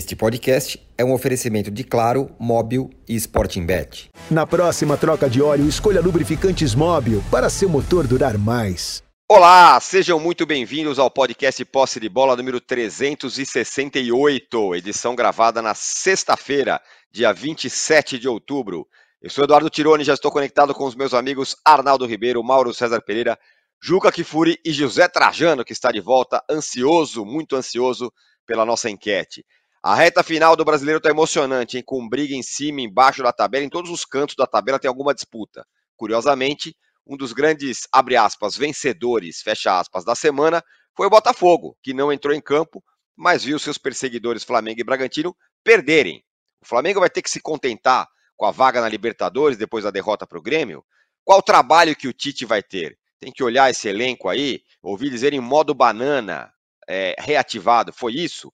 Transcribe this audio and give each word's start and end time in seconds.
Este 0.00 0.16
podcast 0.16 0.80
é 0.96 1.04
um 1.04 1.12
oferecimento 1.12 1.70
de 1.70 1.84
Claro, 1.84 2.34
Móbil 2.38 2.88
e 3.06 3.14
Sporting 3.16 3.66
Bet. 3.66 4.08
Na 4.30 4.46
próxima 4.46 4.96
troca 4.96 5.28
de 5.28 5.42
óleo, 5.42 5.68
escolha 5.68 6.00
lubrificantes 6.00 6.74
Móbil 6.74 7.22
para 7.30 7.50
seu 7.50 7.68
motor 7.68 8.06
durar 8.06 8.38
mais. 8.38 9.02
Olá, 9.28 9.78
sejam 9.78 10.18
muito 10.18 10.46
bem-vindos 10.46 10.98
ao 10.98 11.10
podcast 11.10 11.62
Posse 11.66 12.00
de 12.00 12.08
Bola 12.08 12.34
número 12.34 12.62
368, 12.62 14.74
edição 14.74 15.14
gravada 15.14 15.60
na 15.60 15.74
sexta-feira, 15.74 16.80
dia 17.12 17.30
27 17.30 18.18
de 18.18 18.26
outubro. 18.26 18.88
Eu 19.20 19.28
sou 19.28 19.44
Eduardo 19.44 19.68
Tironi, 19.68 20.02
já 20.02 20.14
estou 20.14 20.32
conectado 20.32 20.72
com 20.72 20.86
os 20.86 20.94
meus 20.94 21.12
amigos 21.12 21.56
Arnaldo 21.62 22.06
Ribeiro, 22.06 22.42
Mauro 22.42 22.72
César 22.72 23.02
Pereira, 23.02 23.38
Juca 23.78 24.10
Kifuri 24.10 24.58
e 24.64 24.72
José 24.72 25.06
Trajano, 25.08 25.62
que 25.62 25.74
está 25.74 25.92
de 25.92 26.00
volta, 26.00 26.42
ansioso, 26.50 27.22
muito 27.22 27.54
ansioso 27.54 28.10
pela 28.46 28.64
nossa 28.64 28.88
enquete. 28.88 29.44
A 29.82 29.94
reta 29.94 30.22
final 30.22 30.54
do 30.54 30.64
brasileiro 30.64 30.98
está 30.98 31.08
emocionante, 31.08 31.78
hein? 31.78 31.82
com 31.84 32.06
briga 32.06 32.34
em 32.34 32.42
cima, 32.42 32.82
embaixo 32.82 33.22
da 33.22 33.32
tabela, 33.32 33.64
em 33.64 33.68
todos 33.70 33.90
os 33.90 34.04
cantos 34.04 34.36
da 34.36 34.46
tabela 34.46 34.78
tem 34.78 34.88
alguma 34.88 35.14
disputa. 35.14 35.66
Curiosamente, 35.96 36.76
um 37.06 37.16
dos 37.16 37.32
grandes, 37.32 37.88
abre 37.90 38.14
aspas, 38.14 38.56
vencedores, 38.56 39.40
fecha 39.40 39.80
aspas, 39.80 40.04
da 40.04 40.14
semana 40.14 40.62
foi 40.94 41.06
o 41.06 41.10
Botafogo, 41.10 41.78
que 41.82 41.94
não 41.94 42.12
entrou 42.12 42.34
em 42.34 42.42
campo, 42.42 42.84
mas 43.16 43.42
viu 43.42 43.58
seus 43.58 43.78
perseguidores 43.78 44.44
Flamengo 44.44 44.80
e 44.80 44.84
Bragantino 44.84 45.34
perderem. 45.64 46.22
O 46.60 46.66
Flamengo 46.66 47.00
vai 47.00 47.08
ter 47.08 47.22
que 47.22 47.30
se 47.30 47.40
contentar 47.40 48.06
com 48.36 48.44
a 48.44 48.50
vaga 48.50 48.82
na 48.82 48.88
Libertadores 48.88 49.56
depois 49.56 49.84
da 49.84 49.90
derrota 49.90 50.26
para 50.26 50.38
o 50.38 50.42
Grêmio? 50.42 50.84
Qual 51.24 51.40
trabalho 51.40 51.96
que 51.96 52.06
o 52.06 52.12
Tite 52.12 52.44
vai 52.44 52.62
ter? 52.62 52.98
Tem 53.18 53.32
que 53.32 53.42
olhar 53.42 53.70
esse 53.70 53.88
elenco 53.88 54.28
aí, 54.28 54.62
ouvir 54.82 55.08
dizer 55.08 55.32
em 55.32 55.40
modo 55.40 55.72
banana, 55.72 56.52
é, 56.86 57.14
reativado, 57.18 57.94
foi 57.94 58.12
isso? 58.12 58.52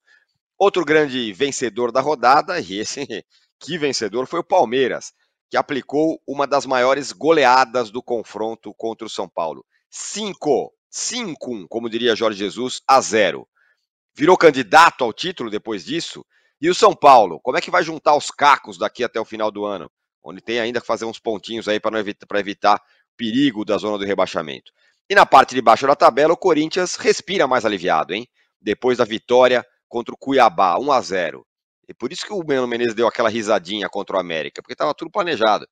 Outro 0.58 0.84
grande 0.84 1.32
vencedor 1.32 1.92
da 1.92 2.00
rodada, 2.00 2.58
e 2.58 2.78
esse 2.78 3.06
que 3.60 3.76
vencedor 3.76 4.26
foi 4.26 4.40
o 4.40 4.44
Palmeiras, 4.44 5.12
que 5.50 5.56
aplicou 5.56 6.20
uma 6.26 6.46
das 6.46 6.64
maiores 6.66 7.12
goleadas 7.12 7.90
do 7.90 8.02
confronto 8.02 8.72
contra 8.74 9.06
o 9.06 9.10
São 9.10 9.28
Paulo. 9.28 9.64
5, 9.90 10.72
5, 10.90 11.68
como 11.68 11.90
diria 11.90 12.16
Jorge 12.16 12.38
Jesus, 12.38 12.80
a 12.88 13.00
0. 13.00 13.46
Virou 14.14 14.36
candidato 14.36 15.04
ao 15.04 15.12
título 15.12 15.50
depois 15.50 15.84
disso? 15.84 16.24
E 16.60 16.70
o 16.70 16.74
São 16.74 16.94
Paulo, 16.94 17.38
como 17.42 17.58
é 17.58 17.60
que 17.60 17.70
vai 17.70 17.82
juntar 17.82 18.16
os 18.16 18.30
cacos 18.30 18.78
daqui 18.78 19.04
até 19.04 19.20
o 19.20 19.24
final 19.26 19.50
do 19.50 19.66
ano? 19.66 19.90
Onde 20.24 20.40
tem 20.40 20.58
ainda 20.58 20.80
que 20.80 20.86
fazer 20.86 21.04
uns 21.04 21.18
pontinhos 21.18 21.68
aí 21.68 21.78
para 21.78 22.00
evitar, 22.00 22.26
evitar 22.38 22.82
perigo 23.14 23.64
da 23.64 23.76
zona 23.76 23.98
do 23.98 24.04
rebaixamento. 24.04 24.72
E 25.08 25.14
na 25.14 25.26
parte 25.26 25.54
de 25.54 25.60
baixo 25.60 25.86
da 25.86 25.94
tabela, 25.94 26.32
o 26.32 26.36
Corinthians 26.36 26.96
respira 26.96 27.46
mais 27.46 27.64
aliviado, 27.64 28.14
hein? 28.14 28.26
Depois 28.60 28.98
da 28.98 29.04
vitória 29.04 29.64
contra 29.88 30.14
o 30.14 30.18
Cuiabá, 30.18 30.78
1 30.78 30.92
a 30.92 31.00
0. 31.00 31.46
E 31.88 31.94
por 31.94 32.12
isso 32.12 32.26
que 32.26 32.32
o 32.32 32.44
Mano 32.44 32.66
Menezes 32.66 32.94
deu 32.94 33.06
aquela 33.06 33.28
risadinha 33.28 33.88
contra 33.88 34.16
o 34.16 34.20
América, 34.20 34.60
porque 34.60 34.72
estava 34.72 34.94
tudo 34.94 35.10
planejado. 35.10 35.66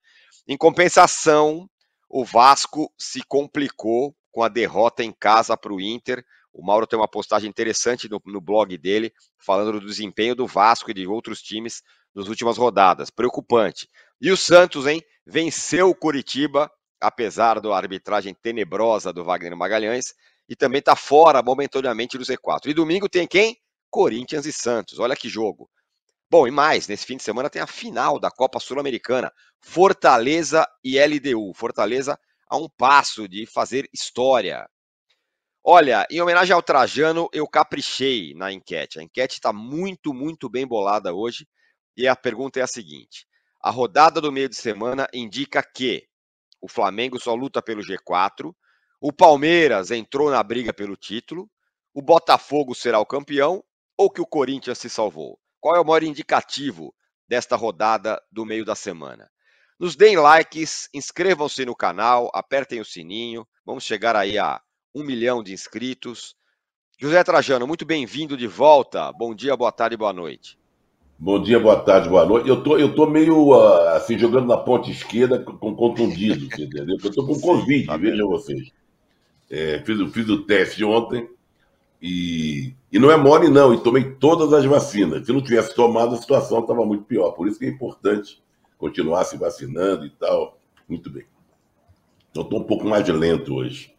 Em 0.47 0.57
compensação, 0.57 1.69
o 2.09 2.25
Vasco 2.25 2.93
se 2.97 3.23
complicou 3.27 4.15
com 4.31 4.43
a 4.43 4.49
derrota 4.49 5.03
em 5.03 5.13
casa 5.13 5.57
para 5.57 5.73
o 5.73 5.81
Inter. 5.81 6.25
O 6.53 6.65
Mauro 6.65 6.87
tem 6.87 6.99
uma 6.99 7.09
postagem 7.09 7.49
interessante 7.49 8.09
no, 8.09 8.21
no, 8.27 8.41
blog 8.41 8.77
dele, 8.79 9.13
falando 9.39 9.81
do 9.81 9.87
desempenho 9.87 10.35
do 10.35 10.47
Vasco 10.47 10.91
e 10.91 10.95
de 10.95 11.07
outros 11.07 11.43
times 11.43 11.83
nas 12.15 12.29
últimas 12.29 12.57
rodadas. 12.57 13.11
Preocupante. 13.11 13.89
E 14.21 14.31
o 14.31 14.37
Santos, 14.37 14.87
hein? 14.87 15.03
Venceu 15.27 15.89
o 15.91 15.95
Curitiba, 15.95 16.71
apesar 17.01 17.61
da 17.61 17.75
arbitragem 17.75 18.35
tenebrosa 18.35 19.13
do 19.13 19.25
Wagner 19.25 19.57
Magalhães, 19.57 20.15
e 20.49 20.55
também 20.55 20.79
está 20.79 20.95
fora 20.95 21.43
momentaneamente 21.43 22.19
do 22.19 22.25
Z4. 22.25 22.67
E 22.67 22.75
domingo 22.75 23.09
tem 23.09 23.27
quem? 23.27 23.57
Corinthians 23.95 24.45
e 24.45 24.53
Santos. 24.53 24.99
Olha 24.99 25.15
que 25.15 25.29
jogo. 25.29 25.71
Bom, 26.29 26.49
e 26.49 26.51
mais, 26.51 26.89
nesse 26.89 27.07
fim 27.07 27.17
de 27.17 27.23
semana 27.23 27.49
tem 27.49 27.63
a 27.63 27.67
final 27.67 28.19
da 28.19 28.29
Copa 28.29 28.59
Sul-Americana, 28.59 29.33
Fortaleza 29.61 30.67
e 30.83 30.99
LDU. 30.99 31.55
Fortaleza 31.55 32.19
a 32.49 32.57
um 32.57 32.69
passo 32.69 33.29
de 33.29 33.47
fazer 33.47 33.89
história. 33.93 34.69
Olha, 35.63 36.05
em 36.11 36.21
homenagem 36.21 36.53
ao 36.53 36.61
Trajano, 36.61 37.29
eu 37.33 37.47
caprichei 37.47 38.35
na 38.35 38.53
enquete. 38.53 38.99
A 38.99 39.03
enquete 39.05 39.35
está 39.35 39.53
muito, 39.53 40.13
muito 40.13 40.49
bem 40.49 40.67
bolada 40.67 41.15
hoje. 41.15 41.47
E 41.97 42.09
a 42.09 42.17
pergunta 42.17 42.59
é 42.59 42.65
a 42.65 42.67
seguinte: 42.67 43.29
a 43.63 43.71
rodada 43.71 44.21
do 44.21 44.33
meio 44.33 44.49
de 44.49 44.57
semana 44.57 45.07
indica 45.15 45.63
que 45.63 46.05
o 46.61 46.67
Flamengo 46.67 47.21
só 47.21 47.33
luta 47.33 47.63
pelo 47.63 47.81
G4, 47.81 48.53
o 49.01 49.13
Palmeiras 49.13 49.93
entrou 49.93 50.33
na 50.33 50.43
briga 50.43 50.75
pelo 50.75 50.97
título, 50.97 51.49
o 51.95 52.03
Botafogo 52.03 52.75
será 52.75 52.99
o 52.99 53.07
campeão 53.07 53.63
ou 53.97 54.11
que 54.11 54.21
o 54.21 54.27
Corinthians 54.27 54.79
se 54.79 54.89
salvou? 54.89 55.39
Qual 55.61 55.77
é 55.77 55.81
o 55.81 55.85
maior 55.85 56.03
indicativo 56.03 56.95
desta 57.29 57.57
rodada 57.57 58.21
do 58.31 58.45
meio 58.45 58.65
da 58.65 58.75
semana? 58.75 59.31
Nos 59.79 59.97
deem 59.97 60.17
likes, 60.17 60.89
inscrevam-se 60.95 61.65
no 61.65 61.75
canal, 61.75 62.31
apertem 62.33 62.81
o 62.81 62.85
sininho. 62.85 63.47
Vamos 63.65 63.85
chegar 63.85 64.15
aí 64.15 64.39
a 64.39 64.61
um 64.95 65.03
milhão 65.03 65.43
de 65.43 65.53
inscritos. 65.53 66.35
José 66.99 67.25
Trajano, 67.25 67.67
muito 67.67 67.85
bem-vindo 67.85 68.37
de 68.37 68.47
volta. 68.47 69.13
Bom 69.13 69.35
dia, 69.35 69.57
boa 69.57 69.73
tarde, 69.73 69.97
boa 69.97 70.13
noite. 70.13 70.57
Bom 71.19 71.43
dia, 71.43 71.59
boa 71.59 71.81
tarde, 71.81 72.09
boa 72.09 72.25
noite. 72.25 72.49
Eu 72.49 72.63
tô, 72.63 72.79
eu 72.79 72.95
tô 72.95 73.07
meio 73.07 73.49
uh, 73.49 73.89
assim, 73.89 74.19
jogando 74.19 74.47
na 74.47 74.57
ponta 74.57 74.91
esquerda 74.91 75.39
com 75.39 75.75
contundido, 75.75 76.45
entendeu? 76.55 76.97
Eu 77.03 77.13
tô 77.13 77.27
com 77.27 77.41
Covid, 77.41 77.87
tá 77.87 77.97
vejam 77.97 78.29
vocês. 78.29 78.73
É, 79.51 79.81
fiz, 79.85 80.13
fiz 80.13 80.29
o 80.29 80.43
teste 80.45 80.85
ontem 80.85 81.29
e, 82.01 82.75
e 82.95 82.99
não 83.01 83.11
é 83.11 83.17
mole, 83.17 83.49
não. 83.49 83.75
E 83.75 83.83
tomei 83.83 84.05
todas 84.05 84.53
as 84.53 84.65
vacinas. 84.65 85.27
Se 85.27 85.33
não 85.33 85.43
tivesse 85.43 85.75
tomado, 85.75 86.15
a 86.15 86.17
situação 86.17 86.61
estava 86.61 86.87
muito 86.87 87.03
pior. 87.03 87.33
Por 87.33 87.49
isso 87.49 87.59
que 87.59 87.65
é 87.65 87.69
importante 87.69 88.41
continuar 88.79 89.25
se 89.25 89.37
vacinando 89.37 90.07
e 90.07 90.11
tal. 90.11 90.57
Muito 90.89 91.11
bem. 91.11 91.25
Eu 92.33 92.43
estou 92.43 92.61
um 92.61 92.63
pouco 92.63 92.87
mais 92.87 93.09
lento 93.09 93.53
hoje. 93.53 93.93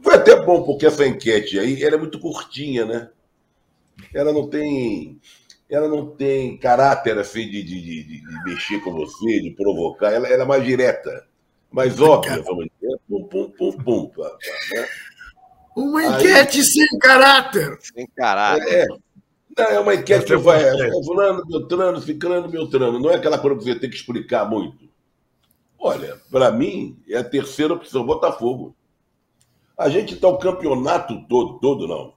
Foi 0.00 0.14
até 0.14 0.40
bom, 0.40 0.62
porque 0.62 0.86
essa 0.86 1.04
enquete 1.04 1.58
aí 1.58 1.82
ela 1.82 1.96
é 1.96 1.98
muito 1.98 2.20
curtinha, 2.20 2.84
né? 2.84 3.10
Ela 4.14 4.32
não 4.32 4.48
tem. 4.48 5.20
Ela 5.68 5.88
não 5.88 6.06
tem 6.06 6.56
caráter 6.58 7.18
assim 7.18 7.50
de, 7.50 7.60
de, 7.60 7.82
de, 7.82 8.04
de 8.04 8.44
mexer 8.44 8.78
com 8.84 8.92
você, 8.92 9.40
de 9.40 9.50
provocar. 9.50 10.12
Ela, 10.12 10.28
ela 10.28 10.44
é 10.44 10.46
mais 10.46 10.64
direta, 10.64 11.26
mais 11.72 12.00
óbvia, 12.00 12.40
vamos 12.40 12.68
dizer. 12.80 13.00
Pum, 13.08 13.24
pum, 13.24 13.50
pum, 13.50 13.72
pum. 13.72 14.06
Pá, 14.10 14.30
pá, 14.30 14.36
né? 14.74 14.86
Uma 15.76 16.02
enquete 16.06 16.58
Aí, 16.58 16.64
sem 16.64 16.98
caráter. 16.98 17.78
Sem 17.82 18.06
caráter. 18.06 18.66
É, 18.66 18.86
não, 19.58 19.64
é 19.66 19.78
uma 19.78 19.94
enquete 19.94 20.24
que 20.24 20.36
vai. 20.36 20.64
É, 20.64 20.90
fulano, 21.04 21.44
Beltrano, 21.44 22.00
ficando 22.00 22.48
Beltrano. 22.48 22.98
Não 22.98 23.10
é 23.10 23.16
aquela 23.16 23.38
coisa 23.38 23.58
que 23.58 23.64
você 23.64 23.78
tem 23.78 23.90
que 23.90 23.96
explicar 23.96 24.48
muito. 24.48 24.88
Olha, 25.78 26.18
para 26.30 26.50
mim, 26.50 26.98
é 27.06 27.18
a 27.18 27.24
terceira 27.24 27.74
opção, 27.74 28.06
Botafogo. 28.06 28.74
A 29.76 29.90
gente 29.90 30.14
está 30.14 30.26
o 30.28 30.38
campeonato 30.38 31.26
todo, 31.28 31.58
todo 31.58 31.86
não. 31.86 32.14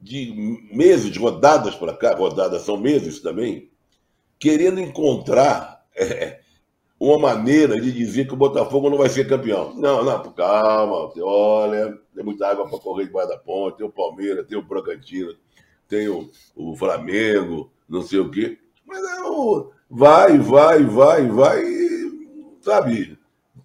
De 0.00 0.68
meses, 0.72 1.16
rodadas 1.16 1.76
para 1.76 1.96
cá, 1.96 2.16
rodadas 2.16 2.62
são 2.62 2.76
meses 2.76 3.20
também, 3.20 3.70
querendo 4.40 4.80
encontrar 4.80 5.84
é, 5.94 6.40
uma 7.00 7.18
maneira 7.18 7.80
de 7.80 7.92
dizer 7.92 8.26
que 8.26 8.34
o 8.34 8.36
Botafogo 8.36 8.90
não 8.90 8.98
vai 8.98 9.08
ser 9.08 9.28
campeão. 9.28 9.72
Não, 9.74 10.02
não, 10.04 10.32
calma, 10.32 11.12
olha, 11.20 11.98
tem 12.14 12.24
muita 12.24 12.48
água 12.48 12.68
para 12.68 12.78
correr 12.78 13.06
debaixo 13.06 13.28
da 13.30 13.38
ponte, 13.38 13.78
tem 13.78 13.86
o 13.86 13.90
Palmeiras, 13.90 14.46
tem 14.46 14.58
o 14.58 14.62
Bragantino, 14.62 15.34
tem 15.86 16.08
o, 16.08 16.28
o 16.56 16.76
Flamengo, 16.76 17.70
não 17.88 18.02
sei 18.02 18.18
o 18.18 18.30
quê. 18.30 18.58
Mas 18.84 19.00
não, 19.02 19.70
vai, 19.88 20.38
vai, 20.38 20.82
vai, 20.82 21.28
vai, 21.28 21.62
sabe? 22.60 23.16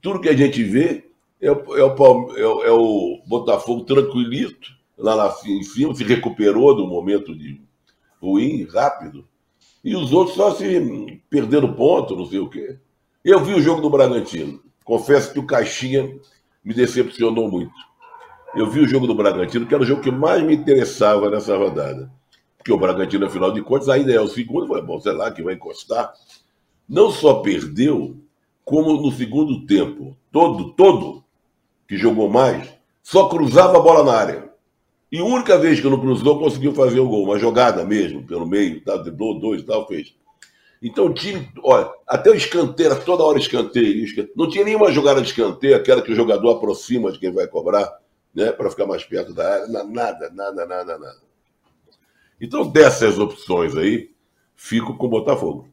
Tudo 0.01 0.22
que 0.22 0.29
a 0.29 0.35
gente 0.35 0.63
vê 0.63 1.09
é 1.41 1.51
o, 1.51 1.75
é 1.75 1.83
o, 1.83 2.37
é 2.37 2.67
é 2.67 2.72
o 2.72 3.22
Botafogo 3.25 3.84
tranquilito, 3.84 4.72
lá, 4.97 5.16
lá 5.16 5.35
em 5.46 5.63
cima, 5.63 5.96
se 5.96 6.03
recuperou 6.03 6.75
do 6.75 6.85
momento 6.85 7.35
de 7.35 7.59
ruim, 8.22 8.63
rápido, 8.66 9.28
e 9.84 9.96
os 9.96 10.13
outros 10.13 10.37
só 10.37 10.53
se 10.53 11.22
perderam 11.29 11.73
ponto, 11.73 12.16
não 12.16 12.25
sei 12.25 12.40
o 12.40 12.49
quê. 12.49 12.78
Eu 13.23 13.40
vi 13.40 13.53
o 13.53 13.61
jogo 13.61 13.79
do 13.79 13.90
Bragantino. 13.90 14.59
Confesso 14.84 15.31
que 15.31 15.40
o 15.40 15.46
Caixinha 15.46 16.14
me 16.61 16.73
decepcionou 16.73 17.49
muito. 17.49 17.72
Eu 18.53 18.70
vi 18.70 18.81
o 18.81 18.87
jogo 18.87 19.08
do 19.08 19.16
Bragantino, 19.16 19.66
que 19.66 19.73
era 19.73 19.81
o 19.81 19.85
jogo 19.85 20.02
que 20.02 20.11
mais 20.11 20.43
me 20.43 20.53
interessava 20.53 21.29
nessa 21.29 21.55
rodada. 21.55 22.11
Porque 22.58 22.73
o 22.73 22.78
Bragantino, 22.78 23.25
afinal 23.25 23.53
de 23.53 23.61
contas, 23.61 23.87
ainda 23.87 24.11
é 24.11 24.20
o 24.20 24.28
segundo. 24.28 24.67
Foi 24.67 24.81
bom, 24.81 24.99
sei 24.99 25.14
lá, 25.14 25.31
que 25.31 25.41
vai 25.41 25.53
encostar. 25.53 26.14
Não 26.87 27.11
só 27.11 27.35
perdeu, 27.35 28.17
como 28.66 29.02
no 29.02 29.11
segundo 29.11 29.66
tempo, 29.66 30.17
todo, 30.29 30.73
todo 30.73 31.23
que 31.87 31.96
jogou 31.96 32.29
mais, 32.29 32.70
só 33.02 33.29
cruzava 33.29 33.78
a 33.78 33.81
bola 33.81 34.03
na 34.03 34.17
área. 34.17 34.49
E 35.09 35.20
a 35.20 35.23
única 35.23 35.58
vez 35.58 35.79
que 35.79 35.90
não 35.90 35.99
cruzou, 35.99 36.40
conseguiu 36.40 36.73
fazer 36.73 36.99
o 36.99 37.08
gol. 37.08 37.23
Uma 37.23 37.40
jogada 37.40 37.85
mesmo, 37.85 38.23
pelo 38.23 38.46
meio, 38.46 38.81
tá, 38.81 38.97
driblou 38.97 39.40
dois 39.40 39.61
e 39.61 39.66
tal, 39.66 39.87
fez. 39.87 40.14
Então 40.84 41.06
o 41.06 41.14
time, 41.14 41.50
olha, 41.64 41.90
até 42.06 42.30
o 42.30 42.35
escanteio, 42.35 43.02
toda 43.06 43.24
hora 43.24 43.40
escanteio, 43.40 44.03
escanteio. 44.03 44.34
Não 44.35 44.50
tinha 44.50 44.66
nenhuma 44.66 44.91
jogada 44.91 45.22
de 45.22 45.30
escanteio, 45.30 45.78
aquela 45.78 46.02
que 46.02 46.12
o 46.12 46.16
jogador 46.16 46.52
aproxima 46.52 47.09
de 47.09 47.20
quem 47.20 47.32
vai 47.32 47.47
cobrar, 47.47 48.00
né, 48.35 48.52
para 48.52 48.70
ficar 48.70 48.85
mais 48.85 49.02
perto 49.06 49.34
da 49.34 49.50
área. 49.50 49.68
Nada, 49.68 50.30
nada, 50.30 50.66
nada, 50.66 50.97
nada. 50.97 51.18
Então, 52.41 52.68
dessas 52.68 53.18
opções 53.18 53.78
aí, 53.78 54.12
fico 54.58 54.97
com 54.97 55.06
o 55.06 55.09
Botafogo. 55.09 55.70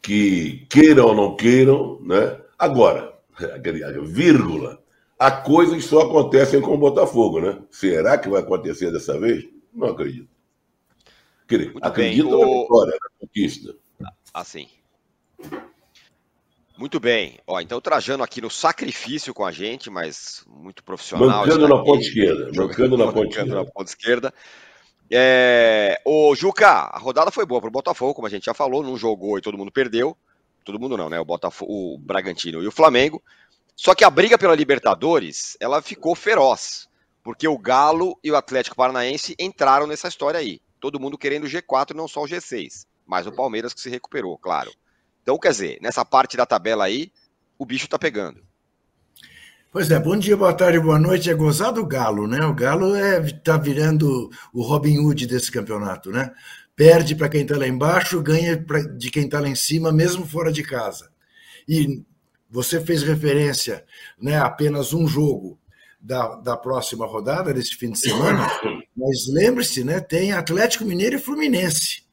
Que 0.00 0.66
queiram 0.70 1.08
ou 1.08 1.14
não 1.14 1.36
queiram, 1.36 2.00
né? 2.00 2.40
Agora, 2.58 3.12
vírgula, 4.02 4.82
há 5.18 5.30
coisas 5.30 5.84
só 5.84 6.00
acontecem 6.00 6.62
com 6.62 6.72
o 6.72 6.78
Botafogo, 6.78 7.40
né? 7.40 7.58
Será 7.70 8.16
que 8.16 8.30
vai 8.30 8.40
acontecer 8.40 8.90
dessa 8.90 9.18
vez? 9.18 9.46
Não 9.74 9.88
acredito. 9.88 10.28
acredito 11.82 12.30
bem, 12.30 12.40
na 12.40 12.46
o... 12.46 12.62
vitória, 12.62 12.92
na 12.92 13.08
conquista. 13.20 13.83
Assim. 14.34 14.68
Muito 16.76 16.98
bem. 16.98 17.38
Ó, 17.46 17.60
então 17.60 17.80
Trajano 17.80 18.24
aqui 18.24 18.40
no 18.40 18.50
sacrifício 18.50 19.32
com 19.32 19.46
a 19.46 19.52
gente, 19.52 19.88
mas 19.88 20.44
muito 20.48 20.82
profissional. 20.82 21.46
Mancando 21.46 21.68
na 21.68 21.84
ponta 21.84 22.00
esquerda. 22.00 22.50
Mancando 22.52 22.96
na 22.98 23.12
ponta 23.12 23.28
esquerda. 23.28 23.54
Na 23.54 23.64
ponta 23.64 23.90
esquerda. 23.90 24.34
É... 25.08 26.00
O 26.04 26.34
Juca, 26.34 26.68
a 26.68 26.98
rodada 26.98 27.30
foi 27.30 27.46
boa 27.46 27.60
para 27.60 27.68
o 27.68 27.72
Botafogo, 27.72 28.12
como 28.12 28.26
a 28.26 28.30
gente 28.30 28.46
já 28.46 28.54
falou, 28.54 28.82
não 28.82 28.96
jogou 28.96 29.38
e 29.38 29.40
todo 29.40 29.56
mundo 29.56 29.70
perdeu. 29.70 30.16
Todo 30.64 30.80
mundo 30.80 30.96
não, 30.96 31.08
né? 31.08 31.20
O 31.20 31.24
Botafogo, 31.24 31.72
o 31.72 31.98
Bragantino 31.98 32.60
e 32.60 32.66
o 32.66 32.72
Flamengo. 32.72 33.22
Só 33.76 33.94
que 33.94 34.02
a 34.02 34.10
briga 34.10 34.36
pela 34.36 34.56
Libertadores, 34.56 35.56
ela 35.60 35.80
ficou 35.80 36.14
feroz, 36.16 36.88
porque 37.22 37.46
o 37.46 37.58
Galo 37.58 38.18
e 38.22 38.32
o 38.32 38.36
Atlético 38.36 38.74
Paranaense 38.74 39.36
entraram 39.38 39.86
nessa 39.86 40.08
história 40.08 40.40
aí. 40.40 40.60
Todo 40.80 40.98
mundo 40.98 41.18
querendo 41.18 41.44
o 41.44 41.48
G4 41.48 41.94
não 41.94 42.08
só 42.08 42.22
o 42.22 42.26
G6, 42.26 42.86
mas 43.06 43.26
o 43.26 43.32
Palmeiras 43.32 43.74
que 43.74 43.80
se 43.80 43.90
recuperou, 43.90 44.38
claro. 44.38 44.70
Então, 45.22 45.38
quer 45.38 45.50
dizer, 45.50 45.78
nessa 45.80 46.04
parte 46.04 46.36
da 46.36 46.44
tabela 46.44 46.84
aí, 46.84 47.10
o 47.58 47.64
bicho 47.64 47.88
tá 47.88 47.98
pegando. 47.98 48.42
Pois 49.74 49.90
é, 49.90 49.98
bom 49.98 50.16
dia, 50.16 50.36
boa 50.36 50.52
tarde, 50.52 50.78
boa 50.78 51.00
noite. 51.00 51.28
É 51.28 51.34
gozado 51.34 51.80
o 51.80 51.86
Galo, 51.86 52.28
né? 52.28 52.44
O 52.46 52.54
Galo 52.54 52.94
é, 52.94 53.20
tá 53.32 53.56
virando 53.56 54.30
o 54.52 54.62
Robin 54.62 54.98
Hood 54.98 55.26
desse 55.26 55.50
campeonato, 55.50 56.10
né? 56.10 56.32
Perde 56.76 57.16
para 57.16 57.28
quem 57.28 57.42
está 57.42 57.56
lá 57.56 57.66
embaixo, 57.66 58.22
ganha 58.22 58.56
pra, 58.62 58.82
de 58.82 59.10
quem 59.10 59.24
está 59.24 59.40
lá 59.40 59.48
em 59.48 59.56
cima, 59.56 59.90
mesmo 59.90 60.24
fora 60.24 60.52
de 60.52 60.62
casa. 60.62 61.10
E 61.68 62.04
você 62.48 62.80
fez 62.80 63.02
referência 63.02 63.84
né, 64.16 64.36
a 64.36 64.46
apenas 64.46 64.92
um 64.92 65.08
jogo 65.08 65.58
da, 66.00 66.36
da 66.36 66.56
próxima 66.56 67.04
rodada, 67.04 67.52
desse 67.52 67.74
fim 67.74 67.90
de 67.90 67.98
semana, 67.98 68.46
mas 68.96 69.26
lembre-se, 69.26 69.82
né, 69.82 69.98
tem 69.98 70.32
Atlético 70.32 70.84
Mineiro 70.84 71.16
e 71.16 71.20
Fluminense, 71.20 72.03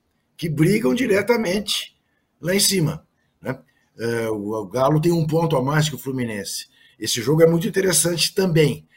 que 0.42 0.50
brigam 0.50 0.96
diretamente 0.96 1.96
lá 2.42 2.56
em 2.56 2.60
cima. 2.60 3.06
Né? 3.40 3.60
É, 4.00 4.28
o 4.28 4.66
Galo 4.66 5.00
tem 5.00 5.12
um 5.12 5.28
ponto 5.28 5.56
a 5.56 5.62
mais 5.62 5.88
que 5.88 5.94
o 5.94 6.00
Fluminense. 6.00 6.66
Esse 6.98 7.22
jogo 7.22 7.44
é 7.44 7.46
muito 7.46 7.68
interessante 7.68 8.34
também. 8.34 8.88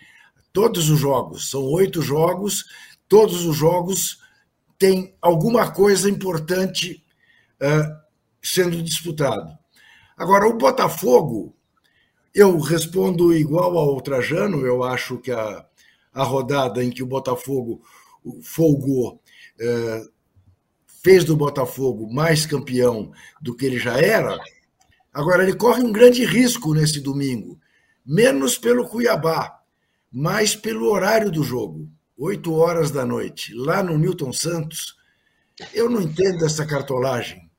Todos 0.55 0.89
os 0.89 0.99
jogos, 0.99 1.51
são 1.51 1.63
oito 1.65 2.01
jogos, 2.01 2.65
todos 3.07 3.45
os 3.45 3.55
jogos 3.55 4.23
têm 4.79 5.15
alguma 5.21 5.71
coisa 5.71 6.09
importante 6.09 7.05
uh, 7.61 7.95
sendo 8.43 8.83
disputado. 8.83 9.53
Agora, 10.17 10.49
o 10.49 10.57
Botafogo, 10.57 11.55
eu 12.35 12.59
respondo 12.59 13.35
igual 13.35 13.77
ao 13.77 14.01
Trajano, 14.01 14.65
eu 14.65 14.83
acho 14.83 15.19
que 15.19 15.31
a, 15.31 15.63
a 16.11 16.25
rodada 16.25 16.83
em 16.83 16.89
que 16.89 17.03
o 17.03 17.07
Botafogo 17.07 17.83
folgou 18.41 19.21
uh, 19.61 20.14
fez 21.05 21.23
do 21.23 21.37
Botafogo 21.37 22.11
mais 22.11 22.47
campeão 22.47 23.13
do 23.39 23.55
que 23.55 23.67
ele 23.67 23.79
já 23.79 24.01
era. 24.01 24.39
Agora, 25.13 25.43
ele 25.43 25.55
corre 25.55 25.83
um 25.83 25.93
grande 25.93 26.25
risco 26.25 26.73
nesse 26.73 26.99
domingo, 26.99 27.61
menos 28.05 28.57
pelo 28.57 28.89
Cuiabá, 28.89 29.61
mais 30.11 30.57
pelo 30.57 30.91
horário 30.91 31.31
do 31.31 31.45
jogo, 31.45 31.91
8 32.17 32.53
horas 32.55 32.91
da 32.91 33.05
noite, 33.05 33.53
lá 33.55 33.83
no 33.83 33.99
Newton 33.99 34.33
Santos. 34.33 34.97
Eu 35.75 35.91
não 35.91 36.01
entendo 36.01 36.43
essa 36.43 36.65
cartolagem. 36.65 37.51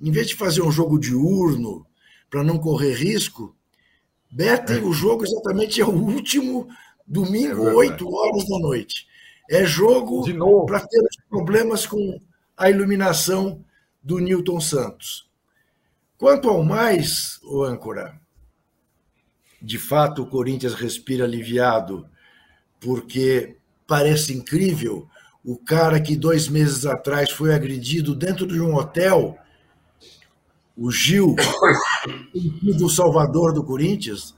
Em 0.00 0.10
vez 0.10 0.28
de 0.28 0.34
fazer 0.34 0.62
um 0.62 0.72
jogo 0.72 0.98
diurno 0.98 1.86
para 2.28 2.42
não 2.42 2.58
correr 2.58 2.94
risco, 2.94 3.54
betem 4.32 4.78
é. 4.78 4.82
o 4.82 4.92
jogo 4.92 5.24
exatamente 5.24 5.80
é 5.80 5.84
o 5.84 5.94
último 5.94 6.66
domingo, 7.06 7.68
é 7.68 7.74
8 7.74 8.12
horas 8.12 8.48
da 8.48 8.58
noite. 8.58 9.06
É 9.48 9.64
jogo 9.64 10.24
para 10.66 10.80
ter 10.80 11.02
problemas 11.30 11.86
com 11.86 12.20
a 12.56 12.70
iluminação 12.70 13.64
do 14.02 14.18
Newton 14.18 14.60
Santos. 14.60 15.28
Quanto 16.16 16.48
ao 16.48 16.62
mais, 16.62 17.40
o 17.42 17.62
âncora, 17.62 18.20
de 19.60 19.78
fato 19.78 20.22
o 20.22 20.26
Corinthians 20.26 20.74
respira 20.74 21.24
aliviado, 21.24 22.06
porque 22.78 23.56
parece 23.86 24.32
incrível 24.32 25.08
o 25.44 25.58
cara 25.58 26.00
que 26.00 26.16
dois 26.16 26.48
meses 26.48 26.86
atrás 26.86 27.30
foi 27.30 27.54
agredido 27.54 28.14
dentro 28.14 28.46
de 28.46 28.60
um 28.60 28.74
hotel, 28.74 29.36
o 30.76 30.90
Gil, 30.90 31.36
do 32.78 32.88
Salvador 32.88 33.52
do 33.52 33.62
Corinthians, 33.62 34.34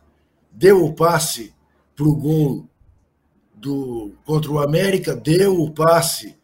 deu 0.50 0.84
o 0.84 0.94
passe 0.94 1.54
para 1.94 2.06
o 2.06 2.14
gol 2.14 2.68
do, 3.54 4.12
contra 4.24 4.50
o 4.50 4.58
América, 4.58 5.14
deu 5.14 5.60
o 5.60 5.70
passe 5.70 6.36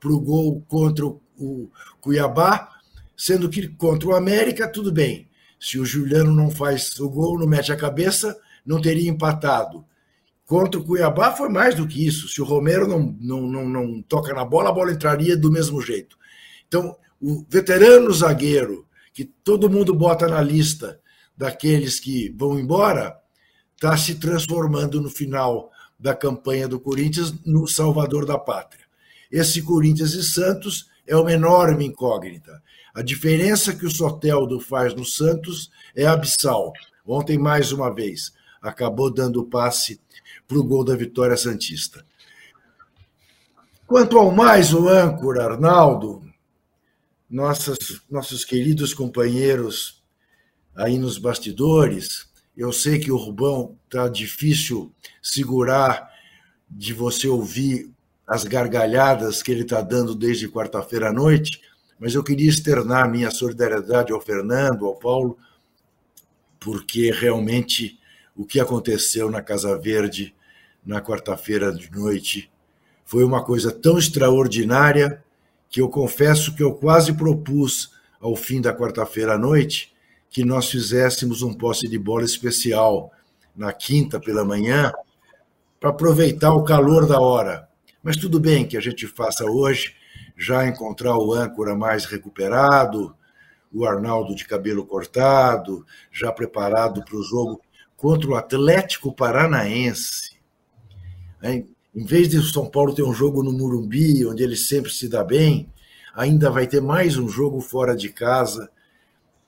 para 0.00 0.10
o 0.10 0.20
gol 0.20 0.64
contra 0.66 1.06
o 1.06 1.70
Cuiabá, 2.00 2.70
sendo 3.16 3.48
que 3.48 3.68
contra 3.68 4.08
o 4.08 4.14
América, 4.14 4.66
tudo 4.66 4.90
bem. 4.90 5.28
Se 5.60 5.78
o 5.78 5.84
Juliano 5.84 6.34
não 6.34 6.50
faz 6.50 6.98
o 6.98 7.08
gol, 7.08 7.38
não 7.38 7.46
mete 7.46 7.70
a 7.70 7.76
cabeça, 7.76 8.36
não 8.64 8.80
teria 8.80 9.10
empatado. 9.10 9.84
Contra 10.46 10.80
o 10.80 10.84
Cuiabá 10.84 11.32
foi 11.32 11.48
mais 11.48 11.74
do 11.74 11.86
que 11.86 12.04
isso. 12.04 12.28
Se 12.28 12.40
o 12.40 12.44
Romero 12.44 12.88
não, 12.88 13.14
não, 13.20 13.42
não, 13.42 13.68
não 13.68 14.02
toca 14.02 14.34
na 14.34 14.44
bola, 14.44 14.70
a 14.70 14.72
bola 14.72 14.90
entraria 14.90 15.36
do 15.36 15.52
mesmo 15.52 15.80
jeito. 15.80 16.16
Então, 16.66 16.96
o 17.20 17.44
veterano 17.48 18.12
zagueiro, 18.12 18.86
que 19.12 19.24
todo 19.24 19.70
mundo 19.70 19.94
bota 19.94 20.26
na 20.26 20.40
lista 20.40 20.98
daqueles 21.36 22.00
que 22.00 22.34
vão 22.36 22.58
embora, 22.58 23.16
está 23.74 23.96
se 23.96 24.14
transformando 24.14 25.00
no 25.00 25.08
final 25.10 25.70
da 25.98 26.14
campanha 26.14 26.66
do 26.66 26.80
Corinthians 26.80 27.34
no 27.44 27.66
salvador 27.66 28.24
da 28.24 28.38
pátria. 28.38 28.79
Esse 29.30 29.62
Corinthians 29.62 30.14
e 30.14 30.22
Santos 30.22 30.88
é 31.06 31.16
uma 31.16 31.32
enorme 31.32 31.86
incógnita. 31.86 32.62
A 32.94 33.02
diferença 33.02 33.74
que 33.74 33.86
o 33.86 33.90
Soteldo 33.90 34.58
faz 34.60 34.94
no 34.94 35.04
Santos 35.04 35.70
é 35.94 36.06
abissal. 36.06 36.72
Ontem, 37.06 37.38
mais 37.38 37.72
uma 37.72 37.92
vez, 37.94 38.32
acabou 38.60 39.10
dando 39.12 39.44
passe 39.44 40.00
para 40.46 40.58
o 40.58 40.64
gol 40.64 40.84
da 40.84 40.96
vitória 40.96 41.36
Santista. 41.36 42.04
Quanto 43.86 44.18
ao 44.18 44.30
mais, 44.30 44.72
o 44.72 44.88
âncora, 44.88 45.44
Arnaldo, 45.44 46.22
nossas, 47.28 47.78
nossos 48.10 48.44
queridos 48.44 48.92
companheiros 48.94 50.02
aí 50.74 50.98
nos 50.98 51.18
bastidores, 51.18 52.28
eu 52.56 52.72
sei 52.72 52.98
que 52.98 53.10
o 53.10 53.16
Rubão 53.16 53.76
está 53.84 54.08
difícil 54.08 54.92
segurar 55.22 56.08
de 56.68 56.92
você 56.92 57.26
ouvir 57.28 57.90
as 58.30 58.44
gargalhadas 58.44 59.42
que 59.42 59.50
ele 59.50 59.62
está 59.62 59.80
dando 59.80 60.14
desde 60.14 60.48
quarta-feira 60.48 61.08
à 61.08 61.12
noite, 61.12 61.60
mas 61.98 62.14
eu 62.14 62.22
queria 62.22 62.48
externar 62.48 63.10
minha 63.10 63.28
solidariedade 63.28 64.12
ao 64.12 64.20
Fernando, 64.20 64.86
ao 64.86 64.94
Paulo, 64.94 65.36
porque 66.60 67.10
realmente 67.10 67.98
o 68.36 68.46
que 68.46 68.60
aconteceu 68.60 69.28
na 69.28 69.42
Casa 69.42 69.76
Verde 69.76 70.32
na 70.86 71.00
quarta-feira 71.00 71.72
de 71.72 71.90
noite 71.90 72.48
foi 73.04 73.24
uma 73.24 73.42
coisa 73.42 73.72
tão 73.72 73.98
extraordinária 73.98 75.24
que 75.68 75.80
eu 75.80 75.88
confesso 75.88 76.54
que 76.54 76.62
eu 76.62 76.72
quase 76.72 77.12
propus 77.12 77.90
ao 78.20 78.36
fim 78.36 78.60
da 78.60 78.72
quarta-feira 78.72 79.34
à 79.34 79.38
noite 79.38 79.92
que 80.30 80.44
nós 80.44 80.70
fizéssemos 80.70 81.42
um 81.42 81.52
posse 81.52 81.88
de 81.88 81.98
bola 81.98 82.24
especial 82.24 83.10
na 83.56 83.72
quinta 83.72 84.20
pela 84.20 84.44
manhã 84.44 84.92
para 85.80 85.90
aproveitar 85.90 86.54
o 86.54 86.62
calor 86.62 87.08
da 87.08 87.18
hora. 87.18 87.69
Mas 88.02 88.16
tudo 88.16 88.40
bem 88.40 88.66
que 88.66 88.76
a 88.76 88.80
gente 88.80 89.06
faça 89.06 89.44
hoje, 89.44 89.94
já 90.36 90.66
encontrar 90.66 91.18
o 91.18 91.34
âncora 91.34 91.74
mais 91.74 92.06
recuperado, 92.06 93.14
o 93.72 93.84
Arnaldo 93.84 94.34
de 94.34 94.46
cabelo 94.46 94.86
cortado, 94.86 95.84
já 96.10 96.32
preparado 96.32 97.04
para 97.04 97.16
o 97.16 97.22
jogo 97.22 97.60
contra 97.96 98.30
o 98.30 98.34
Atlético 98.34 99.14
Paranaense. 99.14 100.38
Em 101.42 101.66
vez 101.94 102.28
de 102.28 102.38
o 102.38 102.42
São 102.42 102.68
Paulo 102.70 102.94
ter 102.94 103.02
um 103.02 103.12
jogo 103.12 103.42
no 103.42 103.52
Murumbi, 103.52 104.24
onde 104.26 104.42
ele 104.42 104.56
sempre 104.56 104.90
se 104.90 105.06
dá 105.06 105.22
bem, 105.22 105.68
ainda 106.14 106.50
vai 106.50 106.66
ter 106.66 106.80
mais 106.80 107.18
um 107.18 107.28
jogo 107.28 107.60
fora 107.60 107.94
de 107.94 108.08
casa. 108.08 108.70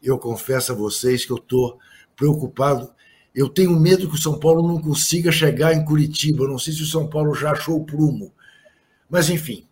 Eu 0.03 0.19
confesso 0.19 0.73
a 0.73 0.75
vocês 0.75 1.25
que 1.25 1.33
eu 1.33 1.39
estou 1.39 1.79
preocupado. 2.15 2.93
Eu 3.35 3.49
tenho 3.49 3.79
medo 3.81 4.09
que 4.09 4.17
o 4.17 4.21
São 4.21 4.39
Paulo 4.39 4.69
não 4.69 4.79
consiga 4.79 5.33
chegar 5.33 5.73
em 5.73 5.85
Curitiba. 5.85 6.45
Eu 6.45 6.51
não 6.51 6.59
sei 6.59 6.75
se 6.75 6.83
o 6.83 6.87
São 6.87 7.09
Paulo 7.09 7.35
já 7.35 7.53
achou 7.53 7.81
o 7.81 7.87
prumo. 7.87 8.31
Mas, 9.13 9.29
enfim, 9.29 9.67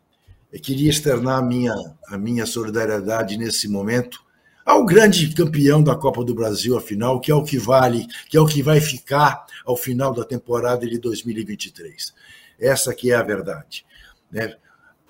eu 0.52 0.60
queria 0.60 0.90
externar 0.90 1.38
a 1.38 1.42
minha, 1.42 1.74
a 2.08 2.18
minha 2.18 2.44
solidariedade 2.44 3.38
nesse 3.38 3.66
momento 3.68 4.22
ao 4.66 4.84
grande 4.84 5.32
campeão 5.32 5.82
da 5.82 5.96
Copa 5.96 6.22
do 6.22 6.34
Brasil, 6.34 6.76
afinal, 6.76 7.18
que 7.18 7.30
é 7.30 7.34
o 7.34 7.42
que 7.42 7.56
vale, 7.56 8.06
que 8.28 8.36
é 8.36 8.40
o 8.40 8.44
que 8.44 8.62
vai 8.62 8.82
ficar 8.82 9.46
ao 9.64 9.78
final 9.78 10.12
da 10.12 10.26
temporada 10.26 10.86
de 10.86 10.98
2023. 10.98 12.12
Essa 12.60 12.94
que 12.94 13.10
é 13.10 13.14
a 13.14 13.22
verdade. 13.22 13.86
Né? 14.30 14.54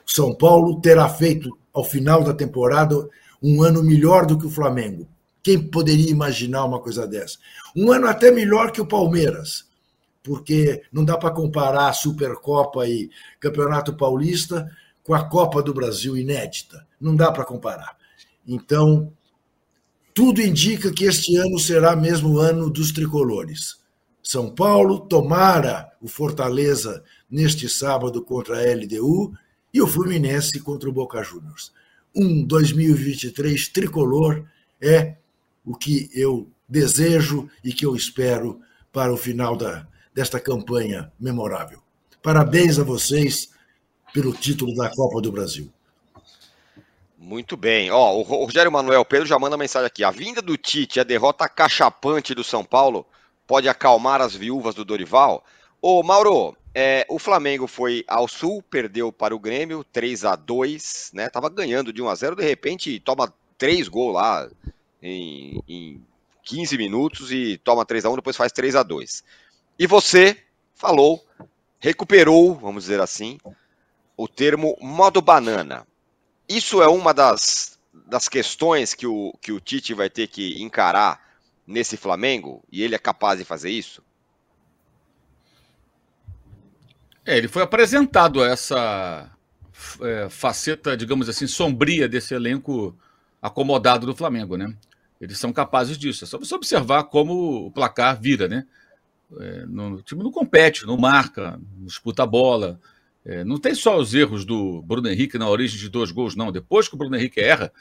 São 0.07 0.33
Paulo 0.33 0.81
terá 0.81 1.09
feito 1.09 1.59
ao 1.75 1.83
final 1.83 2.23
da 2.23 2.33
temporada, 2.33 3.09
um 3.43 3.65
ano 3.65 3.83
melhor 3.83 4.27
do 4.27 4.39
que 4.39 4.47
o 4.47 4.51
Flamengo. 4.51 5.09
Quem 5.43 5.61
poderia 5.61 6.09
imaginar 6.09 6.67
uma 6.67 6.79
coisa 6.79 7.05
dessa? 7.05 7.37
Um 7.75 7.91
ano 7.91 8.07
até 8.07 8.31
melhor 8.31 8.71
que 8.71 8.81
o 8.81 8.87
Palmeiras, 8.87 9.70
porque 10.23 10.83
não 10.93 11.05
dá 11.05 11.17
para 11.17 11.35
comparar 11.35 11.89
a 11.89 11.93
Supercopa 11.93 12.87
e 12.87 13.11
Campeonato 13.39 13.95
Paulista 13.95 14.71
com 15.03 15.15
a 15.15 15.29
Copa 15.29 15.63
do 15.63 15.75
Brasil 15.75 16.17
inédita. 16.17 16.87
Não 17.01 17.17
dá 17.17 17.33
para 17.33 17.45
comparar. 17.45 17.97
Então, 18.47 19.13
tudo 20.15 20.43
indica 20.43 20.93
que 20.93 21.05
este 21.05 21.37
ano 21.37 21.59
será 21.59 21.97
mesmo 21.97 22.35
o 22.35 22.39
ano 22.39 22.69
dos 22.69 22.93
tricolores. 22.93 23.79
São 24.23 24.55
Paulo, 24.55 25.01
tomara 25.01 25.91
o 26.01 26.07
Fortaleza 26.07 27.03
neste 27.31 27.69
sábado 27.69 28.23
contra 28.23 28.59
a 28.59 28.75
LDU 28.75 29.33
e 29.73 29.81
o 29.81 29.87
Fluminense 29.87 30.61
contra 30.61 30.89
o 30.89 30.93
Boca 30.93 31.23
Juniors. 31.23 31.73
Um 32.15 32.45
2023 32.45 33.69
tricolor 33.69 34.45
é 34.81 35.17
o 35.65 35.75
que 35.75 36.11
eu 36.13 36.51
desejo 36.69 37.49
e 37.65 37.73
que 37.73 37.87
eu 37.87 37.95
espero 37.97 38.61
para 38.93 39.13
o 39.13 39.17
final 39.17 39.57
da, 39.57 39.87
desta 40.15 40.41
campanha 40.41 41.13
memorável. 41.19 41.81
Parabéns 42.23 42.79
a 42.79 42.85
vocês 42.85 43.51
pelo 44.13 44.33
título 44.33 44.75
da 44.75 44.91
Copa 44.91 45.21
do 45.21 45.33
Brasil. 45.33 45.73
Muito 47.17 47.57
bem. 47.57 47.91
Ó, 47.91 48.17
o 48.17 48.23
Rogério 48.23 48.73
Manuel 48.73 49.05
Pedro 49.05 49.27
já 49.27 49.39
manda 49.39 49.57
mensagem 49.57 49.87
aqui. 49.87 50.03
A 50.03 50.11
vinda 50.11 50.43
do 50.43 50.57
Tite, 50.57 51.01
a 51.01 51.05
derrota 51.05 51.49
cachapante 51.49 52.35
do 52.35 52.43
São 52.43 52.65
Paulo, 52.65 53.07
pode 53.47 53.69
acalmar 53.69 54.21
as 54.21 54.35
viúvas 54.35 54.75
do 54.75 54.85
Dorival? 54.85 55.45
Ô, 55.81 56.03
Mauro, 56.03 56.57
é, 56.75 57.07
o 57.09 57.19
Flamengo 57.19 57.67
foi 57.67 58.05
ao 58.07 58.29
Sul, 58.29 58.63
perdeu 58.63 59.13
para 59.13 59.35
o 59.35 59.39
Grêmio, 59.39 59.85
3 59.85 60.25
a 60.25 60.37
2 60.37 61.11
né? 61.15 61.29
Tava 61.29 61.49
ganhando 61.49 61.93
de 61.93 62.01
1 62.01 62.09
a 62.09 62.15
0 62.15 62.37
de 62.37 62.45
repente 62.45 63.01
toma 63.01 63.33
três 63.59 63.89
gols 63.89 64.15
lá 64.15 64.49
em, 65.03 65.63
em 65.69 66.03
15 66.45 66.79
minutos 66.79 67.33
e 67.33 67.59
toma 67.59 67.85
3 67.85 68.05
a 68.05 68.11
1 68.11 68.17
depois 68.17 68.37
faz 68.37 68.53
3 68.53 68.77
a 68.77 68.83
2 68.83 69.25
E 69.81 69.87
você 69.87 70.37
falou, 70.75 71.27
recuperou, 71.79 72.55
vamos 72.55 72.85
dizer 72.85 73.01
assim, 73.01 73.39
o 74.15 74.29
termo 74.29 74.77
modo 74.79 75.23
banana. 75.23 75.87
Isso 76.47 76.83
é 76.83 76.87
uma 76.87 77.15
das, 77.15 77.81
das 78.07 78.29
questões 78.29 78.93
que 78.93 79.07
o, 79.07 79.33
que 79.41 79.51
o 79.51 79.59
Tite 79.59 79.95
vai 79.95 80.11
ter 80.11 80.27
que 80.27 80.63
encarar 80.63 81.19
nesse 81.67 81.97
Flamengo? 81.97 82.63
E 82.71 82.83
ele 82.83 82.95
é 82.95 82.99
capaz 82.99 83.39
de 83.39 83.45
fazer 83.47 83.71
isso? 83.71 84.03
É, 87.25 87.39
ele 87.39 87.49
foi 87.49 87.63
apresentado 87.63 88.43
a 88.43 88.49
essa 88.49 89.31
é, 90.03 90.29
faceta, 90.29 90.95
digamos 90.95 91.27
assim, 91.27 91.47
sombria 91.47 92.07
desse 92.07 92.35
elenco 92.35 92.95
acomodado 93.41 94.05
do 94.05 94.15
Flamengo, 94.15 94.59
né? 94.59 94.77
Eles 95.19 95.39
são 95.39 95.55
capazes 95.55 95.97
disso. 95.97 96.25
É 96.25 96.27
só 96.27 96.37
você 96.37 96.55
observar 96.55 97.05
como 97.05 97.65
o 97.69 97.71
placar 97.71 98.21
vira, 98.21 98.47
né? 98.47 98.67
É, 99.39 99.65
o 99.65 100.03
time 100.03 100.23
não 100.23 100.31
compete, 100.31 100.87
não 100.87 100.97
marca, 100.97 101.61
não 101.77 101.87
disputa 101.87 102.23
a 102.23 102.27
bola, 102.27 102.81
é, 103.25 103.45
não 103.45 103.59
tem 103.59 103.75
só 103.75 103.99
os 103.99 104.15
erros 104.15 104.45
do 104.45 104.83
Bruno 104.83 105.09
Henrique 105.09 105.39
na 105.39 105.49
origem 105.49 105.79
de 105.79 105.89
dois 105.89 106.11
gols, 106.11 106.35
não. 106.35 106.51
Depois 106.51 106.89
que 106.89 106.95
o 106.95 106.99
Bruno 106.99 107.17
Henrique 107.17 107.41
erra, 107.41 107.73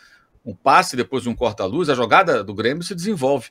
um 0.45 0.53
passe, 0.53 0.95
depois 0.95 1.25
um 1.25 1.35
corta-luz, 1.35 1.89
a 1.89 1.95
jogada 1.95 2.43
do 2.43 2.53
Grêmio 2.53 2.83
se 2.83 2.93
desenvolve. 2.93 3.49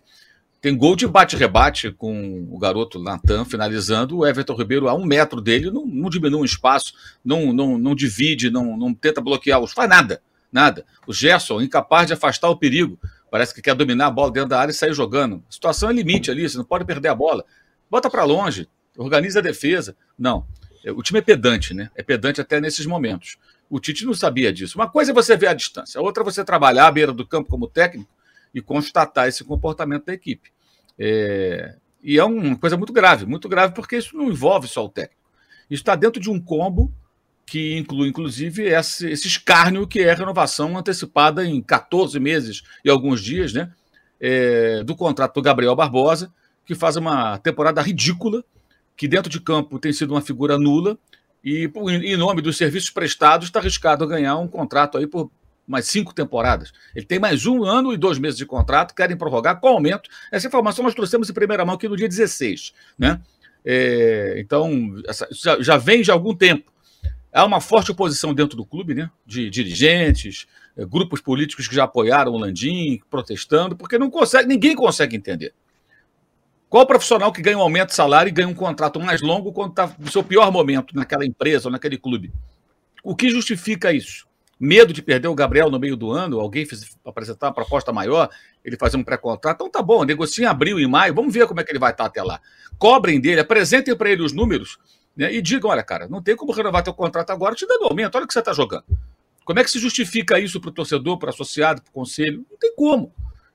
Tem 0.61 0.76
gol 0.76 0.97
de 0.97 1.07
bate-rebate 1.07 1.93
com 1.93 2.49
o 2.50 2.59
garoto 2.59 3.00
Natan 3.00 3.45
finalizando. 3.45 4.19
O 4.19 4.26
Everton 4.26 4.57
Ribeiro, 4.57 4.88
a 4.88 4.95
um 4.95 5.05
metro 5.05 5.40
dele, 5.40 5.71
não, 5.71 5.87
não 5.87 6.11
diminui 6.11 6.40
o 6.40 6.45
espaço, 6.45 6.93
não, 7.25 7.52
não, 7.52 7.78
não 7.78 7.95
divide, 7.95 8.50
não, 8.50 8.76
não 8.76 8.93
tenta 8.93 9.21
bloquear, 9.21 9.61
os 9.61 9.73
faz 9.73 9.88
nada. 9.88 10.21
Nada. 10.50 10.85
O 11.07 11.12
Gerson, 11.12 11.61
incapaz 11.61 12.09
de 12.09 12.14
afastar 12.14 12.49
o 12.49 12.57
perigo, 12.57 12.99
parece 13.31 13.55
que 13.55 13.62
quer 13.62 13.75
dominar 13.75 14.07
a 14.07 14.11
bola 14.11 14.33
dentro 14.33 14.49
da 14.49 14.59
área 14.59 14.73
e 14.73 14.75
sair 14.75 14.93
jogando. 14.93 15.45
A 15.49 15.52
situação 15.52 15.90
é 15.90 15.93
limite 15.93 16.31
ali, 16.31 16.49
você 16.49 16.57
não 16.57 16.64
pode 16.64 16.85
perder 16.85 17.09
a 17.09 17.14
bola. 17.14 17.45
Bota 17.90 18.11
para 18.11 18.25
longe, 18.25 18.68
organiza 18.97 19.38
a 19.38 19.42
defesa. 19.42 19.97
Não. 20.18 20.47
É, 20.85 20.92
o 20.92 21.02
time 21.02 21.18
é 21.18 21.23
pedante, 21.23 21.75
né? 21.75 21.90
É 21.95 22.02
pedante 22.02 22.40
até 22.40 22.61
nesses 22.61 22.87
momentos. 22.87 23.37
O 23.71 23.78
Tite 23.78 24.04
não 24.04 24.14
sabia 24.14 24.52
disso. 24.52 24.78
Uma 24.78 24.88
coisa 24.88 25.11
é 25.11 25.14
você 25.14 25.37
ver 25.37 25.49
a 25.49 25.54
distância, 25.54 25.99
a 25.99 26.02
outra 26.02 26.23
é 26.23 26.25
você 26.25 26.45
trabalhar 26.45 26.87
à 26.87 26.90
beira 26.90 27.12
do 27.12 27.26
campo 27.26 27.50
como 27.50 27.68
técnico 27.68 28.11
e 28.54 28.62
constatar 28.62 29.28
esse 29.28 29.45
comportamento 29.45 30.07
da 30.07 30.14
equipe. 30.14 30.50
É... 30.99 31.76
E 32.02 32.18
é 32.18 32.25
uma 32.25 32.57
coisa 32.57 32.76
muito 32.76 32.92
grave, 32.92 33.26
muito 33.26 33.49
grave, 33.49 33.75
porque 33.75 33.97
isso 33.97 34.16
não 34.16 34.30
envolve 34.30 34.68
só 34.68 34.85
o 34.85 34.88
técnico. 34.88 35.21
Isso 35.68 35.83
está 35.83 35.95
dentro 35.95 36.21
de 36.21 36.30
um 36.30 36.40
combo 36.40 36.92
que 37.45 37.76
inclui, 37.76 38.09
inclusive, 38.09 38.64
esse, 38.64 39.09
esse 39.11 39.26
escárnio 39.26 39.87
que 39.87 40.00
é 40.00 40.11
a 40.11 40.14
renovação 40.14 40.76
antecipada 40.76 41.45
em 41.45 41.61
14 41.61 42.18
meses 42.21 42.62
e 42.85 42.90
alguns 42.90 43.23
dias, 43.23 43.52
né? 43.52 43.71
É... 44.21 44.83
do 44.83 44.97
contrato 44.97 45.35
do 45.35 45.42
Gabriel 45.42 45.76
Barbosa, 45.76 46.33
que 46.68 46.75
faz 46.75 46.96
uma 46.96 47.38
temporada 47.38 47.80
ridícula 47.80 48.44
que 48.94 49.08
dentro 49.08 49.30
de 49.30 49.40
campo 49.40 49.78
tem 49.78 49.90
sido 49.90 50.12
uma 50.12 50.20
figura 50.20 50.58
nula 50.58 50.98
e, 51.42 51.64
em 52.04 52.14
nome 52.14 52.42
dos 52.42 52.58
serviços 52.58 52.90
prestados, 52.90 53.46
está 53.46 53.58
arriscado 53.58 54.04
a 54.04 54.06
ganhar 54.06 54.37
um 54.37 54.46
contrato 54.46 54.98
aí 54.98 55.06
por 55.06 55.30
mais 55.66 55.87
cinco 55.87 56.14
temporadas. 56.14 56.70
Ele 56.94 57.06
tem 57.06 57.18
mais 57.18 57.46
um 57.46 57.64
ano 57.64 57.90
e 57.90 57.96
dois 57.96 58.18
meses 58.18 58.37
de 58.37 58.44
contrato, 58.44 58.94
querem 58.94 59.16
prorrogar 59.16 59.58
com 59.60 59.68
aumento. 59.68 60.10
Essa 60.30 60.46
informação 60.46 60.84
nós 60.84 60.94
trouxemos 60.94 61.30
em 61.30 61.32
primeira 61.32 61.64
mão 61.64 61.75
aqui 61.75 61.88
no 61.88 61.96
dia 61.96 62.06
16. 62.06 62.75
Né? 62.98 63.18
É, 63.64 64.34
então, 64.37 64.94
essa, 65.08 65.26
já, 65.32 65.62
já 65.62 65.78
vem 65.78 66.02
de 66.02 66.10
algum 66.10 66.34
tempo. 66.34 66.70
Há 67.32 67.46
uma 67.46 67.62
forte 67.62 67.92
oposição 67.92 68.34
dentro 68.34 68.58
do 68.58 68.66
clube, 68.66 68.94
né? 68.94 69.10
de 69.25 69.48
dirigentes, 69.48 70.46
é, 70.76 70.84
grupos 70.84 71.22
políticos 71.22 71.66
que 71.66 71.75
já 71.75 71.84
apoiaram 71.84 72.32
o 72.32 72.38
Landim, 72.38 73.00
protestando, 73.08 73.75
porque 73.75 73.96
não 73.96 74.10
consegue, 74.10 74.46
ninguém 74.46 74.75
consegue 74.75 75.16
entender. 75.16 75.54
Qual 76.68 76.87
profissional 76.87 77.32
que 77.32 77.40
ganha 77.40 77.56
um 77.56 77.62
aumento 77.62 77.88
de 77.88 77.94
salário 77.94 78.28
e 78.28 78.32
ganha 78.32 78.48
um 78.48 78.54
contrato 78.54 79.00
mais 79.00 79.22
longo 79.22 79.52
quando 79.52 79.70
está 79.70 79.90
no 79.98 80.10
seu 80.10 80.22
pior 80.22 80.52
momento 80.52 80.94
naquela 80.94 81.25
empresa 81.25 81.68
ou 81.68 81.72
naquele 81.72 81.96
clube? 81.96 82.30
O 83.02 83.16
que 83.16 83.30
justifica 83.30 83.90
isso? 83.90 84.26
Medo 84.60 84.92
de 84.92 85.00
perder 85.00 85.28
o 85.28 85.34
Gabriel 85.34 85.70
no 85.70 85.78
meio 85.78 85.96
do 85.96 86.10
ano? 86.10 86.38
Alguém 86.38 86.66
fez, 86.66 86.98
apresentar 87.06 87.46
uma 87.46 87.54
proposta 87.54 87.90
maior? 87.90 88.28
Ele 88.62 88.76
fazer 88.76 88.98
um 88.98 89.04
pré-contrato? 89.04 89.56
Então 89.56 89.70
tá 89.70 89.80
bom, 89.80 90.04
negocia 90.04 90.44
em 90.44 90.48
abril 90.48 90.78
e 90.78 90.87
maio, 90.87 91.14
vamos 91.14 91.32
ver 91.32 91.46
como 91.46 91.60
é 91.60 91.64
que 91.64 91.72
ele 91.72 91.78
vai 91.78 91.92
estar 91.92 92.04
até 92.04 92.22
lá. 92.22 92.38
Cobrem 92.76 93.18
dele, 93.18 93.40
apresentem 93.40 93.96
para 93.96 94.10
ele 94.10 94.22
os 94.22 94.32
números 94.32 94.78
né, 95.16 95.32
e 95.32 95.40
digam: 95.40 95.70
olha, 95.70 95.82
cara, 95.82 96.06
não 96.06 96.20
tem 96.20 96.37
como 96.37 96.52
renovar 96.52 96.82
teu 96.82 96.92
contrato 96.92 97.30
agora 97.30 97.54
te 97.54 97.66
dando 97.66 97.84
aumento, 97.84 98.14
olha 98.16 98.25
o 98.25 98.26
que 98.26 98.34
você 98.34 98.40
está 98.40 98.52
jogando. 98.52 98.84
Como 99.42 99.58
é 99.58 99.64
que 99.64 99.70
se 99.70 99.78
justifica 99.78 100.38
isso 100.38 100.60
para 100.60 100.68
o 100.68 100.72
torcedor, 100.72 101.18
para 101.18 101.28
o 101.28 101.30
associado, 101.30 101.80
para 101.80 101.88
o 101.88 101.92
conselho? 101.94 102.44
Não 102.50 102.58
tem 102.58 102.75
como 102.75 103.10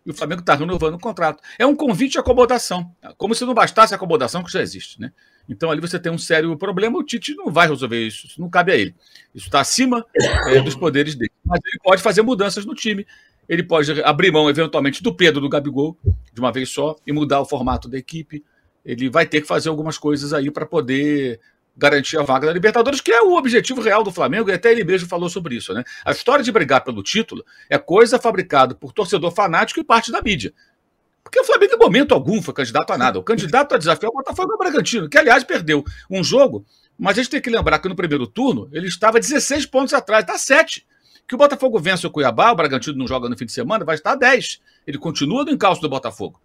e 0.06 0.12
o 0.12 0.14
Flamengo 0.14 0.42
está 0.42 0.56
renovando 0.56 0.96
o 0.96 1.00
contrato. 1.00 1.42
É 1.58 1.66
um 1.66 1.76
convite 1.76 2.14
de 2.14 2.20
acomodação, 2.20 2.94
como 3.18 3.34
se 3.34 3.46
não 3.46 3.54
bastasse 3.54 3.94
a 3.94 3.98
acomodação 3.98 4.44
que 4.44 4.52
já 4.52 4.62
existe, 4.62 5.00
né? 5.00 5.12
Então 5.48 5.70
ali 5.70 5.82
você 5.82 6.00
tem 6.00 6.12
um 6.12 6.18
sério 6.18 6.56
problema, 6.58 6.98
o 6.98 7.04
Tite 7.04 7.36
não 7.36 7.52
vai 7.52 7.68
resolver 7.68 8.06
isso, 8.06 8.28
isso 8.28 8.42
não 8.42 8.50
cabe 8.50 8.72
a 8.72 8.76
ele. 8.76 8.96
Isso 9.34 9.48
está 9.48 9.60
acima 9.62 10.06
é, 10.48 10.62
dos 10.62 10.76
poderes 10.76 11.16
dele. 11.16 11.32
Mas 11.46 11.60
ele 11.66 11.80
pode 11.84 12.02
fazer 12.02 12.22
mudanças 12.22 12.66
no 12.66 12.74
time, 12.74 13.06
ele 13.48 13.64
pode 13.64 14.02
abrir 14.04 14.32
mão 14.32 14.50
eventualmente 14.50 15.04
do 15.04 15.14
Pedro 15.14 15.42
do 15.42 15.50
Gabigol 15.50 15.98
de 16.34 16.40
uma 16.40 16.52
vez 16.52 16.70
só 16.70 16.96
e 17.06 17.12
mudar 17.12 17.42
o 17.42 17.46
formato 17.46 17.90
da 17.90 17.98
equipe. 17.98 18.44
Ele 18.86 19.10
vai 19.10 19.26
ter 19.26 19.42
que 19.42 19.48
fazer 19.48 19.70
algumas 19.70 19.98
coisas 19.98 20.34
aí 20.34 20.52
para 20.52 20.66
poder 20.66 21.40
garantir 21.76 22.18
a 22.18 22.24
vaga 22.24 22.48
da 22.48 22.54
Libertadores, 22.54 23.02
que 23.02 23.12
é 23.12 23.22
o 23.22 23.36
objetivo 23.36 23.82
real 23.82 24.04
do 24.04 24.12
Flamengo, 24.12 24.50
e 24.50 24.54
até 24.54 24.72
ele 24.72 24.84
mesmo 24.84 25.08
falou 25.08 25.30
sobre 25.30 25.56
isso. 25.56 25.74
Né? 25.74 25.84
A 26.06 26.12
história 26.12 26.44
de 26.44 26.52
brigar 26.52 26.84
pelo 26.84 27.02
título 27.02 27.44
é 27.70 27.78
coisa 27.78 28.20
fabricada 28.20 28.76
por 28.76 28.94
torcedor 28.94 29.32
fanático 29.32 29.80
e 29.80 29.84
parte 29.84 30.12
da 30.12 30.22
mídia. 30.22 30.54
Porque 31.24 31.40
o 31.40 31.44
Flamengo, 31.44 31.74
em 31.74 31.80
momento 31.80 32.14
algum, 32.14 32.42
foi 32.42 32.54
candidato 32.54 32.92
a 32.92 32.98
nada. 32.98 33.18
O 33.18 33.24
candidato 33.24 33.74
a 33.74 33.78
desafiar 33.78 34.12
o 34.12 34.14
Botafogo 34.14 34.52
é 34.52 34.56
o 34.56 34.58
Bragantino, 34.58 35.10
que, 35.10 35.18
aliás, 35.18 35.44
perdeu 35.44 35.84
um 36.10 36.24
jogo, 36.24 36.66
mas 36.98 37.18
a 37.18 37.22
gente 37.22 37.32
tem 37.32 37.42
que 37.42 37.50
lembrar 37.50 37.80
que 37.80 37.90
no 37.90 37.96
primeiro 37.96 38.28
turno 38.28 38.70
ele 38.72 38.88
estava 38.88 39.20
16 39.20 39.66
pontos 39.66 39.94
atrás, 39.94 40.24
está 40.24 40.38
7. 40.38 40.86
Que 41.26 41.34
o 41.34 41.38
Botafogo 41.38 41.80
vence 41.80 42.06
o 42.06 42.12
Cuiabá, 42.12 42.52
o 42.52 42.56
Bragantino 42.56 42.98
não 42.98 43.08
joga 43.08 43.30
no 43.30 43.38
fim 43.38 43.46
de 43.46 43.54
semana, 43.54 43.86
vai 43.86 43.96
estar 43.96 44.12
a 44.12 44.16
10. 44.16 44.62
Ele 44.86 44.98
continua 44.98 45.46
no 45.46 45.52
encalço 45.52 45.82
do 45.82 45.90
Botafogo. 45.90 46.40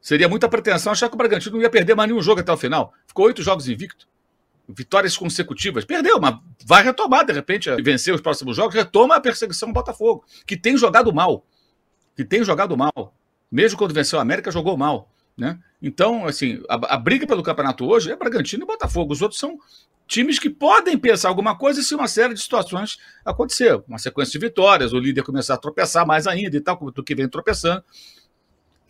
Seria 0.00 0.28
muita 0.28 0.48
pretensão 0.48 0.92
achar 0.92 1.08
que 1.08 1.14
o 1.14 1.18
Bragantino 1.18 1.56
não 1.56 1.62
ia 1.62 1.70
perder 1.70 1.94
mais 1.94 2.10
nenhum 2.10 2.20
jogo 2.20 2.40
até 2.40 2.52
o 2.52 2.56
final. 2.56 2.92
Ficou 3.06 3.26
oito 3.26 3.42
jogos 3.42 3.68
invicto 3.68 4.06
vitórias 4.68 5.16
consecutivas. 5.16 5.84
Perdeu, 5.84 6.20
mas 6.20 6.36
vai 6.64 6.82
retomar, 6.82 7.24
de 7.24 7.32
repente, 7.32 7.70
vencer 7.82 8.14
os 8.14 8.20
próximos 8.20 8.56
jogos, 8.56 8.74
retoma 8.74 9.16
a 9.16 9.20
perseguição 9.20 9.68
do 9.68 9.74
Botafogo, 9.74 10.24
que 10.46 10.56
tem 10.56 10.76
jogado 10.76 11.12
mal. 11.12 11.44
Que 12.16 12.24
tem 12.24 12.42
jogado 12.44 12.76
mal. 12.76 13.14
Mesmo 13.50 13.78
quando 13.78 13.94
venceu 13.94 14.18
a 14.18 14.22
América, 14.22 14.50
jogou 14.50 14.76
mal. 14.76 15.10
Né? 15.36 15.58
Então, 15.82 16.26
assim, 16.26 16.62
a, 16.68 16.94
a 16.94 16.96
briga 16.96 17.26
pelo 17.26 17.42
campeonato 17.42 17.86
hoje 17.86 18.10
é 18.10 18.16
Bragantino 18.16 18.64
e 18.64 18.66
Botafogo. 18.66 19.12
Os 19.12 19.20
outros 19.20 19.38
são 19.38 19.58
times 20.06 20.38
que 20.38 20.48
podem 20.48 20.96
pensar 20.96 21.28
alguma 21.28 21.56
coisa 21.56 21.82
se 21.82 21.94
uma 21.94 22.08
série 22.08 22.32
de 22.34 22.40
situações 22.40 22.98
acontecer. 23.24 23.82
Uma 23.86 23.98
sequência 23.98 24.32
de 24.32 24.46
vitórias, 24.46 24.92
o 24.92 24.98
líder 24.98 25.22
começar 25.22 25.54
a 25.54 25.58
tropeçar 25.58 26.06
mais 26.06 26.26
ainda 26.26 26.56
e 26.56 26.60
tal, 26.60 26.76
do 26.76 27.04
que 27.04 27.14
vem 27.14 27.28
tropeçando. 27.28 27.84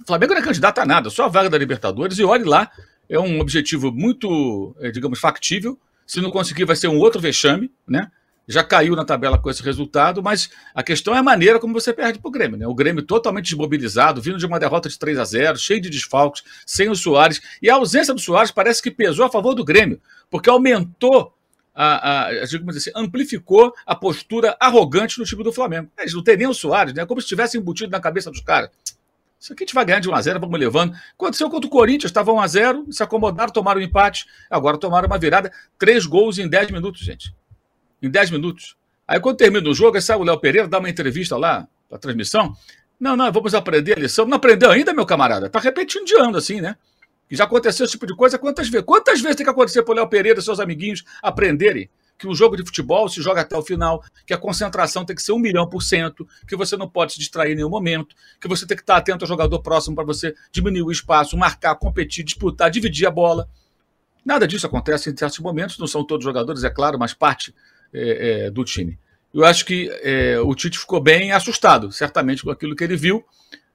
O 0.00 0.06
Flamengo 0.06 0.34
não 0.34 0.40
é 0.40 0.44
candidato 0.44 0.78
a 0.78 0.86
nada, 0.86 1.10
só 1.10 1.24
a 1.24 1.28
vaga 1.28 1.48
da 1.48 1.58
Libertadores, 1.58 2.18
e 2.18 2.24
olhe 2.24 2.44
lá 2.44 2.70
é 3.08 3.18
um 3.18 3.40
objetivo 3.40 3.92
muito, 3.92 4.74
é, 4.80 4.90
digamos, 4.90 5.18
factível. 5.18 5.78
Se 6.06 6.20
não 6.20 6.30
conseguir, 6.30 6.64
vai 6.64 6.76
ser 6.76 6.88
um 6.88 6.98
outro 6.98 7.20
vexame, 7.20 7.70
né? 7.86 8.10
já 8.48 8.62
caiu 8.62 8.94
na 8.94 9.04
tabela 9.04 9.38
com 9.38 9.50
esse 9.50 9.62
resultado, 9.62 10.22
mas 10.22 10.48
a 10.74 10.82
questão 10.82 11.14
é 11.14 11.18
a 11.18 11.22
maneira 11.22 11.58
como 11.58 11.74
você 11.74 11.92
perde 11.92 12.18
para 12.18 12.28
o 12.28 12.30
Grêmio. 12.30 12.56
Né? 12.56 12.66
O 12.66 12.74
Grêmio 12.74 13.02
totalmente 13.02 13.46
desmobilizado, 13.46 14.22
vindo 14.22 14.38
de 14.38 14.46
uma 14.46 14.60
derrota 14.60 14.88
de 14.88 14.98
3 14.98 15.18
a 15.18 15.24
0 15.24 15.58
cheio 15.58 15.80
de 15.80 15.90
desfalques, 15.90 16.42
sem 16.64 16.88
o 16.88 16.94
Soares. 16.94 17.40
E 17.60 17.68
a 17.68 17.74
ausência 17.74 18.14
do 18.14 18.20
Soares 18.20 18.50
parece 18.50 18.82
que 18.82 18.90
pesou 18.90 19.24
a 19.24 19.30
favor 19.30 19.54
do 19.54 19.64
Grêmio, 19.64 20.00
porque 20.30 20.48
aumentou, 20.48 21.34
a, 21.74 22.28
a, 22.28 22.30
assim, 22.42 22.90
amplificou 22.94 23.74
a 23.84 23.94
postura 23.94 24.56
arrogante 24.60 25.18
do 25.18 25.24
time 25.24 25.42
do 25.42 25.52
Flamengo. 25.52 25.90
Eles 25.98 26.14
não 26.14 26.22
tem 26.22 26.36
nem 26.36 26.46
o 26.46 26.54
Soares, 26.54 26.94
né? 26.94 27.04
como 27.04 27.20
se 27.20 27.26
tivesse 27.26 27.58
embutido 27.58 27.90
na 27.90 28.00
cabeça 28.00 28.30
dos 28.30 28.40
caras. 28.40 28.70
Isso 29.38 29.52
aqui 29.52 29.64
a 29.64 29.66
gente 29.66 29.74
vai 29.74 29.84
ganhar 29.84 30.00
de 30.00 30.08
1x0, 30.08 30.40
vamos 30.40 30.58
levando. 30.58 30.94
Aconteceu 31.14 31.48
contra 31.50 31.66
o 31.66 31.70
Corinthians, 31.70 32.10
estava 32.10 32.32
1x0, 32.32 32.92
se 32.92 33.02
acomodaram, 33.02 33.52
tomaram 33.52 33.80
um 33.80 33.84
empate, 33.84 34.26
agora 34.50 34.78
tomaram 34.78 35.06
uma 35.06 35.18
virada. 35.18 35.52
Três 35.78 36.06
gols 36.06 36.38
em 36.38 36.48
10 36.48 36.70
minutos, 36.70 37.02
gente 37.02 37.34
em 38.02 38.10
10 38.10 38.30
minutos. 38.30 38.76
Aí 39.06 39.20
quando 39.20 39.36
termina 39.36 39.68
o 39.68 39.74
jogo, 39.74 39.96
aí 39.96 40.02
sai 40.02 40.16
o 40.16 40.22
Léo 40.22 40.38
Pereira, 40.38 40.68
dá 40.68 40.78
uma 40.78 40.90
entrevista 40.90 41.36
lá, 41.36 41.66
para 41.88 41.98
transmissão. 41.98 42.54
Não, 42.98 43.16
não, 43.16 43.30
vamos 43.30 43.54
aprender 43.54 43.96
a 43.96 44.00
lição. 44.00 44.26
Não 44.26 44.36
aprendeu 44.36 44.70
ainda, 44.70 44.92
meu 44.92 45.06
camarada? 45.06 45.48
Tá 45.48 45.60
repetindo 45.60 46.04
de 46.04 46.14
ano, 46.14 46.38
assim, 46.38 46.60
né? 46.60 46.76
E 47.30 47.36
já 47.36 47.44
aconteceu 47.44 47.84
esse 47.84 47.92
tipo 47.92 48.06
de 48.06 48.16
coisa 48.16 48.38
quantas 48.38 48.68
vezes? 48.68 48.86
Quantas 48.86 49.20
vezes 49.20 49.36
tem 49.36 49.44
que 49.44 49.50
acontecer 49.50 49.82
para 49.82 49.92
o 49.92 49.96
Léo 49.96 50.08
Pereira 50.08 50.38
e 50.38 50.42
seus 50.42 50.60
amiguinhos 50.60 51.04
aprenderem 51.22 51.90
que 52.18 52.26
o 52.26 52.34
jogo 52.34 52.56
de 52.56 52.64
futebol 52.64 53.08
se 53.08 53.20
joga 53.22 53.42
até 53.42 53.56
o 53.56 53.62
final, 53.62 54.02
que 54.26 54.32
a 54.32 54.38
concentração 54.38 55.04
tem 55.04 55.14
que 55.14 55.22
ser 55.22 55.32
um 55.32 55.38
milhão 55.38 55.68
por 55.68 55.82
cento, 55.82 56.26
que 56.48 56.56
você 56.56 56.76
não 56.76 56.88
pode 56.88 57.12
se 57.12 57.18
distrair 57.18 57.52
em 57.52 57.56
nenhum 57.56 57.68
momento, 57.68 58.14
que 58.40 58.48
você 58.48 58.66
tem 58.66 58.76
que 58.76 58.82
estar 58.82 58.96
atento 58.96 59.24
ao 59.24 59.28
jogador 59.28 59.60
próximo 59.60 59.94
para 59.94 60.04
você 60.04 60.34
diminuir 60.50 60.82
o 60.82 60.90
espaço, 60.90 61.36
marcar, 61.36 61.74
competir, 61.76 62.24
disputar, 62.24 62.70
dividir 62.70 63.06
a 63.06 63.10
bola. 63.10 63.48
Nada 64.24 64.46
disso 64.46 64.66
acontece 64.66 65.10
em 65.10 65.16
certos 65.16 65.38
momentos, 65.38 65.78
não 65.78 65.86
são 65.86 66.02
todos 66.02 66.24
jogadores, 66.24 66.64
é 66.64 66.70
claro, 66.70 66.98
mas 66.98 67.14
parte 67.14 67.54
é, 67.92 68.46
é, 68.46 68.50
do 68.50 68.64
time. 68.64 68.98
Eu 69.32 69.44
acho 69.44 69.64
que 69.66 69.90
é, 70.02 70.40
o 70.40 70.54
Tite 70.54 70.78
ficou 70.78 71.00
bem 71.00 71.30
assustado, 71.30 71.92
certamente, 71.92 72.42
com 72.42 72.50
aquilo 72.50 72.74
que 72.74 72.82
ele 72.82 72.96
viu. 72.96 73.24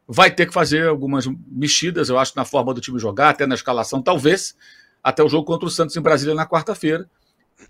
Vai 0.07 0.31
ter 0.31 0.47
que 0.47 0.53
fazer 0.53 0.87
algumas 0.87 1.25
mexidas, 1.47 2.09
eu 2.09 2.17
acho, 2.17 2.33
na 2.35 2.43
forma 2.43 2.73
do 2.73 2.81
time 2.81 2.99
jogar, 2.99 3.29
até 3.29 3.45
na 3.45 3.55
escalação, 3.55 4.01
talvez, 4.01 4.55
até 5.03 5.23
o 5.23 5.29
jogo 5.29 5.45
contra 5.45 5.67
o 5.67 5.69
Santos 5.69 5.95
em 5.95 6.01
Brasília 6.01 6.33
na 6.33 6.47
quarta-feira. 6.47 7.07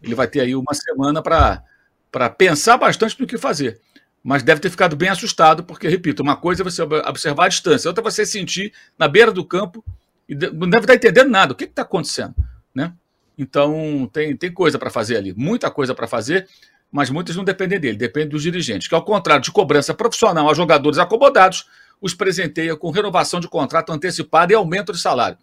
Ele 0.02 0.16
vai 0.16 0.28
ter 0.28 0.42
aí 0.42 0.56
uma 0.56 0.74
semana 0.74 1.22
para 1.22 2.30
pensar 2.30 2.78
bastante 2.78 3.20
no 3.20 3.28
que 3.28 3.38
fazer. 3.38 3.80
Mas 4.24 4.44
deve 4.44 4.62
ter 4.62 4.70
ficado 4.70 4.96
bem 4.96 5.10
assustado, 5.10 5.64
porque, 5.64 5.88
repito, 5.88 6.22
uma 6.22 6.36
coisa 6.36 6.62
é 6.62 6.64
você 6.64 6.84
observar 6.84 7.46
a 7.46 7.50
distância, 7.50 7.90
outra 7.90 8.04
é 8.04 8.06
você 8.10 8.26
sentir 8.26 8.72
na 8.98 9.08
beira 9.08 9.32
do 9.32 9.44
campo 9.44 9.84
e 10.30 10.36
não 10.36 10.70
deve 10.70 10.84
estar 10.84 10.96
entendendo 10.96 11.30
nada. 11.30 11.54
O 11.54 11.56
que 11.56 11.64
está 11.64 11.82
acontecendo? 11.82 12.36
Né? 12.74 12.94
Então, 13.38 14.10
tem, 14.14 14.36
tem 14.38 14.54
coisa 14.54 14.78
para 14.78 14.92
fazer 14.92 15.18
ali, 15.18 15.34
muita 15.34 15.72
coisa 15.72 15.96
para 15.96 16.08
fazer, 16.08 16.48
mas 16.92 17.10
muitas 17.10 17.36
não 17.36 17.44
dependem 17.44 17.80
dele, 17.80 17.98
depende 17.98 18.30
dos 18.30 18.44
dirigentes, 18.44 18.88
que 18.88 18.94
ao 18.94 19.04
contrário 19.04 19.44
de 19.44 19.52
cobrança 19.52 19.94
profissional 19.94 20.50
a 20.50 20.54
jogadores 20.54 21.00
acomodados, 21.00 21.68
os 22.00 22.14
presenteia 22.14 22.76
com 22.76 22.92
renovação 22.92 23.40
de 23.40 23.48
contrato 23.48 23.92
antecipada 23.92 24.52
e 24.52 24.56
aumento 24.56 24.92
de 24.92 25.00
salário. 25.00 25.38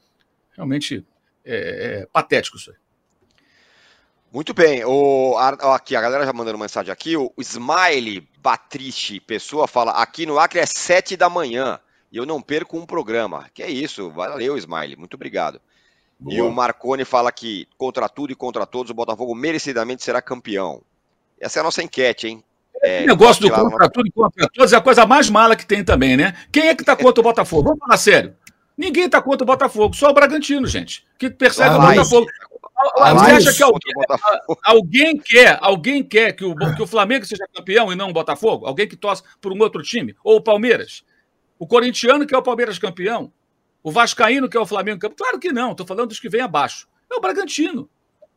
Realmente 0.55 1.05
é, 1.45 2.02
é 2.02 2.09
patético 2.12 2.57
isso 2.57 2.71
aí. 2.71 2.76
Muito 4.33 4.53
bem. 4.53 4.85
O, 4.85 5.37
aqui, 5.39 5.97
a 5.97 6.01
galera 6.01 6.25
já 6.25 6.33
mandando 6.33 6.59
mensagem 6.59 6.93
aqui. 6.93 7.17
O 7.17 7.33
Smile 7.39 8.29
Batriche 8.43 9.21
Pessoa 9.21 9.67
fala: 9.67 9.93
aqui 9.93 10.27
no 10.27 10.39
Acre 10.39 10.61
é 10.61 10.67
sete 10.67 11.17
da 11.17 11.31
manhã 11.31 11.81
e 12.13 12.17
eu 12.17 12.27
não 12.27 12.41
perco 12.41 12.79
um 12.79 12.87
programa. 12.87 13.47
Que 13.55 13.63
é 13.63 13.71
isso, 13.71 14.11
valeu, 14.11 14.57
Smile. 14.57 14.97
Muito 14.97 15.15
obrigado. 15.15 15.61
Boa. 16.19 16.37
E 16.37 16.43
o 16.43 16.51
Marconi 16.51 17.05
fala 17.05 17.31
que 17.31 17.67
contra 17.77 18.09
tudo 18.09 18.33
e 18.33 18.37
contra 18.37 18.67
todos 18.67 18.91
o 18.91 18.95
Botafogo 18.95 19.35
merecidamente 19.35 20.03
será 20.03 20.21
campeão. 20.21 20.83
Essa 21.41 21.59
é 21.59 21.61
a 21.61 21.64
nossa 21.64 21.83
enquete, 21.83 22.27
hein? 22.27 22.45
É, 22.83 23.07
negócio 23.07 23.43
do 23.43 23.51
contra 23.51 23.87
no... 23.87 23.91
tudo 23.91 24.07
e 24.09 24.11
contra 24.11 24.49
todos 24.49 24.73
é 24.73 24.77
a 24.77 24.81
coisa 24.81 25.07
mais 25.07 25.31
mala 25.31 25.57
que 25.57 25.67
tem 25.67 25.85
também, 25.85 26.17
né? 26.17 26.35
Quem 26.53 26.69
é 26.69 26.75
que 26.75 26.85
tá 26.85 26.97
contra 26.97 27.21
o 27.21 27.25
Botafogo? 27.25 27.64
Vamos 27.64 27.79
falar 27.79 27.97
sério. 27.97 28.37
Ninguém 28.77 29.09
tá 29.09 29.21
contra 29.21 29.43
o 29.43 29.47
Botafogo, 29.47 29.95
só 29.95 30.11
o 30.11 30.14
Bragantino, 30.14 30.67
gente, 30.67 31.05
que 31.19 31.29
persegue 31.29 31.71
ah, 31.71 31.79
o 31.79 31.81
Botafogo. 31.81 32.27
Ah, 32.79 33.12
Você 33.12 33.33
acha 33.33 33.55
que 33.55 33.62
alguém, 33.62 33.93
alguém, 34.64 35.19
quer, 35.19 35.59
alguém 35.61 36.03
quer 36.03 36.33
que 36.33 36.45
o, 36.45 36.55
que 36.55 36.83
o 36.83 36.87
Flamengo 36.87 37.27
seja 37.27 37.45
campeão 37.53 37.93
e 37.93 37.97
não 37.97 38.11
o 38.11 38.12
Botafogo? 38.12 38.67
Alguém 38.67 38.87
que 38.87 38.97
torce 38.97 39.23
por 39.41 39.53
um 39.53 39.61
outro 39.61 39.83
time? 39.83 40.14
Ou 40.23 40.37
o 40.37 40.41
Palmeiras? 40.41 41.05
O 41.59 41.67
corintiano 41.67 42.27
quer 42.27 42.37
o 42.37 42.43
Palmeiras 42.43 42.79
campeão? 42.79 43.33
O 43.83 43.91
Vascaíno, 43.91 44.49
que 44.49 44.57
é 44.57 44.61
o 44.61 44.67
Flamengo, 44.67 45.01
claro 45.11 45.38
que 45.38 45.53
não, 45.53 45.73
estou 45.73 45.87
falando 45.87 46.09
dos 46.09 46.21
que 46.21 46.29
vêm 46.29 46.41
abaixo. 46.41 46.88
É 47.11 47.17
o 47.17 47.21
Bragantino. 47.21 47.88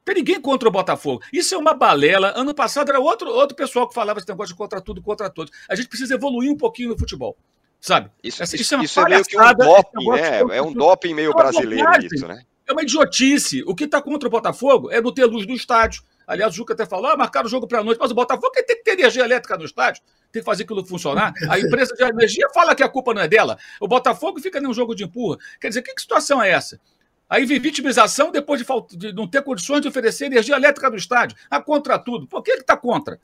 Tem 0.04 0.15
ninguém 0.15 0.41
contra 0.41 0.67
o 0.67 0.71
Botafogo. 0.71 1.21
Isso 1.32 1.54
é 1.54 1.58
uma 1.58 1.73
balela. 1.75 2.34
Ano 2.36 2.56
passado 2.56 2.89
era 2.89 2.99
outro, 2.99 3.30
outro 3.30 3.56
pessoal 3.56 3.88
que 3.88 3.93
falava 3.93 4.19
esse 4.19 4.27
negócio 4.27 4.54
de 4.54 4.58
contra 4.58 4.82
tudo, 4.82 5.01
contra 5.01 5.30
todos. 5.30 5.51
A 5.69 5.75
gente 5.75 5.88
precisa 5.88 6.15
evoluir 6.15 6.51
um 6.51 6.58
pouquinho 6.58 6.89
no 6.89 6.97
futebol. 6.97 7.38
Sabe? 7.80 8.12
Isso, 8.23 8.43
isso, 8.43 8.56
isso 8.56 8.75
é, 8.75 8.84
isso 8.84 8.99
é 8.99 9.10
meio 9.10 9.23
que 9.23 9.39
um 9.39 9.54
doping, 9.54 10.10
né? 10.10 10.58
É 10.58 10.62
um 10.62 10.73
doping 10.73 11.13
meio 11.13 11.32
é 11.32 11.34
brasileiro 11.34 11.89
isso, 12.01 12.27
né? 12.27 12.43
É 12.71 12.73
uma 12.73 12.84
idiotice. 12.84 13.63
O 13.67 13.75
que 13.75 13.84
está 13.84 14.01
contra 14.01 14.27
o 14.27 14.31
Botafogo 14.31 14.89
é 14.89 15.01
não 15.01 15.13
ter 15.13 15.25
luz 15.25 15.45
no 15.45 15.53
estádio. 15.53 16.03
Aliás, 16.25 16.53
o 16.53 16.55
Juca 16.55 16.73
até 16.73 16.86
falou: 16.86 17.07
ah, 17.07 17.17
marcaram 17.17 17.47
o 17.47 17.49
jogo 17.49 17.67
para 17.67 17.79
a 17.79 17.84
noite, 17.84 17.99
mas 17.99 18.12
o 18.12 18.15
Botafogo 18.15 18.51
tem 18.51 18.63
que 18.65 18.84
ter 18.84 18.91
energia 18.91 19.23
elétrica 19.23 19.57
no 19.57 19.65
estádio 19.65 20.01
tem 20.31 20.41
que 20.41 20.45
fazer 20.45 20.63
aquilo 20.63 20.86
funcionar. 20.86 21.34
A 21.49 21.60
empresa 21.60 21.93
de 21.93 22.03
energia 22.03 22.47
fala 22.53 22.73
que 22.73 22.81
a 22.81 22.89
culpa 22.89 23.13
não 23.13 23.21
é 23.21 23.27
dela. 23.27 23.57
O 23.79 23.88
Botafogo 23.88 24.39
fica 24.39 24.62
num 24.62 24.73
jogo 24.73 24.95
de 24.95 25.03
empurra. 25.03 25.38
Quer 25.60 25.67
dizer, 25.67 25.81
que, 25.81 25.93
que 25.93 26.01
situação 26.01 26.41
é 26.41 26.49
essa? 26.49 26.79
Aí 27.29 27.45
vem 27.45 27.60
vitimização 27.60 28.31
depois 28.31 28.62
de, 28.62 28.97
de, 28.97 29.13
não 29.13 29.27
ter 29.27 29.41
condições 29.41 29.81
de 29.81 29.88
oferecer 29.88 30.25
energia 30.25 30.55
elétrica 30.55 30.89
no 30.89 30.95
estádio. 30.95 31.38
Ah, 31.49 31.62
contra 31.62 31.99
tudo. 31.99 32.27
Por 32.27 32.41
que 32.41 32.51
está 32.51 32.77
contra? 32.77 33.19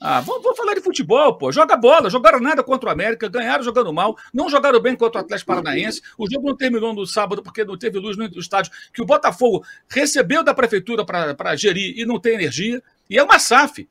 Ah, 0.00 0.20
vamos, 0.20 0.42
vamos, 0.42 0.58
falar 0.58 0.74
de 0.74 0.80
futebol, 0.80 1.36
pô. 1.38 1.50
Joga 1.50 1.76
bola, 1.76 2.10
jogaram 2.10 2.38
nada 2.38 2.62
contra 2.62 2.88
o 2.88 2.92
América, 2.92 3.28
ganharam 3.28 3.64
jogando 3.64 3.92
mal, 3.92 4.16
não 4.32 4.48
jogaram 4.48 4.80
bem 4.80 4.94
contra 4.94 5.20
o 5.20 5.24
Atlético 5.24 5.48
Paranaense. 5.48 6.02
O 6.18 6.30
jogo 6.30 6.46
não 6.46 6.56
terminou 6.56 6.94
no 6.94 7.06
sábado 7.06 7.42
porque 7.42 7.64
não 7.64 7.78
teve 7.78 7.98
luz 7.98 8.16
no 8.16 8.26
estádio, 8.38 8.72
que 8.92 9.00
o 9.02 9.06
Botafogo 9.06 9.64
recebeu 9.88 10.42
da 10.42 10.54
prefeitura 10.54 11.04
para 11.04 11.56
gerir 11.56 11.98
e 11.98 12.04
não 12.04 12.20
tem 12.20 12.34
energia. 12.34 12.82
E 13.08 13.18
é 13.18 13.22
uma 13.22 13.38
SAF. 13.38 13.88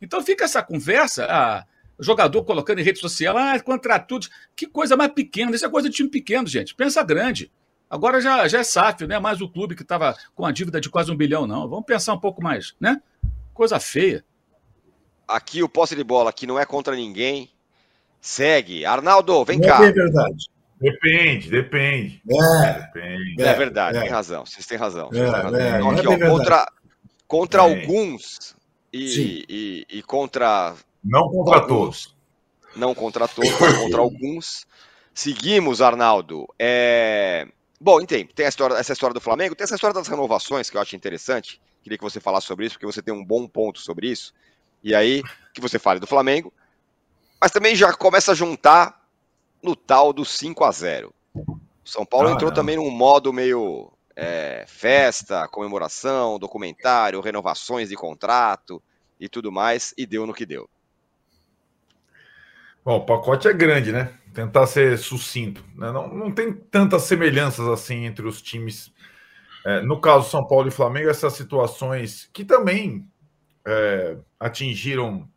Então 0.00 0.22
fica 0.22 0.44
essa 0.44 0.62
conversa. 0.62 1.66
Jogador 2.00 2.44
colocando 2.44 2.78
em 2.78 2.84
rede 2.84 3.00
social, 3.00 3.36
ah, 3.36 3.58
contra 3.58 3.98
tudo. 3.98 4.28
Que 4.54 4.66
coisa 4.66 4.96
mais 4.96 5.12
pequena. 5.12 5.54
Isso 5.54 5.66
é 5.66 5.68
coisa 5.68 5.88
de 5.88 5.96
time 5.96 6.08
pequeno, 6.08 6.46
gente. 6.46 6.74
Pensa 6.74 7.02
grande. 7.02 7.50
Agora 7.90 8.20
já, 8.20 8.46
já 8.46 8.60
é 8.60 8.62
SAF, 8.62 9.06
não 9.06 9.16
é 9.16 9.18
mais 9.18 9.40
o 9.40 9.48
clube 9.48 9.74
que 9.74 9.82
estava 9.82 10.14
com 10.34 10.44
a 10.44 10.52
dívida 10.52 10.80
de 10.80 10.90
quase 10.90 11.10
um 11.10 11.16
bilhão, 11.16 11.46
não. 11.46 11.68
Vamos 11.68 11.86
pensar 11.86 12.12
um 12.12 12.20
pouco 12.20 12.42
mais, 12.42 12.76
né? 12.78 13.00
Coisa 13.52 13.80
feia. 13.80 14.24
Aqui 15.28 15.62
o 15.62 15.68
posse 15.68 15.94
de 15.94 16.02
bola, 16.02 16.32
que 16.32 16.46
não 16.46 16.58
é 16.58 16.64
contra 16.64 16.96
ninguém. 16.96 17.50
Segue. 18.20 18.84
Arnaldo, 18.84 19.44
vem 19.44 19.58
não 19.58 19.68
cá. 19.68 19.84
É 19.84 19.92
verdade. 19.92 20.48
Depende, 20.80 21.50
depende. 21.50 22.22
É, 22.30 22.72
depende. 22.72 23.42
é 23.42 23.54
verdade, 23.54 23.98
é. 23.98 24.02
tem 24.02 24.10
razão. 24.10 24.46
Vocês 24.46 24.64
têm 24.64 24.78
razão. 24.78 25.08
Vocês 25.08 25.28
é, 25.28 25.32
têm 25.32 25.42
razão. 25.42 25.60
É, 25.60 25.68
então, 25.80 25.90
aqui, 25.90 26.24
ó, 26.24 26.30
contra, 26.30 26.72
contra 27.26 27.62
alguns 27.62 28.56
e, 28.92 29.44
e, 29.48 29.86
e, 29.98 30.02
contra 30.02 30.74
não 31.02 31.28
contra 31.28 31.56
alguns. 31.56 31.68
todos. 31.68 32.16
Não 32.76 32.94
contra 32.94 33.26
todos, 33.26 33.50
contra 33.50 34.00
alguns. 34.00 34.66
Seguimos, 35.12 35.82
Arnaldo. 35.82 36.46
É... 36.56 37.48
Bom, 37.80 38.04
tem, 38.04 38.24
tem 38.26 38.46
história, 38.46 38.74
essa 38.76 38.92
história 38.92 39.14
do 39.14 39.20
Flamengo, 39.20 39.54
tem 39.54 39.64
essa 39.64 39.74
história 39.74 39.94
das 39.94 40.06
renovações 40.06 40.70
que 40.70 40.76
eu 40.76 40.80
acho 40.80 40.94
interessante. 40.94 41.60
Queria 41.82 41.98
que 41.98 42.04
você 42.04 42.20
falasse 42.20 42.46
sobre 42.46 42.66
isso, 42.66 42.76
porque 42.76 42.86
você 42.86 43.02
tem 43.02 43.14
um 43.14 43.24
bom 43.24 43.48
ponto 43.48 43.80
sobre 43.80 44.08
isso. 44.08 44.32
E 44.82 44.94
aí, 44.94 45.22
que 45.52 45.60
você 45.60 45.78
fale 45.78 46.00
do 46.00 46.06
Flamengo. 46.06 46.52
Mas 47.40 47.52
também 47.52 47.74
já 47.76 47.92
começa 47.92 48.32
a 48.32 48.34
juntar 48.34 49.00
no 49.62 49.76
tal 49.76 50.12
do 50.12 50.24
5 50.24 50.64
a 50.64 50.70
0 50.70 51.14
São 51.84 52.04
Paulo 52.04 52.28
ah, 52.28 52.32
entrou 52.32 52.50
não. 52.50 52.54
também 52.54 52.76
num 52.76 52.90
modo 52.90 53.32
meio 53.32 53.92
é, 54.16 54.64
festa, 54.66 55.46
comemoração, 55.48 56.38
documentário, 56.38 57.20
renovações 57.20 57.88
de 57.88 57.94
contrato 57.94 58.82
e 59.20 59.28
tudo 59.28 59.52
mais, 59.52 59.94
e 59.96 60.06
deu 60.06 60.26
no 60.26 60.34
que 60.34 60.46
deu. 60.46 60.68
Bom, 62.84 62.96
o 62.96 63.06
pacote 63.06 63.46
é 63.46 63.52
grande, 63.52 63.92
né? 63.92 64.12
Tentar 64.32 64.66
ser 64.66 64.98
sucinto. 64.98 65.64
Né? 65.76 65.92
Não, 65.92 66.08
não 66.08 66.32
tem 66.32 66.52
tantas 66.52 67.02
semelhanças 67.02 67.66
assim 67.68 68.06
entre 68.06 68.26
os 68.26 68.40
times. 68.40 68.92
É, 69.64 69.82
no 69.82 70.00
caso 70.00 70.30
São 70.30 70.46
Paulo 70.46 70.68
e 70.68 70.72
Flamengo, 70.72 71.10
essas 71.10 71.34
situações 71.34 72.28
que 72.32 72.44
também 72.44 73.06
é, 73.68 74.16
atingiram 74.40 75.28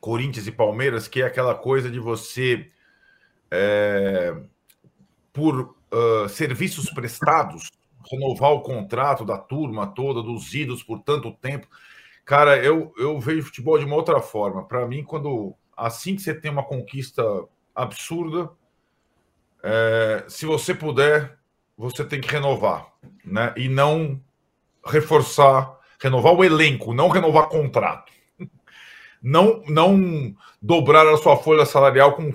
Corinthians 0.00 0.46
e 0.46 0.52
Palmeiras, 0.52 1.06
que 1.06 1.22
é 1.22 1.26
aquela 1.26 1.54
coisa 1.54 1.88
de 1.90 2.00
você, 2.00 2.70
é, 3.50 4.34
por 5.32 5.76
uh, 5.92 6.28
serviços 6.28 6.90
prestados, 6.90 7.70
renovar 8.10 8.52
o 8.52 8.62
contrato 8.62 9.24
da 9.24 9.38
turma 9.38 9.86
toda, 9.86 10.22
dos 10.22 10.52
ídolos 10.52 10.82
por 10.82 11.00
tanto 11.02 11.32
tempo. 11.32 11.68
Cara, 12.24 12.56
eu, 12.58 12.92
eu 12.96 13.20
vejo 13.20 13.46
futebol 13.46 13.78
de 13.78 13.84
uma 13.84 13.96
outra 13.96 14.20
forma. 14.20 14.64
Para 14.64 14.86
mim, 14.86 15.04
quando 15.04 15.54
assim 15.76 16.16
que 16.16 16.22
você 16.22 16.34
tem 16.34 16.50
uma 16.50 16.64
conquista 16.64 17.22
absurda, 17.74 18.50
é, 19.62 20.24
se 20.28 20.46
você 20.46 20.74
puder, 20.74 21.38
você 21.76 22.04
tem 22.04 22.20
que 22.20 22.28
renovar, 22.28 22.92
né? 23.24 23.54
E 23.56 23.68
não 23.68 24.20
reforçar, 24.84 25.78
renovar 26.00 26.34
o 26.34 26.44
elenco, 26.44 26.94
não 26.94 27.08
renovar 27.08 27.48
contrato. 27.48 28.10
não, 29.22 29.62
não 29.68 30.34
dobrar 30.60 31.06
a 31.06 31.16
sua 31.16 31.36
folha 31.36 31.66
salarial 31.66 32.14
com, 32.14 32.32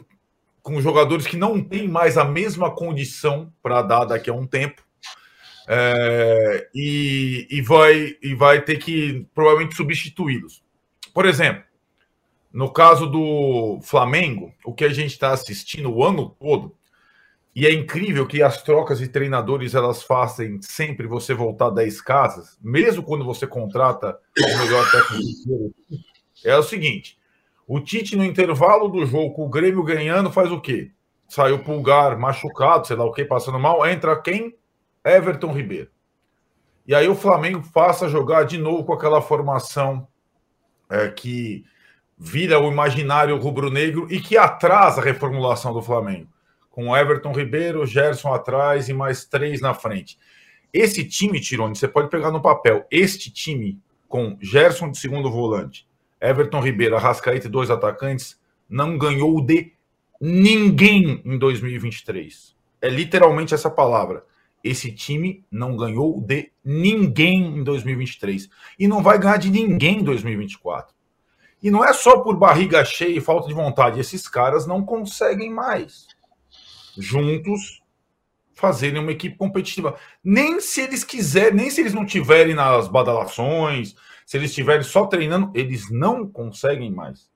com 0.62 0.82
jogadores 0.82 1.26
que 1.26 1.38
não 1.38 1.62
têm 1.62 1.88
mais 1.88 2.18
a 2.18 2.24
mesma 2.24 2.70
condição 2.70 3.52
para 3.62 3.82
dar 3.82 4.06
daqui 4.06 4.30
a 4.30 4.34
um 4.34 4.46
tempo. 4.46 4.84
É, 5.68 6.70
e, 6.76 7.48
e, 7.50 7.62
vai, 7.62 8.16
e 8.22 8.36
vai 8.36 8.62
ter 8.62 8.78
que 8.78 9.26
provavelmente 9.34 9.76
substituí-los. 9.76 10.64
Por 11.12 11.26
exemplo, 11.26 11.64
no 12.54 12.72
caso 12.72 13.08
do 13.08 13.80
Flamengo, 13.82 14.54
o 14.64 14.74
que 14.74 14.86
a 14.86 14.94
gente 14.94 15.12
está 15.12 15.32
assistindo 15.32 15.92
o 15.92 16.04
ano 16.04 16.30
todo, 16.40 16.76
e 17.56 17.66
é 17.66 17.72
incrível 17.72 18.28
que 18.28 18.44
as 18.44 18.62
trocas 18.62 19.00
de 19.00 19.08
treinadores 19.08 19.74
elas 19.74 20.04
fazem 20.04 20.60
sempre 20.62 21.08
você 21.08 21.34
voltar 21.34 21.70
10 21.70 22.02
casas, 22.02 22.60
mesmo 22.62 23.02
quando 23.02 23.24
você 23.24 23.48
contrata 23.48 24.20
o 24.38 24.60
melhor 24.60 24.92
técnico. 24.92 25.74
É 26.44 26.58
o 26.58 26.64
seguinte: 26.64 27.18
o 27.66 27.80
Tite, 27.80 28.18
no 28.18 28.26
intervalo 28.26 28.90
do 28.90 29.06
jogo, 29.06 29.34
com 29.34 29.46
o 29.46 29.50
Grêmio 29.50 29.84
ganhando, 29.84 30.30
faz 30.30 30.52
o 30.52 30.60
quê? 30.60 30.92
Saiu 31.30 31.60
pulgar, 31.60 32.18
machucado, 32.18 32.86
sei 32.86 32.98
lá 32.98 33.06
o 33.06 33.14
que, 33.14 33.24
passando 33.24 33.58
mal. 33.58 33.88
Entra 33.88 34.22
quem? 34.22 34.58
Everton 35.04 35.54
Ribeiro. 35.54 35.90
E 36.86 36.94
aí 36.94 37.08
o 37.08 37.16
Flamengo 37.16 37.64
passa 37.74 38.06
a 38.06 38.10
jogar 38.10 38.44
de 38.44 38.58
novo 38.58 38.84
com 38.84 38.94
aquela 38.94 39.22
formação 39.22 40.08
é, 40.90 41.08
que 41.08 41.64
vira 42.18 42.60
o 42.60 42.70
imaginário 42.70 43.38
rubro-negro 43.38 44.08
e 44.12 44.20
que 44.20 44.38
atrasa 44.38 45.00
a 45.00 45.04
reformulação 45.04 45.74
do 45.74 45.82
Flamengo. 45.82 46.35
Com 46.76 46.94
Everton 46.94 47.32
Ribeiro, 47.32 47.86
Gerson 47.86 48.34
atrás 48.34 48.90
e 48.90 48.94
mais 48.94 49.24
três 49.24 49.62
na 49.62 49.74
frente. 49.74 50.20
Esse 50.74 51.06
time, 51.06 51.40
Tirone, 51.40 51.74
você 51.74 51.88
pode 51.88 52.10
pegar 52.10 52.32
no 52.32 52.42
papel. 52.42 52.86
Este 52.92 53.32
time, 53.32 53.80
com 54.10 54.38
Gerson 54.42 54.92
de 54.92 54.98
segundo 54.98 55.32
volante, 55.32 55.88
Everton 56.20 56.60
Ribeiro, 56.60 56.98
Arrascaeta 56.98 57.48
e 57.48 57.50
dois 57.50 57.72
atacantes, 57.72 58.38
não 58.68 58.98
ganhou 58.98 59.40
de 59.40 59.72
ninguém 60.20 61.22
em 61.24 61.38
2023. 61.38 62.54
É 62.82 62.90
literalmente 62.90 63.54
essa 63.54 63.70
palavra. 63.70 64.26
Esse 64.62 64.92
time 64.92 65.46
não 65.50 65.78
ganhou 65.78 66.20
de 66.20 66.52
ninguém 66.62 67.58
em 67.58 67.64
2023 67.64 68.50
e 68.78 68.86
não 68.86 69.02
vai 69.02 69.18
ganhar 69.18 69.38
de 69.38 69.50
ninguém 69.50 70.00
em 70.00 70.04
2024. 70.04 70.94
E 71.64 71.72
não 71.72 71.86
é 71.86 71.94
só 71.94 72.20
por 72.20 72.36
barriga 72.36 72.84
cheia 72.84 73.18
e 73.18 73.22
falta 73.22 73.48
de 73.48 73.54
vontade, 73.54 73.98
esses 73.98 74.28
caras 74.28 74.68
não 74.68 74.84
conseguem 74.84 75.50
mais 75.50 76.14
juntos 76.98 77.82
fazerem 78.54 79.02
uma 79.02 79.12
equipe 79.12 79.38
competitiva. 79.38 79.96
Nem 80.24 80.60
se 80.62 80.82
eles 80.82 81.04
quiserem, 81.04 81.54
nem 81.54 81.70
se 81.70 81.82
eles 81.82 81.94
não 81.94 82.06
tiverem 82.06 82.56
nas 82.56 82.88
badalações, 82.88 83.96
se 84.26 84.38
eles 84.38 84.50
estiverem 84.50 84.84
só 84.84 85.06
treinando, 85.06 85.52
eles 85.54 85.92
não 85.92 86.28
conseguem 86.28 86.92
mais. 86.92 87.30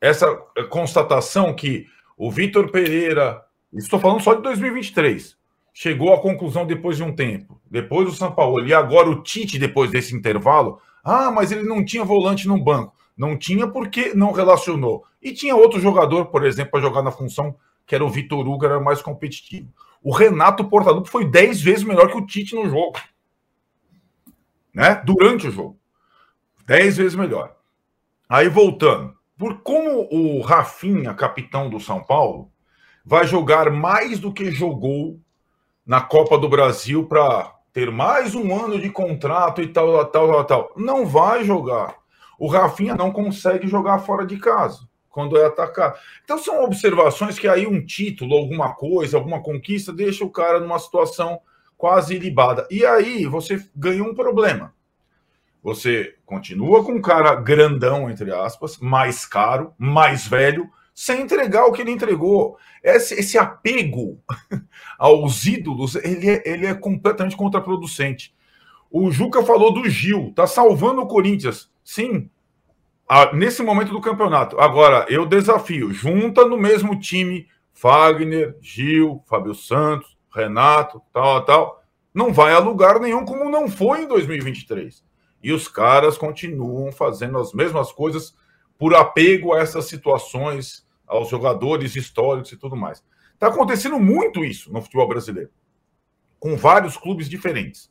Essa 0.00 0.34
constatação 0.70 1.54
que 1.54 1.86
o 2.16 2.30
Vitor 2.30 2.70
Pereira, 2.70 3.42
estou 3.72 3.98
falando 3.98 4.22
só 4.22 4.34
de 4.34 4.42
2023, 4.42 5.36
chegou 5.72 6.12
à 6.12 6.20
conclusão 6.20 6.66
depois 6.66 6.96
de 6.96 7.02
um 7.02 7.14
tempo. 7.14 7.60
Depois 7.70 8.08
o 8.08 8.12
São 8.12 8.32
Paulo. 8.32 8.66
E 8.66 8.72
agora 8.72 9.08
o 9.08 9.22
Tite, 9.22 9.58
depois 9.58 9.90
desse 9.90 10.14
intervalo. 10.14 10.80
Ah, 11.02 11.30
mas 11.30 11.52
ele 11.52 11.64
não 11.64 11.84
tinha 11.84 12.04
volante 12.04 12.46
no 12.46 12.62
banco. 12.62 12.94
Não 13.16 13.36
tinha 13.36 13.66
porque 13.66 14.14
não 14.14 14.32
relacionou. 14.32 15.04
E 15.22 15.32
tinha 15.32 15.56
outro 15.56 15.80
jogador, 15.80 16.26
por 16.26 16.44
exemplo, 16.44 16.72
para 16.72 16.80
jogar 16.80 17.02
na 17.02 17.10
função 17.10 17.56
que 17.86 17.94
era 17.94 18.04
o 18.04 18.10
Vitor 18.10 18.46
Hugo, 18.46 18.64
era 18.64 18.80
mais 18.80 19.02
competitivo. 19.02 19.72
O 20.02 20.12
Renato 20.12 20.64
Portaluppi 20.64 21.08
foi 21.08 21.24
10 21.28 21.62
vezes 21.62 21.84
melhor 21.84 22.10
que 22.10 22.16
o 22.16 22.26
Tite 22.26 22.54
no 22.54 22.68
jogo. 22.68 22.98
Né? 24.72 24.96
Durante 25.04 25.48
o 25.48 25.50
jogo. 25.50 25.78
10 26.66 26.96
vezes 26.96 27.14
melhor. 27.14 27.56
Aí 28.28 28.48
voltando. 28.48 29.14
Por 29.36 29.62
como 29.62 30.08
o 30.10 30.40
Rafinha, 30.40 31.14
capitão 31.14 31.68
do 31.68 31.80
São 31.80 32.02
Paulo, 32.02 32.50
vai 33.04 33.26
jogar 33.26 33.70
mais 33.70 34.18
do 34.18 34.32
que 34.32 34.50
jogou 34.50 35.20
na 35.84 36.00
Copa 36.00 36.38
do 36.38 36.48
Brasil 36.48 37.06
para 37.06 37.52
ter 37.72 37.90
mais 37.90 38.34
um 38.34 38.54
ano 38.54 38.80
de 38.80 38.88
contrato 38.90 39.60
e 39.60 39.68
tal, 39.68 40.04
tal, 40.06 40.28
tal, 40.28 40.44
tal. 40.44 40.72
Não 40.76 41.04
vai 41.04 41.44
jogar. 41.44 41.96
O 42.38 42.46
Rafinha 42.46 42.94
não 42.94 43.12
consegue 43.12 43.66
jogar 43.68 43.98
fora 43.98 44.24
de 44.24 44.38
casa 44.38 44.88
quando 45.14 45.38
é 45.38 45.46
atacado. 45.46 45.96
Então 46.24 46.36
são 46.36 46.64
observações 46.64 47.38
que 47.38 47.46
aí 47.46 47.68
um 47.68 47.86
título, 47.86 48.34
alguma 48.34 48.74
coisa, 48.74 49.16
alguma 49.16 49.40
conquista 49.40 49.92
deixa 49.92 50.24
o 50.24 50.30
cara 50.30 50.58
numa 50.58 50.78
situação 50.80 51.40
quase 51.76 52.16
ilibada. 52.16 52.66
E 52.68 52.84
aí 52.84 53.24
você 53.24 53.64
ganha 53.76 54.02
um 54.02 54.12
problema. 54.12 54.74
Você 55.62 56.16
continua 56.26 56.84
com 56.84 56.92
um 56.92 57.00
cara 57.00 57.36
grandão, 57.36 58.10
entre 58.10 58.32
aspas, 58.32 58.76
mais 58.78 59.24
caro, 59.24 59.72
mais 59.78 60.26
velho, 60.26 60.68
sem 60.92 61.22
entregar 61.22 61.64
o 61.66 61.72
que 61.72 61.80
ele 61.80 61.92
entregou. 61.92 62.58
Esse, 62.82 63.14
esse 63.14 63.38
apego 63.38 64.20
aos 64.98 65.46
ídolos, 65.46 65.94
ele 65.94 66.28
é, 66.28 66.42
ele 66.44 66.66
é 66.66 66.74
completamente 66.74 67.36
contraproducente. 67.36 68.34
O 68.90 69.12
Juca 69.12 69.44
falou 69.44 69.72
do 69.72 69.88
Gil, 69.88 70.32
tá 70.34 70.46
salvando 70.46 71.02
o 71.02 71.06
Corinthians. 71.06 71.70
Sim, 71.84 72.28
nesse 73.34 73.62
momento 73.62 73.92
do 73.92 74.00
campeonato. 74.00 74.58
Agora, 74.58 75.06
eu 75.08 75.26
desafio, 75.26 75.92
junta 75.92 76.44
no 76.44 76.56
mesmo 76.56 76.98
time 76.98 77.46
Fagner, 77.72 78.56
Gil, 78.60 79.22
Fábio 79.26 79.54
Santos, 79.54 80.16
Renato, 80.34 81.02
tal, 81.12 81.44
tal. 81.44 81.82
Não 82.12 82.32
vai 82.32 82.52
a 82.52 82.58
lugar 82.58 83.00
nenhum, 83.00 83.24
como 83.24 83.50
não 83.50 83.68
foi 83.68 84.02
em 84.02 84.08
2023. 84.08 85.04
E 85.42 85.52
os 85.52 85.68
caras 85.68 86.16
continuam 86.16 86.90
fazendo 86.92 87.38
as 87.38 87.52
mesmas 87.52 87.92
coisas 87.92 88.34
por 88.78 88.94
apego 88.94 89.52
a 89.52 89.60
essas 89.60 89.86
situações 89.86 90.86
aos 91.06 91.28
jogadores 91.28 91.96
históricos 91.96 92.52
e 92.52 92.56
tudo 92.56 92.76
mais. 92.76 93.04
Está 93.34 93.48
acontecendo 93.48 93.98
muito 93.98 94.44
isso 94.44 94.72
no 94.72 94.80
futebol 94.80 95.08
brasileiro, 95.08 95.50
com 96.38 96.56
vários 96.56 96.96
clubes 96.96 97.28
diferentes. 97.28 97.90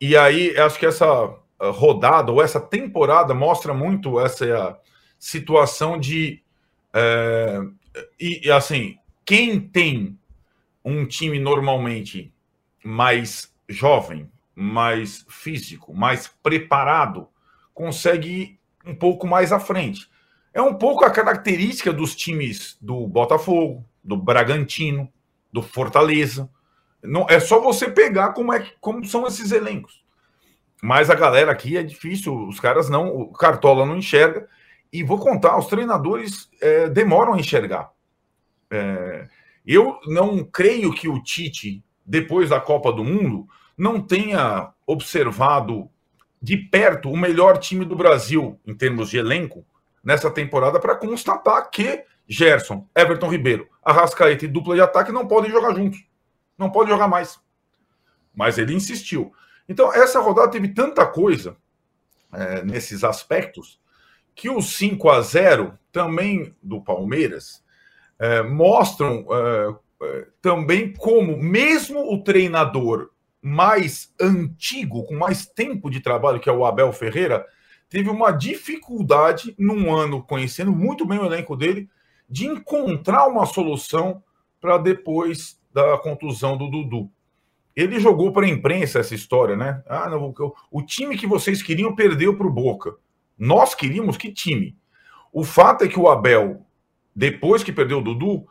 E 0.00 0.16
aí, 0.16 0.56
acho 0.56 0.78
que 0.78 0.86
essa 0.86 1.06
ah, 1.06 1.34
rodada 1.60 2.32
ou 2.32 2.42
essa 2.42 2.60
temporada 2.60 3.34
mostra 3.34 3.72
muito 3.72 4.20
essa 4.20 4.78
situação 5.18 5.98
de. 5.98 6.42
É, 6.92 7.60
e, 8.20 8.50
assim, 8.50 8.98
quem 9.24 9.60
tem 9.60 10.18
um 10.84 11.06
time 11.06 11.38
normalmente 11.38 12.32
mais 12.84 13.52
jovem, 13.68 14.30
mais 14.54 15.24
físico, 15.28 15.94
mais 15.94 16.28
preparado, 16.42 17.28
consegue 17.72 18.28
ir 18.28 18.60
um 18.86 18.94
pouco 18.94 19.26
mais 19.26 19.52
à 19.52 19.58
frente. 19.58 20.08
É 20.52 20.60
um 20.60 20.74
pouco 20.74 21.04
a 21.04 21.10
característica 21.10 21.92
dos 21.92 22.14
times 22.14 22.76
do 22.80 23.08
Botafogo, 23.08 23.84
do 24.02 24.16
Bragantino, 24.16 25.10
do 25.52 25.62
Fortaleza. 25.62 26.48
Não 27.02 27.26
é 27.28 27.40
só 27.40 27.60
você 27.60 27.90
pegar 27.90 28.32
como 28.34 28.52
é 28.52 28.70
como 28.80 29.04
são 29.04 29.26
esses 29.26 29.50
elencos. 29.50 30.03
Mas 30.84 31.08
a 31.08 31.14
galera 31.14 31.50
aqui 31.50 31.78
é 31.78 31.82
difícil, 31.82 32.46
os 32.46 32.60
caras 32.60 32.90
não, 32.90 33.08
o 33.08 33.32
Cartola 33.32 33.86
não 33.86 33.96
enxerga. 33.96 34.46
E 34.92 35.02
vou 35.02 35.18
contar, 35.18 35.56
os 35.56 35.66
treinadores 35.66 36.50
é, 36.60 36.90
demoram 36.90 37.32
a 37.32 37.38
enxergar. 37.38 37.90
É, 38.70 39.26
eu 39.66 39.98
não 40.06 40.44
creio 40.44 40.92
que 40.92 41.08
o 41.08 41.22
Tite, 41.22 41.82
depois 42.04 42.50
da 42.50 42.60
Copa 42.60 42.92
do 42.92 43.02
Mundo, 43.02 43.48
não 43.78 43.98
tenha 43.98 44.74
observado 44.86 45.88
de 46.40 46.58
perto 46.58 47.10
o 47.10 47.16
melhor 47.16 47.56
time 47.56 47.86
do 47.86 47.96
Brasil 47.96 48.60
em 48.66 48.74
termos 48.74 49.08
de 49.08 49.16
elenco 49.16 49.64
nessa 50.04 50.30
temporada 50.30 50.78
para 50.78 50.96
constatar 50.96 51.70
que 51.70 52.04
Gerson, 52.28 52.86
Everton 52.94 53.30
Ribeiro, 53.30 53.70
Arrascaeta 53.82 54.44
e 54.44 54.48
dupla 54.48 54.74
de 54.74 54.82
ataque 54.82 55.10
não 55.10 55.26
podem 55.26 55.50
jogar 55.50 55.74
juntos. 55.74 56.04
Não 56.58 56.68
podem 56.70 56.92
jogar 56.92 57.08
mais. 57.08 57.40
Mas 58.34 58.58
ele 58.58 58.74
insistiu. 58.74 59.32
Então, 59.68 59.92
essa 59.92 60.20
rodada 60.20 60.50
teve 60.50 60.68
tanta 60.68 61.06
coisa 61.06 61.56
é, 62.32 62.62
nesses 62.64 63.04
aspectos 63.04 63.80
que 64.34 64.50
o 64.50 64.60
5 64.60 65.08
a 65.08 65.20
0 65.20 65.78
também 65.92 66.54
do 66.62 66.80
Palmeiras 66.80 67.62
é, 68.18 68.42
mostram 68.42 69.26
é, 69.30 69.76
é 70.02 70.26
também 70.42 70.92
como, 70.92 71.36
mesmo 71.36 72.12
o 72.12 72.22
treinador 72.22 73.10
mais 73.40 74.12
antigo, 74.20 75.04
com 75.04 75.14
mais 75.14 75.46
tempo 75.46 75.90
de 75.90 76.00
trabalho, 76.00 76.40
que 76.40 76.48
é 76.48 76.52
o 76.52 76.64
Abel 76.64 76.92
Ferreira, 76.92 77.46
teve 77.88 78.08
uma 78.08 78.30
dificuldade 78.30 79.54
num 79.58 79.94
ano, 79.94 80.22
conhecendo 80.22 80.72
muito 80.72 81.06
bem 81.06 81.18
o 81.18 81.26
elenco 81.26 81.54
dele, 81.54 81.88
de 82.28 82.46
encontrar 82.46 83.28
uma 83.28 83.46
solução 83.46 84.22
para 84.60 84.78
depois 84.78 85.60
da 85.72 85.98
contusão 85.98 86.56
do 86.56 86.70
Dudu. 86.70 87.10
Ele 87.76 87.98
jogou 87.98 88.32
para 88.32 88.46
a 88.46 88.48
imprensa 88.48 89.00
essa 89.00 89.14
história, 89.14 89.56
né? 89.56 89.82
Ah, 89.88 90.08
não, 90.08 90.32
o 90.70 90.82
time 90.82 91.16
que 91.16 91.26
vocês 91.26 91.62
queriam 91.62 91.94
perdeu 91.94 92.36
para 92.36 92.46
o 92.46 92.52
Boca. 92.52 92.94
Nós 93.36 93.74
queríamos 93.74 94.16
que 94.16 94.32
time? 94.32 94.76
O 95.32 95.42
fato 95.42 95.82
é 95.84 95.88
que 95.88 95.98
o 95.98 96.08
Abel, 96.08 96.64
depois 97.14 97.64
que 97.64 97.72
perdeu 97.72 97.98
o 97.98 98.02
Dudu, 98.02 98.46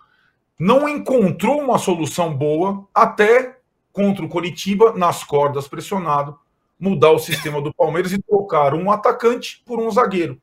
não 0.60 0.88
encontrou 0.88 1.62
uma 1.62 1.78
solução 1.78 2.36
boa 2.36 2.86
até 2.94 3.60
contra 3.94 4.26
o 4.26 4.30
Coritiba, 4.30 4.92
nas 4.94 5.24
cordas, 5.24 5.68
pressionado, 5.68 6.38
mudar 6.80 7.12
o 7.12 7.20
sistema 7.20 7.62
do 7.62 7.74
Palmeiras 7.74 8.12
e 8.12 8.22
trocar 8.22 8.74
um 8.74 8.92
atacante 8.92 9.64
por 9.66 9.80
um 9.80 9.90
zagueiro. 9.90 10.42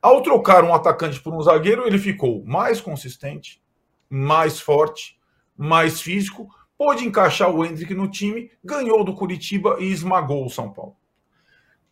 Ao 0.00 0.22
trocar 0.22 0.62
um 0.62 0.74
atacante 0.74 1.20
por 1.20 1.34
um 1.34 1.42
zagueiro, 1.42 1.86
ele 1.86 1.98
ficou 1.98 2.44
mais 2.44 2.80
consistente, 2.80 3.60
mais 4.08 4.60
forte, 4.60 5.18
mais 5.56 6.00
físico, 6.00 6.48
pôde 6.82 7.06
encaixar 7.06 7.48
o 7.48 7.64
Hendrick 7.64 7.94
no 7.94 8.08
time, 8.08 8.50
ganhou 8.64 9.04
do 9.04 9.14
Curitiba 9.14 9.76
e 9.78 9.84
esmagou 9.84 10.44
o 10.44 10.50
São 10.50 10.72
Paulo. 10.72 10.96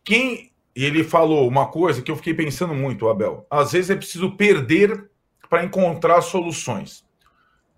Quem 0.03 0.51
ele 0.75 1.01
falou 1.01 1.47
uma 1.47 1.67
coisa 1.67 2.01
que 2.01 2.11
eu 2.11 2.17
fiquei 2.17 2.33
pensando 2.33 2.73
muito, 2.73 3.07
Abel. 3.07 3.47
Às 3.49 3.71
vezes 3.71 3.89
é 3.89 3.95
preciso 3.95 4.35
perder 4.35 5.09
para 5.49 5.63
encontrar 5.63 6.21
soluções. 6.21 7.05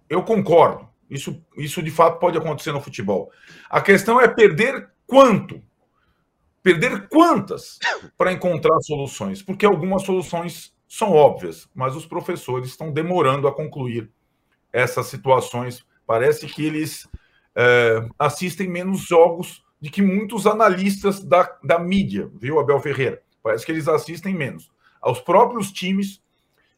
Eu 0.09 0.23
concordo. 0.23 0.89
Isso, 1.07 1.39
isso 1.55 1.83
de 1.83 1.91
fato 1.91 2.17
pode 2.17 2.35
acontecer 2.35 2.71
no 2.71 2.81
futebol. 2.81 3.31
A 3.69 3.79
questão 3.79 4.19
é 4.19 4.27
perder 4.27 4.89
quanto? 5.05 5.61
Perder 6.63 7.07
quantas 7.09 7.77
para 8.17 8.33
encontrar 8.33 8.79
soluções? 8.81 9.43
Porque 9.43 9.67
algumas 9.67 10.01
soluções 10.01 10.73
são 10.87 11.11
óbvias, 11.11 11.69
mas 11.75 11.95
os 11.95 12.07
professores 12.07 12.69
estão 12.69 12.91
demorando 12.91 13.47
a 13.47 13.53
concluir 13.53 14.09
essas 14.71 15.05
situações. 15.05 15.85
Parece 16.05 16.47
que 16.47 16.65
eles 16.65 17.07
é, 17.55 18.07
assistem 18.17 18.67
menos 18.67 19.01
jogos 19.01 19.63
de 19.79 19.89
que 19.89 20.01
muitos 20.01 20.47
analistas 20.47 21.23
da, 21.23 21.57
da 21.63 21.77
mídia, 21.77 22.29
viu, 22.35 22.59
Abel 22.59 22.79
Ferreira? 22.79 23.21
Parece 23.41 23.65
que 23.65 23.71
eles 23.71 23.87
assistem 23.87 24.33
menos. 24.33 24.71
Aos 25.01 25.19
próprios 25.19 25.71
times, 25.71 26.21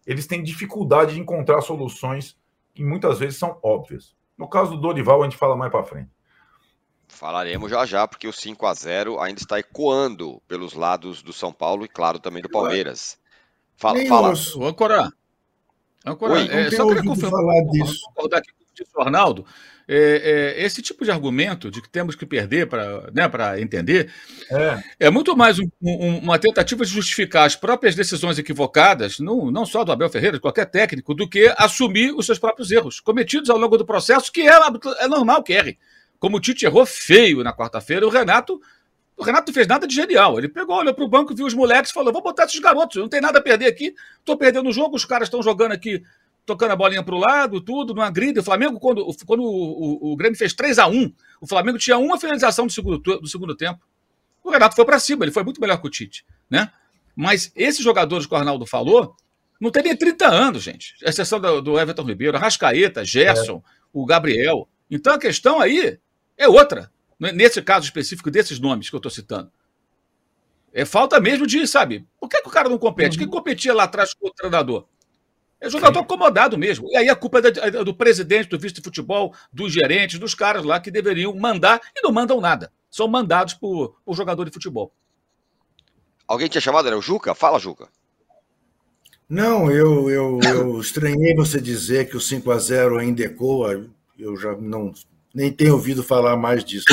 eles 0.05 0.25
têm 0.25 0.41
dificuldade 0.41 1.13
de 1.13 1.19
encontrar 1.19 1.61
soluções 1.61 2.35
que 2.73 2.83
muitas 2.83 3.19
vezes 3.19 3.37
são 3.37 3.59
óbvias. 3.61 4.15
No 4.37 4.47
caso 4.47 4.71
do 4.71 4.81
Dorival, 4.81 5.21
a 5.21 5.25
gente 5.25 5.37
fala 5.37 5.55
mais 5.55 5.71
para 5.71 5.83
frente. 5.83 6.09
Falaremos 7.07 7.69
já 7.69 7.85
já, 7.85 8.07
porque 8.07 8.27
o 8.27 8.33
5 8.33 8.65
a 8.65 8.73
0 8.73 9.19
ainda 9.19 9.39
está 9.39 9.59
ecoando 9.59 10.41
pelos 10.47 10.73
lados 10.73 11.21
do 11.21 11.31
São 11.31 11.53
Paulo 11.53 11.85
e, 11.85 11.87
claro, 11.87 12.19
também 12.19 12.41
do 12.41 12.49
Palmeiras. 12.49 13.17
Fala, 13.77 13.99
Nem 13.99 14.07
fala. 14.07 14.33
O 14.55 14.65
Ancorá. 14.65 15.11
Ancorá, 16.05 16.41
é, 16.41 16.71
só 16.71 16.87
queria 16.87 17.03
confirmar, 17.03 17.41
falar 17.41 17.61
disso. 17.71 18.01
concordar 18.07 18.37
aqui 18.39 18.51
com 18.53 18.64
o 18.75 18.77
que 18.77 18.83
disse 18.83 18.97
o 18.97 19.01
Arnaldo. 19.01 19.45
É, 19.87 20.55
é, 20.57 20.65
esse 20.65 20.81
tipo 20.81 21.05
de 21.05 21.11
argumento 21.11 21.69
de 21.69 21.79
que 21.79 21.87
temos 21.87 22.15
que 22.15 22.25
perder 22.25 22.67
para 22.67 23.11
né, 23.13 23.61
entender 23.61 24.11
é. 24.49 24.83
é. 25.01 25.09
muito 25.11 25.37
mais 25.37 25.59
um, 25.59 25.69
um, 25.79 26.17
uma 26.17 26.39
tentativa 26.39 26.83
de 26.83 26.91
justificar 26.91 27.45
as 27.45 27.55
próprias 27.55 27.93
decisões 27.93 28.39
equivocadas, 28.39 29.19
não, 29.19 29.51
não 29.51 29.63
só 29.63 29.83
do 29.83 29.91
Abel 29.91 30.09
Ferreira, 30.09 30.37
de 30.37 30.41
qualquer 30.41 30.65
técnico, 30.65 31.13
do 31.13 31.29
que 31.29 31.53
assumir 31.55 32.11
os 32.15 32.25
seus 32.25 32.39
próprios 32.39 32.71
erros 32.71 32.99
cometidos 32.99 33.49
ao 33.49 33.59
longo 33.59 33.77
do 33.77 33.85
processo, 33.85 34.31
que 34.31 34.41
é, 34.41 34.59
é 34.99 35.07
normal 35.07 35.43
que 35.43 35.53
erre. 35.53 35.77
Como 36.19 36.37
o 36.37 36.39
Tite 36.39 36.65
errou 36.65 36.85
feio 36.85 37.43
na 37.43 37.55
quarta-feira, 37.55 38.05
o 38.05 38.09
Renato. 38.09 38.59
O 39.17 39.23
Renato 39.23 39.49
não 39.49 39.53
fez 39.53 39.67
nada 39.67 39.87
de 39.87 39.95
genial. 39.95 40.37
Ele 40.37 40.49
pegou, 40.49 40.75
olhou 40.75 40.93
para 40.93 41.05
o 41.05 41.07
banco, 41.07 41.35
viu 41.35 41.45
os 41.45 41.53
moleques 41.53 41.91
e 41.91 41.93
falou: 41.93 42.11
vou 42.11 42.21
botar 42.21 42.45
esses 42.45 42.59
garotos, 42.59 42.97
não 42.97 43.07
tem 43.07 43.21
nada 43.21 43.39
a 43.39 43.41
perder 43.41 43.67
aqui. 43.67 43.93
Estou 44.19 44.35
perdendo 44.35 44.67
o 44.67 44.73
jogo, 44.73 44.95
os 44.95 45.05
caras 45.05 45.27
estão 45.27 45.41
jogando 45.43 45.71
aqui 45.71 46.01
tocando 46.45 46.71
a 46.71 46.75
bolinha 46.75 47.03
para 47.03 47.15
o 47.15 47.19
lado, 47.19 47.59
tudo, 47.59 47.93
numa 47.93 48.09
grida. 48.09 48.41
O 48.41 48.43
Flamengo, 48.43 48.79
quando, 48.79 49.05
quando 49.25 49.43
o, 49.43 50.09
o, 50.09 50.13
o 50.13 50.15
Grêmio 50.15 50.37
fez 50.37 50.53
3 50.53 50.79
a 50.79 50.87
1 50.87 51.13
o 51.41 51.47
Flamengo 51.47 51.77
tinha 51.77 51.97
uma 51.97 52.19
finalização 52.19 52.67
do 52.67 52.71
segundo, 52.71 52.99
do 52.99 53.27
segundo 53.27 53.55
tempo. 53.55 53.85
O 54.43 54.51
Renato 54.51 54.75
foi 54.75 54.85
para 54.85 54.99
cima, 54.99 55.25
ele 55.25 55.31
foi 55.31 55.43
muito 55.43 55.59
melhor 55.59 55.81
que 55.81 55.87
o 55.87 55.89
Tite. 55.89 56.25
Né? 56.49 56.71
Mas 57.15 57.51
esses 57.55 57.83
jogadores 57.83 58.27
que 58.27 58.33
o 58.33 58.37
Arnaldo 58.37 58.65
falou, 58.65 59.15
não 59.59 59.71
tem 59.71 59.83
nem 59.83 59.95
30 59.95 60.27
anos, 60.27 60.63
gente. 60.63 60.95
A 61.03 61.09
exceção 61.09 61.39
do, 61.39 61.61
do 61.61 61.79
Everton 61.79 62.03
Ribeiro, 62.03 62.37
Rascaeta, 62.37 63.03
Gerson, 63.03 63.63
é. 63.65 63.69
o 63.91 64.05
Gabriel. 64.05 64.67
Então 64.89 65.13
a 65.13 65.19
questão 65.19 65.59
aí 65.59 65.97
é 66.37 66.47
outra. 66.47 66.91
Nesse 67.19 67.61
caso 67.61 67.85
específico 67.85 68.29
desses 68.29 68.59
nomes 68.59 68.89
que 68.89 68.95
eu 68.95 68.99
estou 68.99 69.11
citando. 69.11 69.51
É 70.73 70.83
falta 70.83 71.19
mesmo 71.21 71.47
de, 71.47 71.65
sabe, 71.65 72.05
por 72.19 72.27
que, 72.27 72.41
que 72.41 72.47
o 72.49 72.51
cara 72.51 72.67
não 72.67 72.77
compete? 72.77 73.13
Uhum. 73.13 73.19
Quem 73.19 73.27
competia 73.29 73.73
lá 73.73 73.85
atrás 73.85 74.13
com 74.13 74.27
o 74.27 74.31
treinador? 74.31 74.85
É 75.59 75.69
jogador 75.69 75.99
Sim. 75.99 76.05
acomodado 76.05 76.57
mesmo. 76.57 76.87
E 76.91 76.97
aí 76.97 77.09
a 77.09 77.15
culpa 77.15 77.39
é 77.39 77.83
do 77.83 77.93
presidente, 77.93 78.49
do 78.49 78.59
vice 78.59 78.75
de 78.75 78.81
futebol, 78.81 79.33
dos 79.51 79.71
gerentes, 79.71 80.19
dos 80.19 80.35
caras 80.35 80.63
lá 80.63 80.79
que 80.79 80.91
deveriam 80.91 81.33
mandar 81.35 81.81
e 81.95 82.01
não 82.01 82.11
mandam 82.11 82.41
nada. 82.41 82.71
São 82.89 83.07
mandados 83.07 83.53
por, 83.53 83.95
por 84.05 84.15
jogador 84.15 84.45
de 84.45 84.51
futebol. 84.51 84.93
Alguém 86.27 86.47
tinha 86.47 86.61
chamado? 86.61 86.87
Era 86.87 86.97
o 86.97 87.01
Juca? 87.01 87.33
Fala, 87.33 87.59
Juca. 87.59 87.87
Não, 89.27 89.71
eu, 89.71 90.09
eu, 90.09 90.39
eu 90.43 90.79
estranhei 90.81 91.33
você 91.35 91.59
dizer 91.59 92.09
que 92.09 92.17
o 92.17 92.21
5 92.21 92.51
a 92.51 92.59
0 92.59 92.97
ainda 92.99 93.23
ecoa. 93.23 93.89
Eu 94.17 94.37
já 94.37 94.53
não 94.55 94.93
nem 95.33 95.51
tenho 95.51 95.73
ouvido 95.73 96.03
falar 96.03 96.37
mais 96.37 96.63
disso. 96.63 96.85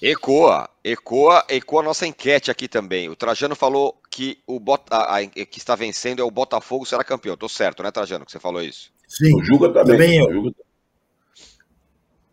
Ecoa, 0.00 0.69
ecoa, 0.82 1.44
ecoa 1.48 1.80
a 1.80 1.84
nossa 1.84 2.06
enquete 2.06 2.50
aqui 2.50 2.68
também. 2.68 3.08
O 3.08 3.16
Trajano 3.16 3.54
falou 3.54 4.00
que 4.10 4.38
o 4.46 4.58
Bota, 4.58 4.96
a, 4.96 5.18
a, 5.18 5.26
que 5.26 5.58
está 5.58 5.74
vencendo 5.74 6.20
é 6.20 6.24
o 6.24 6.30
Botafogo 6.30 6.86
será 6.86 7.04
campeão. 7.04 7.36
Tô 7.36 7.48
certo, 7.48 7.82
né, 7.82 7.90
Trajano, 7.90 8.24
que 8.24 8.32
você 8.32 8.40
falou 8.40 8.62
isso? 8.62 8.92
Sim. 9.06 9.34
O 9.34 9.44
Juga 9.44 9.72
também. 9.72 10.20
também 10.20 10.54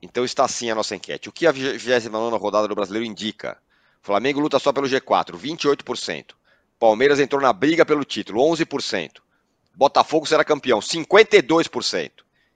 Então 0.02 0.24
está 0.24 0.46
assim 0.46 0.70
a 0.70 0.76
nossa 0.76 0.96
enquete. 0.96 1.30
O 1.30 1.32
que 1.32 1.48
a 1.48 1.52
29 1.52 2.38
rodada 2.38 2.68
do 2.68 2.76
Brasileiro 2.76 3.06
indica? 3.06 3.58
Flamengo 4.02 4.40
luta 4.40 4.60
só 4.60 4.72
pelo 4.72 4.88
G4, 4.88 5.36
28%. 5.36 6.36
Palmeiras 6.80 7.20
entrou 7.20 7.42
na 7.42 7.52
briga 7.52 7.86
pelo 7.86 8.06
título, 8.06 8.42
11%. 8.42 9.18
Botafogo 9.76 10.26
será 10.26 10.44
campeão, 10.44 10.80
52%. 10.80 12.12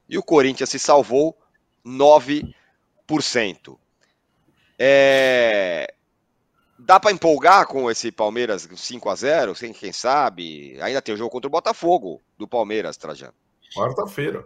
E 0.07 0.17
o 0.17 0.23
Corinthians 0.23 0.69
se 0.69 0.79
salvou, 0.79 1.37
9%. 1.85 3.77
É... 4.83 5.93
Dá 6.79 6.99
para 6.99 7.11
empolgar 7.11 7.67
com 7.67 7.91
esse 7.91 8.11
Palmeiras 8.11 8.67
5 8.75 9.09
a 9.09 9.13
0 9.13 9.53
sem 9.53 9.71
quem 9.71 9.93
sabe? 9.93 10.75
Ainda 10.81 10.99
tem 11.03 11.13
o 11.13 11.17
jogo 11.17 11.29
contra 11.29 11.47
o 11.47 11.51
Botafogo 11.51 12.19
do 12.35 12.47
Palmeiras, 12.47 12.97
Trajano. 12.97 13.35
Quarta-feira. 13.75 14.43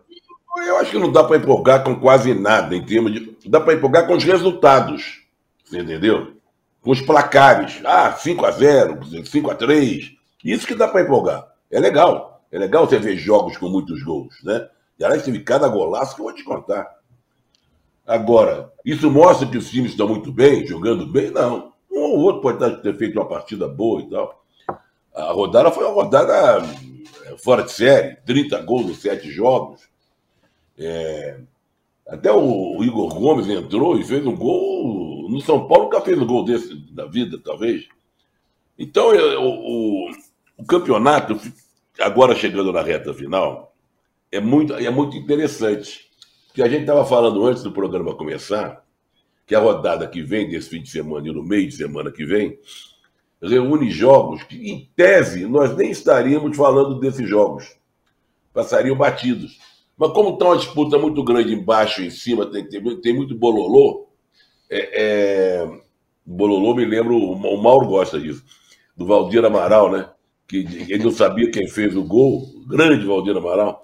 Eu 0.57 0.77
acho 0.77 0.91
que 0.91 0.99
não 0.99 1.09
dá 1.09 1.23
para 1.23 1.37
empolgar 1.37 1.85
com 1.85 1.97
quase 1.97 2.33
nada 2.33 2.75
em 2.75 2.85
termos 2.85 3.13
de. 3.13 3.49
Dá 3.49 3.61
para 3.61 3.75
empolgar 3.75 4.05
com 4.07 4.13
os 4.13 4.25
resultados. 4.25 5.23
Você 5.63 5.79
entendeu? 5.79 6.35
Com 6.81 6.91
os 6.91 6.99
placares. 6.99 7.79
Ah, 7.85 8.11
5 8.11 8.45
a 8.45 8.51
0 8.51 9.25
5 9.25 9.51
a 9.51 9.55
3 9.55 10.11
Isso 10.43 10.67
que 10.67 10.75
dá 10.75 10.89
para 10.89 11.01
empolgar. 11.01 11.47
É 11.71 11.79
legal. 11.79 12.45
É 12.51 12.59
legal 12.59 12.85
você 12.85 12.99
ver 12.99 13.15
jogos 13.15 13.55
com 13.57 13.69
muitos 13.69 14.03
gols, 14.03 14.35
né? 14.43 14.67
E 14.99 15.05
aliás, 15.05 15.23
teve 15.23 15.39
cada 15.39 15.69
golaço 15.69 16.13
que 16.13 16.21
eu 16.21 16.25
vou 16.25 16.35
te 16.35 16.43
contar. 16.43 16.85
Agora, 18.05 18.71
isso 18.85 19.09
mostra 19.09 19.47
que 19.47 19.57
os 19.57 19.69
times 19.69 19.91
estão 19.91 20.07
muito 20.07 20.31
bem, 20.31 20.65
jogando 20.65 21.07
bem? 21.07 21.31
Não. 21.31 21.73
Um 21.91 22.01
ou 22.01 22.19
outro 22.19 22.41
pode 22.41 22.81
ter 22.81 22.95
feito 22.97 23.17
uma 23.17 23.27
partida 23.27 23.67
boa 23.67 24.01
e 24.01 24.09
tal. 24.09 24.45
A 25.15 25.31
rodada 25.31 25.71
foi 25.71 25.85
uma 25.85 25.93
rodada 25.93 26.63
é, 27.25 27.37
fora 27.37 27.63
de 27.63 27.71
série, 27.71 28.17
30 28.17 28.61
gols 28.61 28.91
em 28.91 28.93
7 28.93 29.31
jogos. 29.31 29.81
É... 30.77 31.39
Até 32.07 32.31
o 32.31 32.83
Igor 32.83 33.15
Gomes 33.15 33.49
entrou 33.49 33.97
e 33.97 34.03
fez 34.03 34.23
um 34.27 34.35
gol. 34.35 35.27
No 35.27 35.41
São 35.41 35.67
Paulo 35.67 35.85
nunca 35.85 36.01
fez 36.01 36.19
um 36.19 36.27
gol 36.27 36.45
desse 36.45 36.75
da 36.91 37.05
vida, 37.05 37.39
talvez. 37.43 37.87
Então, 38.77 39.07
o, 39.07 40.09
o, 40.09 40.11
o 40.57 40.65
campeonato, 40.65 41.39
agora 41.99 42.35
chegando 42.35 42.71
na 42.71 42.83
reta 42.83 43.11
final, 43.11 43.73
é 44.31 44.39
muito, 44.39 44.75
é 44.75 44.89
muito 44.91 45.17
interessante 45.17 46.04
que 46.55 46.63
a 46.63 46.69
gente 46.69 46.81
estava 46.81 47.03
falando 47.05 47.45
antes 47.45 47.61
do 47.61 47.71
programa 47.73 48.15
começar, 48.15 48.81
que 49.45 49.53
a 49.53 49.59
rodada 49.59 50.07
que 50.07 50.23
vem, 50.23 50.49
desse 50.49 50.69
fim 50.69 50.81
de 50.81 50.89
semana 50.89 51.27
e 51.27 51.31
no 51.33 51.43
meio 51.43 51.67
de 51.67 51.75
semana 51.75 52.09
que 52.09 52.25
vem, 52.25 52.57
reúne 53.41 53.91
jogos 53.91 54.41
que, 54.43 54.71
em 54.71 54.89
tese, 54.95 55.45
nós 55.45 55.75
nem 55.75 55.91
estaríamos 55.91 56.55
falando 56.55 56.97
desses 56.97 57.27
jogos. 57.27 57.75
Passariam 58.53 58.95
batidos. 58.95 59.59
Mas 59.97 60.13
como 60.13 60.29
está 60.29 60.45
uma 60.45 60.57
disputa 60.57 60.97
muito 60.97 61.21
grande 61.25 61.53
embaixo 61.53 62.01
e 62.01 62.07
em 62.07 62.09
cima, 62.09 62.45
tem, 62.45 62.65
tem, 62.69 63.01
tem 63.01 63.13
muito 63.13 63.35
bololô, 63.35 64.07
é, 64.69 65.03
é, 65.03 65.79
bololô 66.25 66.73
me 66.73 66.85
lembro, 66.85 67.17
o 67.17 67.61
Mauro 67.61 67.85
gosta 67.85 68.17
disso, 68.17 68.45
do 68.95 69.05
Valdir 69.05 69.43
Amaral, 69.43 69.91
né? 69.91 70.09
Que 70.47 70.59
ele 70.87 71.03
não 71.03 71.11
sabia 71.11 71.51
quem 71.51 71.67
fez 71.67 71.97
o 71.97 72.03
gol, 72.03 72.45
grande 72.65 73.05
Valdir 73.05 73.35
Amaral. 73.35 73.83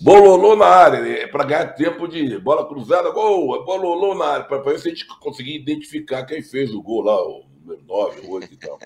Bololô 0.00 0.56
na 0.56 0.66
área, 0.66 0.98
é 0.98 1.26
para 1.26 1.44
ganhar 1.44 1.74
tempo 1.74 2.08
de 2.08 2.38
bola 2.38 2.66
cruzada, 2.66 3.10
gol, 3.10 3.64
bololô 3.64 4.14
na 4.14 4.24
área, 4.26 4.44
para 4.44 4.62
ver 4.62 4.78
se 4.78 4.88
a 4.88 4.90
gente 4.90 5.06
conseguir 5.18 5.54
identificar 5.54 6.24
quem 6.24 6.42
fez 6.42 6.72
o 6.72 6.82
gol 6.82 7.02
lá, 7.02 7.16
o 7.22 7.44
9, 7.86 8.26
8 8.26 8.52
e 8.52 8.56
tal. 8.56 8.78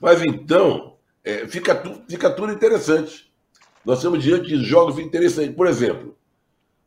Mas 0.00 0.22
então, 0.22 0.96
é, 1.22 1.46
fica, 1.46 1.74
tu, 1.74 2.02
fica 2.08 2.30
tudo 2.30 2.52
interessante. 2.52 3.32
Nós 3.84 3.98
estamos 3.98 4.22
diante 4.22 4.48
de 4.48 4.64
jogos 4.64 4.98
interessantes. 4.98 5.54
Por 5.54 5.66
exemplo, 5.66 6.16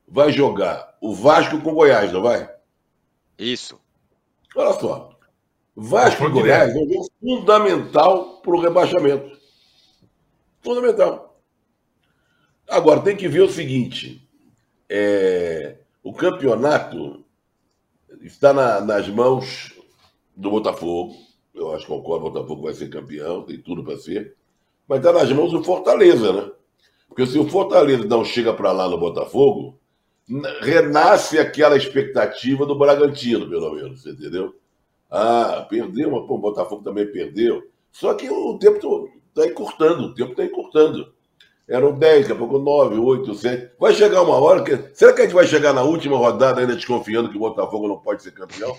vai 0.08 0.32
jogar 0.32 0.98
o 1.02 1.14
Vasco 1.14 1.62
com 1.62 1.74
Goiás, 1.74 2.12
não 2.12 2.22
vai? 2.22 2.50
Isso. 3.38 3.80
Olha 4.56 4.74
só. 4.74 5.16
Vasco 5.76 6.26
e 6.26 6.30
Goiás 6.30 6.74
é 6.74 6.80
um 6.80 6.88
jogo 6.88 7.08
fundamental 7.20 8.42
para 8.42 8.56
o 8.56 8.62
rebaixamento. 8.62 9.38
Fundamental. 10.62 11.35
Agora, 12.67 13.01
tem 13.01 13.15
que 13.15 13.28
ver 13.28 13.41
o 13.41 13.49
seguinte: 13.49 14.28
é, 14.89 15.78
o 16.04 16.13
campeonato 16.13 17.23
está 18.21 18.54
na, 18.54 18.82
nas 18.82 19.08
mãos 19.08 19.73
do 20.36 20.49
Botafogo. 20.49 21.15
Eu, 21.54 21.73
acho 21.73 21.86
que 21.86 21.91
concordo, 21.91 22.25
o 22.25 22.32
Botafogo 22.32 22.63
vai 22.63 22.73
ser 22.73 22.89
campeão, 22.89 23.43
tem 23.43 23.58
tudo 23.58 23.84
para 23.84 23.97
ser. 23.97 24.36
Mas 24.88 24.99
está 24.99 25.13
nas 25.13 25.32
mãos 25.32 25.51
do 25.51 25.63
Fortaleza, 25.63 26.34
né? 26.34 26.51
Porque 27.08 27.25
se 27.25 27.39
o 27.39 27.47
Fortaleza 27.47 28.04
não 28.06 28.25
chega 28.25 28.54
para 28.54 28.71
lá 28.71 28.89
no 28.89 28.97
Botafogo, 28.97 29.80
renasce 30.62 31.39
aquela 31.39 31.78
expectativa 31.78 32.65
do 32.65 32.78
Bragantino, 32.78 33.49
pelo 33.49 33.73
menos, 33.73 34.06
entendeu? 34.06 34.56
Ah, 35.10 35.65
perdeu, 35.69 36.12
mas 36.12 36.28
pô, 36.28 36.36
o 36.36 36.39
Botafogo 36.39 36.84
também 36.84 37.10
perdeu. 37.10 37.63
Só 37.91 38.13
que 38.13 38.30
o 38.30 38.58
tempo 38.58 39.10
está 39.30 39.47
encurtando, 39.47 40.08
o 40.08 40.13
tempo 40.13 40.32
está 40.32 40.43
encurtando. 40.43 41.13
Eram 41.67 41.97
10, 41.97 42.28
daqui 42.28 42.32
a 42.32 42.36
pouco 42.36 42.60
9, 42.60 42.97
8, 42.97 43.34
7. 43.34 43.71
Vai 43.80 43.93
chegar 43.93 44.21
uma 44.21 44.36
hora 44.36 44.63
que. 44.63 44.78
Será 44.93 45.13
que 45.13 45.21
a 45.21 45.23
gente 45.23 45.34
vai 45.34 45.47
chegar 45.47 45.73
na 45.73 45.82
última 45.82 46.15
rodada 46.15 46.62
ainda 46.62 46.75
desconfiando 46.75 47.30
que 47.30 47.38
o 47.38 47.39
Botafogo 47.39 47.88
não 47.88 47.97
pode 47.97 48.21
ser 48.21 48.32
campeão? 48.32 48.78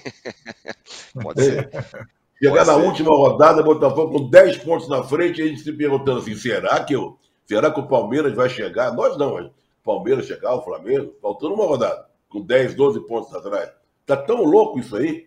pode 1.20 1.42
ser. 1.42 1.68
Chegar 2.38 2.66
pode 2.66 2.70
na 2.70 2.74
ser. 2.74 2.86
última 2.86 3.10
rodada, 3.10 3.62
Botafogo 3.62 4.18
com 4.18 4.28
10 4.28 4.58
pontos 4.58 4.88
na 4.90 5.02
frente, 5.02 5.40
e 5.40 5.44
a 5.44 5.46
gente 5.48 5.62
se 5.62 5.72
perguntando 5.72 6.18
assim: 6.18 6.34
será 6.34 6.84
que, 6.84 6.94
eu, 6.94 7.18
será 7.46 7.70
que 7.70 7.80
o 7.80 7.88
Palmeiras 7.88 8.34
vai 8.34 8.48
chegar? 8.48 8.92
Nós 8.92 9.16
não, 9.16 9.34
mas 9.34 9.50
Palmeiras 9.82 10.26
chegar, 10.26 10.54
o 10.54 10.62
Flamengo, 10.62 11.14
faltando 11.22 11.54
uma 11.54 11.64
rodada, 11.64 12.06
com 12.28 12.42
10, 12.42 12.74
12 12.74 13.06
pontos 13.06 13.34
atrás. 13.34 13.70
Tá 14.04 14.16
tão 14.16 14.44
louco 14.44 14.78
isso 14.78 14.94
aí, 14.96 15.26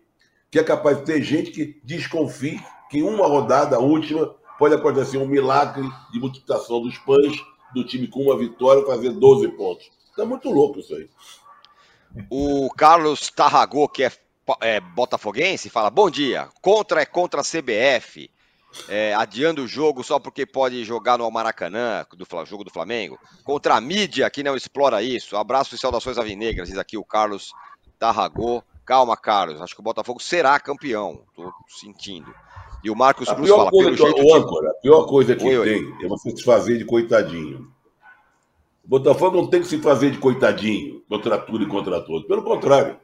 que 0.51 0.59
é 0.59 0.63
capaz 0.63 0.97
de 0.97 1.05
ter 1.05 1.21
gente 1.23 1.49
que 1.49 1.81
desconfie 1.83 2.61
que 2.89 2.99
em 2.99 3.03
uma 3.03 3.25
rodada, 3.27 3.79
última, 3.79 4.35
pode 4.57 4.75
acontecer 4.75 5.17
um 5.17 5.27
milagre 5.27 5.87
de 6.11 6.19
multiplicação 6.19 6.81
dos 6.81 6.97
pães 6.99 7.37
do 7.73 7.83
time 7.83 8.07
com 8.07 8.23
uma 8.23 8.37
vitória 8.37 8.85
fazer 8.85 9.11
12 9.11 9.47
pontos. 9.49 9.89
Tá 10.15 10.25
muito 10.25 10.49
louco 10.49 10.79
isso 10.79 10.95
aí. 10.95 11.09
O 12.29 12.69
Carlos 12.75 13.29
Tarragô, 13.29 13.87
que 13.87 14.03
é, 14.03 14.11
é 14.61 14.79
botafoguense, 14.79 15.69
fala: 15.69 15.89
Bom 15.89 16.09
dia, 16.09 16.49
contra 16.61 17.01
é 17.01 17.05
contra 17.05 17.41
a 17.41 17.43
CBF 17.43 18.29
é, 18.87 19.13
adiando 19.13 19.63
o 19.63 19.67
jogo 19.67 20.03
só 20.03 20.19
porque 20.19 20.45
pode 20.45 20.83
jogar 20.83 21.17
no 21.17 21.29
Maracanã, 21.29 22.05
do 22.15 22.25
jogo 22.45 22.63
do 22.63 22.71
Flamengo, 22.71 23.19
contra 23.43 23.75
a 23.75 23.81
mídia 23.81 24.29
que 24.29 24.43
não 24.43 24.55
explora 24.55 25.01
isso. 25.01 25.35
Abraço 25.35 25.75
e 25.75 25.77
saudações 25.77 26.17
avinegras, 26.17 26.69
diz 26.69 26.77
aqui 26.77 26.97
o 26.97 27.05
Carlos 27.05 27.51
Tarragô. 27.97 28.63
Calma, 28.85 29.15
Carlos, 29.15 29.61
acho 29.61 29.75
que 29.75 29.81
o 29.81 29.83
Botafogo 29.83 30.19
será 30.19 30.59
campeão, 30.59 31.23
tô 31.35 31.53
sentindo. 31.67 32.33
E 32.83 32.89
o 32.89 32.95
Marcos 32.95 33.27
a 33.27 33.35
Cruz 33.35 33.49
fala, 33.49 33.69
coisa, 33.69 33.91
pelo 33.91 33.97
jeito... 33.97 34.25
O 34.25 34.35
âncora, 34.35 34.69
a 34.69 34.73
pior 34.75 35.05
coisa 35.05 35.35
que 35.35 35.43
oi, 35.43 35.69
tem 35.69 35.85
oi. 35.85 36.05
é 36.05 36.07
você 36.07 36.35
se 36.35 36.43
fazer 36.43 36.77
de 36.77 36.85
coitadinho. 36.85 37.67
O 38.83 38.87
Botafogo 38.87 39.37
não 39.37 39.47
tem 39.47 39.61
que 39.61 39.67
se 39.67 39.77
fazer 39.79 40.11
de 40.11 40.17
coitadinho 40.17 41.01
contra 41.07 41.37
tudo 41.37 41.63
e 41.63 41.67
contra 41.67 41.99
todos. 42.01 42.27
Pelo 42.27 42.43
contrário, 42.43 42.97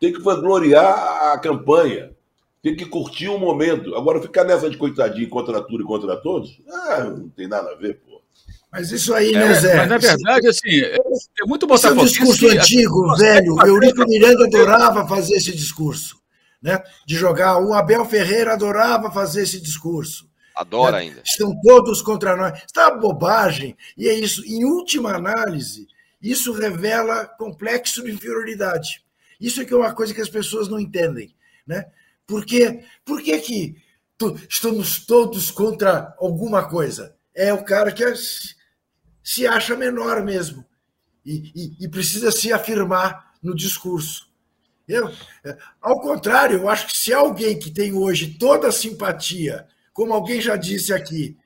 tem 0.00 0.12
que 0.12 0.22
vangloriar 0.22 1.32
a 1.32 1.38
campanha 1.38 2.16
tem 2.62 2.76
que 2.76 2.84
curtir 2.84 3.28
o 3.28 3.38
momento. 3.38 3.94
Agora, 3.94 4.20
ficar 4.20 4.44
nessa 4.44 4.68
de 4.68 4.76
coitadinho 4.76 5.28
contra 5.28 5.60
tudo 5.60 5.82
e 5.82 5.86
contra 5.86 6.16
todos, 6.16 6.60
ah, 6.68 7.04
não 7.04 7.28
tem 7.28 7.48
nada 7.48 7.70
a 7.70 7.74
ver, 7.74 8.00
pô. 8.00 8.20
Mas 8.70 8.90
isso 8.90 9.14
aí, 9.14 9.32
né, 9.32 9.54
Zé? 9.54 9.76
Mas, 9.76 9.88
na 9.88 9.98
verdade, 9.98 10.48
assim, 10.48 10.80
é, 10.80 10.96
é 10.96 11.46
muito 11.46 11.66
bom 11.66 11.74
Esse 11.74 11.86
é 11.86 11.92
um 11.92 12.04
discurso 12.04 12.46
assim, 12.46 12.58
antigo, 12.58 13.16
velho. 13.16 13.54
O 13.54 13.66
Eurico 13.66 14.06
Miranda 14.06 14.44
adorava 14.44 15.06
fazer 15.06 15.36
esse 15.36 15.52
discurso. 15.52 16.18
Né? 16.60 16.82
De 17.06 17.16
jogar. 17.16 17.58
O 17.58 17.72
Abel 17.72 18.04
Ferreira 18.04 18.52
adorava 18.52 19.10
fazer 19.10 19.42
esse 19.42 19.60
discurso. 19.60 20.28
Adora 20.54 20.92
né? 20.92 20.98
ainda. 20.98 21.22
Estão 21.24 21.54
todos 21.62 22.02
contra 22.02 22.36
nós. 22.36 22.62
Está 22.64 22.90
bobagem. 22.90 23.76
E 23.96 24.08
é 24.08 24.14
isso. 24.14 24.44
Em 24.44 24.64
última 24.64 25.14
análise, 25.14 25.86
isso 26.20 26.52
revela 26.52 27.26
complexo 27.26 28.02
de 28.02 28.10
inferioridade. 28.10 29.04
Isso 29.40 29.62
é 29.62 29.64
que 29.64 29.72
é 29.72 29.76
uma 29.76 29.94
coisa 29.94 30.12
que 30.12 30.20
as 30.20 30.28
pessoas 30.28 30.68
não 30.68 30.80
entendem. 30.80 31.34
Né? 31.66 31.86
Por 32.26 32.44
quê? 32.44 32.84
Por 33.04 33.22
que, 33.22 33.38
que 33.38 33.76
estamos 34.48 35.06
todos 35.06 35.50
contra 35.50 36.14
alguma 36.18 36.68
coisa? 36.68 37.16
É 37.34 37.52
o 37.52 37.64
cara 37.64 37.92
que 37.92 38.02
é, 38.02 38.12
se 39.22 39.46
acha 39.46 39.76
menor 39.76 40.24
mesmo 40.24 40.64
e, 41.24 41.52
e, 41.54 41.84
e 41.84 41.88
precisa 41.88 42.32
se 42.32 42.52
afirmar 42.52 43.32
no 43.42 43.54
discurso. 43.54 44.27
Eu, 44.88 45.10
é, 45.44 45.56
ao 45.80 46.00
contrário, 46.00 46.60
eu 46.60 46.68
acho 46.68 46.86
que 46.86 46.96
se 46.96 47.12
alguém 47.12 47.58
que 47.58 47.70
tem 47.70 47.92
hoje 47.92 48.38
toda 48.38 48.68
a 48.68 48.72
simpatia, 48.72 49.66
como 49.92 50.12
alguém 50.12 50.40
já 50.40 50.56
disse 50.56 50.92
aqui, 50.92 51.36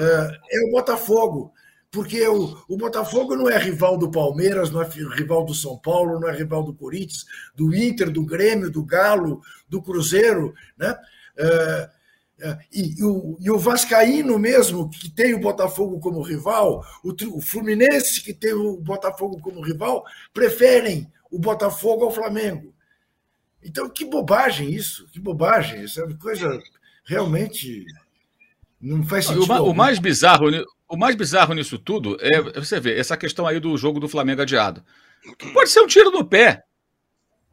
é, 0.00 0.58
é 0.58 0.68
o 0.68 0.70
Botafogo 0.70 1.52
porque 1.94 2.26
o, 2.26 2.58
o 2.68 2.76
Botafogo 2.76 3.36
não 3.36 3.48
é 3.48 3.56
rival 3.56 3.96
do 3.96 4.10
Palmeiras, 4.10 4.68
não 4.68 4.82
é 4.82 4.88
rival 5.14 5.44
do 5.44 5.54
São 5.54 5.78
Paulo, 5.78 6.18
não 6.18 6.28
é 6.28 6.36
rival 6.36 6.64
do 6.64 6.74
Corinthians, 6.74 7.24
do 7.54 7.72
Inter, 7.72 8.10
do 8.10 8.26
Grêmio, 8.26 8.68
do 8.68 8.84
Galo, 8.84 9.40
do 9.68 9.80
Cruzeiro, 9.80 10.52
né? 10.76 10.92
É, 11.38 11.90
é, 12.40 12.58
e, 12.72 13.00
e, 13.00 13.04
o, 13.04 13.36
e 13.38 13.48
o 13.48 13.58
Vascaíno 13.58 14.36
mesmo, 14.40 14.90
que 14.90 15.08
tem 15.08 15.34
o 15.34 15.40
Botafogo 15.40 16.00
como 16.00 16.20
rival, 16.20 16.84
o, 17.04 17.14
o 17.36 17.40
Fluminense, 17.40 18.20
que 18.24 18.34
tem 18.34 18.52
o 18.52 18.76
Botafogo 18.76 19.40
como 19.40 19.62
rival, 19.62 20.04
preferem 20.32 21.08
o 21.30 21.38
Botafogo 21.38 22.04
ao 22.04 22.10
Flamengo. 22.10 22.73
Então, 23.64 23.88
que 23.88 24.04
bobagem 24.04 24.70
isso, 24.70 25.06
que 25.10 25.18
bobagem, 25.18 25.82
isso 25.82 26.00
é 26.00 26.04
uma 26.04 26.16
coisa 26.16 26.62
realmente 27.04 27.84
não 28.80 29.02
faz 29.02 29.26
sentido. 29.26 29.50
O, 29.50 29.70
o 29.70 29.74
mais 29.74 29.98
bizarro, 29.98 30.46
o 30.88 30.96
mais 30.96 31.14
bizarro 31.16 31.54
nisso 31.54 31.78
tudo 31.78 32.18
é 32.20 32.40
você 32.60 32.78
ver 32.78 32.98
essa 32.98 33.16
questão 33.16 33.46
aí 33.46 33.58
do 33.58 33.76
jogo 33.76 33.98
do 33.98 34.08
Flamengo 34.08 34.42
adiado. 34.42 34.84
Pode 35.52 35.70
ser 35.70 35.80
um 35.80 35.86
tiro 35.86 36.10
no 36.10 36.24
pé. 36.24 36.64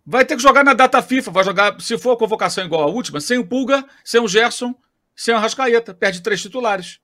Vai 0.06 0.26
ter 0.26 0.36
que 0.36 0.42
jogar 0.42 0.64
na 0.64 0.74
data 0.74 1.02
FIFA, 1.02 1.32
vai 1.32 1.44
jogar, 1.44 1.80
se 1.80 1.98
for 1.98 2.12
a 2.12 2.18
convocação 2.18 2.66
igual 2.66 2.84
à 2.84 2.88
última, 2.88 3.22
sem 3.22 3.38
o 3.38 3.48
Pulga, 3.48 3.86
sem 4.04 4.20
o 4.20 4.28
Gerson, 4.28 4.76
sem 5.16 5.34
o 5.34 5.38
Rascaeta, 5.38 5.94
perde 5.94 6.22
três 6.22 6.42
titulares. 6.42 7.00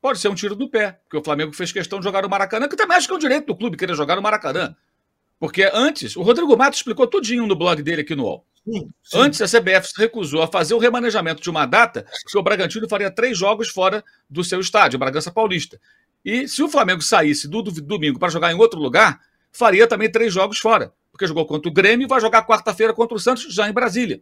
Pode 0.00 0.18
ser 0.18 0.28
um 0.28 0.34
tiro 0.34 0.54
no 0.54 0.68
pé, 0.68 1.00
porque 1.04 1.16
o 1.16 1.24
Flamengo 1.24 1.52
fez 1.52 1.72
questão 1.72 1.98
de 1.98 2.04
jogar 2.04 2.22
no 2.22 2.28
Maracanã, 2.28 2.68
que 2.68 2.76
também 2.76 2.96
acho 2.96 3.06
que 3.06 3.12
é 3.12 3.16
um 3.16 3.20
direito 3.20 3.46
do 3.46 3.56
clube 3.56 3.76
querer 3.76 3.94
jogar 3.94 4.16
no 4.16 4.22
Maracanã. 4.22 4.76
Porque 5.38 5.70
antes, 5.72 6.16
o 6.16 6.22
Rodrigo 6.22 6.56
Matos 6.56 6.80
explicou 6.80 7.06
tudinho 7.06 7.46
no 7.46 7.54
blog 7.54 7.82
dele 7.82 8.02
aqui 8.02 8.14
no 8.14 8.24
UOL. 8.24 8.44
Sim, 8.64 8.90
sim. 9.02 9.18
Antes, 9.18 9.40
a 9.40 9.46
CBF 9.46 9.88
se 9.88 9.98
recusou 9.98 10.42
a 10.42 10.48
fazer 10.48 10.74
o 10.74 10.78
remanejamento 10.78 11.40
de 11.40 11.48
uma 11.48 11.64
data 11.64 12.04
que 12.26 12.36
o 12.36 12.42
Bragantino 12.42 12.88
faria 12.88 13.10
três 13.10 13.38
jogos 13.38 13.68
fora 13.68 14.04
do 14.28 14.42
seu 14.42 14.60
estádio, 14.60 14.98
Bragança 14.98 15.30
Paulista. 15.30 15.80
E 16.24 16.48
se 16.48 16.62
o 16.62 16.68
Flamengo 16.68 17.00
saísse 17.00 17.48
do, 17.48 17.62
do 17.62 17.70
domingo 17.80 18.18
para 18.18 18.28
jogar 18.28 18.52
em 18.52 18.56
outro 18.56 18.80
lugar, 18.80 19.20
faria 19.52 19.86
também 19.86 20.10
três 20.10 20.32
jogos 20.32 20.58
fora. 20.58 20.92
Porque 21.12 21.26
jogou 21.26 21.46
contra 21.46 21.70
o 21.70 21.72
Grêmio 21.72 22.04
e 22.04 22.08
vai 22.08 22.20
jogar 22.20 22.44
quarta-feira 22.44 22.92
contra 22.92 23.16
o 23.16 23.20
Santos, 23.20 23.52
já 23.54 23.68
em 23.68 23.72
Brasília. 23.72 24.20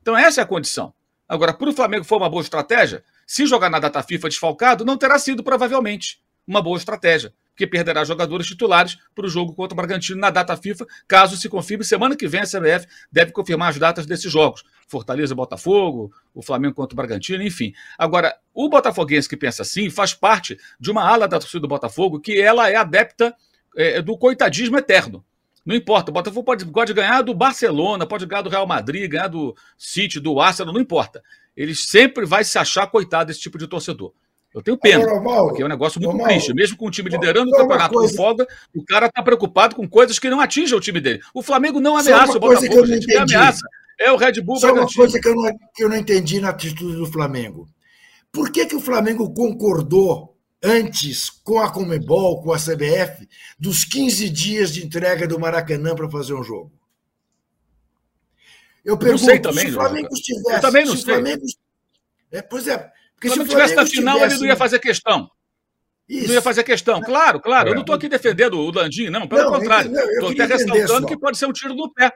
Então, 0.00 0.16
essa 0.16 0.40
é 0.40 0.44
a 0.44 0.46
condição. 0.46 0.92
Agora, 1.28 1.52
para 1.52 1.68
o 1.68 1.72
Flamengo 1.72 2.04
for 2.04 2.16
uma 2.16 2.30
boa 2.30 2.42
estratégia, 2.42 3.04
se 3.26 3.46
jogar 3.46 3.68
na 3.68 3.78
data 3.78 4.02
FIFA 4.02 4.30
desfalcado, 4.30 4.84
não 4.84 4.96
terá 4.96 5.18
sido, 5.18 5.44
provavelmente, 5.44 6.20
uma 6.46 6.62
boa 6.62 6.78
estratégia 6.78 7.32
que 7.58 7.66
perderá 7.66 8.04
jogadores 8.04 8.46
titulares 8.46 8.96
para 9.12 9.26
o 9.26 9.28
jogo 9.28 9.52
contra 9.52 9.74
o 9.74 9.76
Bragantino 9.76 10.20
na 10.20 10.30
data 10.30 10.56
FIFA, 10.56 10.86
caso 11.08 11.36
se 11.36 11.48
confirme. 11.48 11.84
Semana 11.84 12.14
que 12.14 12.28
vem 12.28 12.40
a 12.40 12.44
CBF 12.44 12.86
deve 13.10 13.32
confirmar 13.32 13.70
as 13.70 13.78
datas 13.78 14.06
desses 14.06 14.30
jogos. 14.30 14.62
Fortaleza, 14.86 15.34
Botafogo, 15.34 16.12
o 16.32 16.40
Flamengo 16.40 16.76
contra 16.76 16.94
o 16.94 16.96
Bragantino, 16.96 17.42
enfim. 17.42 17.74
Agora, 17.98 18.34
o 18.54 18.68
botafoguense 18.68 19.28
que 19.28 19.36
pensa 19.36 19.62
assim 19.62 19.90
faz 19.90 20.14
parte 20.14 20.56
de 20.78 20.90
uma 20.90 21.02
ala 21.02 21.26
da 21.26 21.40
torcida 21.40 21.60
do 21.60 21.68
Botafogo 21.68 22.20
que 22.20 22.40
ela 22.40 22.70
é 22.70 22.76
adepta 22.76 23.34
é, 23.76 24.00
do 24.00 24.16
coitadismo 24.16 24.78
eterno. 24.78 25.24
Não 25.66 25.74
importa, 25.74 26.12
o 26.12 26.14
Botafogo 26.14 26.44
pode, 26.44 26.64
pode 26.64 26.94
ganhar 26.94 27.22
do 27.22 27.34
Barcelona, 27.34 28.06
pode 28.06 28.24
ganhar 28.24 28.42
do 28.42 28.48
Real 28.48 28.66
Madrid, 28.66 29.10
ganhar 29.10 29.26
do 29.26 29.54
City, 29.76 30.20
do 30.20 30.40
Arsenal, 30.40 30.72
não 30.72 30.80
importa. 30.80 31.22
Ele 31.56 31.74
sempre 31.74 32.24
vai 32.24 32.44
se 32.44 32.56
achar 32.56 32.86
coitado 32.86 33.26
desse 33.26 33.40
tipo 33.40 33.58
de 33.58 33.66
torcedor. 33.66 34.14
Eu 34.54 34.62
tenho 34.62 34.78
pena, 34.78 35.04
Agora, 35.04 35.20
Mauro, 35.20 35.48
porque 35.48 35.62
é 35.62 35.66
um 35.66 35.68
negócio 35.68 36.00
muito 36.00 36.16
Mauro, 36.16 36.32
triste. 36.32 36.54
Mesmo 36.54 36.76
com 36.76 36.86
o 36.86 36.90
time 36.90 37.10
liderando 37.10 37.50
o 37.50 37.56
campeonato 37.56 37.94
coisa... 37.94 38.10
com 38.10 38.16
folga, 38.16 38.46
o 38.74 38.84
cara 38.84 39.06
está 39.06 39.22
preocupado 39.22 39.76
com 39.76 39.86
coisas 39.86 40.18
que 40.18 40.30
não 40.30 40.40
atingem 40.40 40.76
o 40.76 40.80
time 40.80 41.00
dele. 41.00 41.20
O 41.34 41.42
Flamengo 41.42 41.80
não 41.80 41.96
ameaça 41.96 42.36
o 42.36 42.40
Botafogo, 42.40 42.86
gente. 42.86 43.06
Quem 43.06 43.18
ameaça 43.18 43.66
é 43.98 44.10
o 44.10 44.16
Red 44.16 44.40
Bull 44.40 44.56
Só 44.56 44.72
uma 44.72 44.86
coisa 44.86 45.20
que 45.20 45.28
eu, 45.28 45.34
não, 45.34 45.58
que 45.74 45.84
eu 45.84 45.88
não 45.88 45.96
entendi 45.96 46.40
na 46.40 46.50
atitude 46.50 46.96
do 46.96 47.06
Flamengo. 47.06 47.68
Por 48.32 48.50
que, 48.50 48.64
que 48.66 48.76
o 48.76 48.80
Flamengo 48.80 49.32
concordou 49.32 50.36
antes 50.62 51.28
com 51.28 51.58
a 51.60 51.70
Comebol, 51.70 52.42
com 52.42 52.52
a 52.52 52.58
CBF, 52.58 53.28
dos 53.58 53.84
15 53.84 54.28
dias 54.30 54.72
de 54.72 54.84
entrega 54.84 55.26
do 55.26 55.38
Maracanã 55.38 55.94
para 55.94 56.10
fazer 56.10 56.34
um 56.34 56.42
jogo? 56.42 56.72
Eu 58.84 58.96
pergunto, 58.96 59.20
não 59.20 59.28
sei 59.28 59.40
também, 59.40 59.66
se 59.66 59.70
o 59.70 59.74
Flamengo 59.74 60.08
estivesse... 60.12 60.54
Eu 60.54 60.60
também 60.60 60.84
não 60.86 60.96
sei. 60.96 61.04
Flamengo, 61.04 61.44
é, 62.30 62.42
pois 62.42 62.66
é, 62.66 62.90
porque 63.20 63.30
se, 63.30 63.34
se 63.34 63.48
tivesse 63.48 63.74
na 63.74 63.84
final, 63.84 64.14
tivesse... 64.14 64.34
ele 64.36 64.42
não 64.42 64.48
ia 64.48 64.56
fazer 64.56 64.78
questão. 64.78 65.28
Isso. 66.08 66.28
Não 66.28 66.34
ia 66.34 66.42
fazer 66.42 66.62
questão. 66.62 67.00
Claro, 67.02 67.40
claro. 67.40 67.68
É. 67.68 67.70
Eu 67.72 67.74
não 67.74 67.82
estou 67.82 67.94
aqui 67.94 68.08
defendendo 68.08 68.58
o 68.58 68.70
Landim, 68.70 69.10
não. 69.10 69.26
Pelo 69.26 69.42
não, 69.42 69.58
contrário. 69.58 69.92
Estou 69.94 70.30
até 70.30 70.46
ressaltando 70.46 71.06
que 71.06 71.18
pode 71.18 71.36
ser 71.36 71.46
um 71.46 71.52
tiro 71.52 71.74
no 71.74 71.92
pé. 71.92 72.10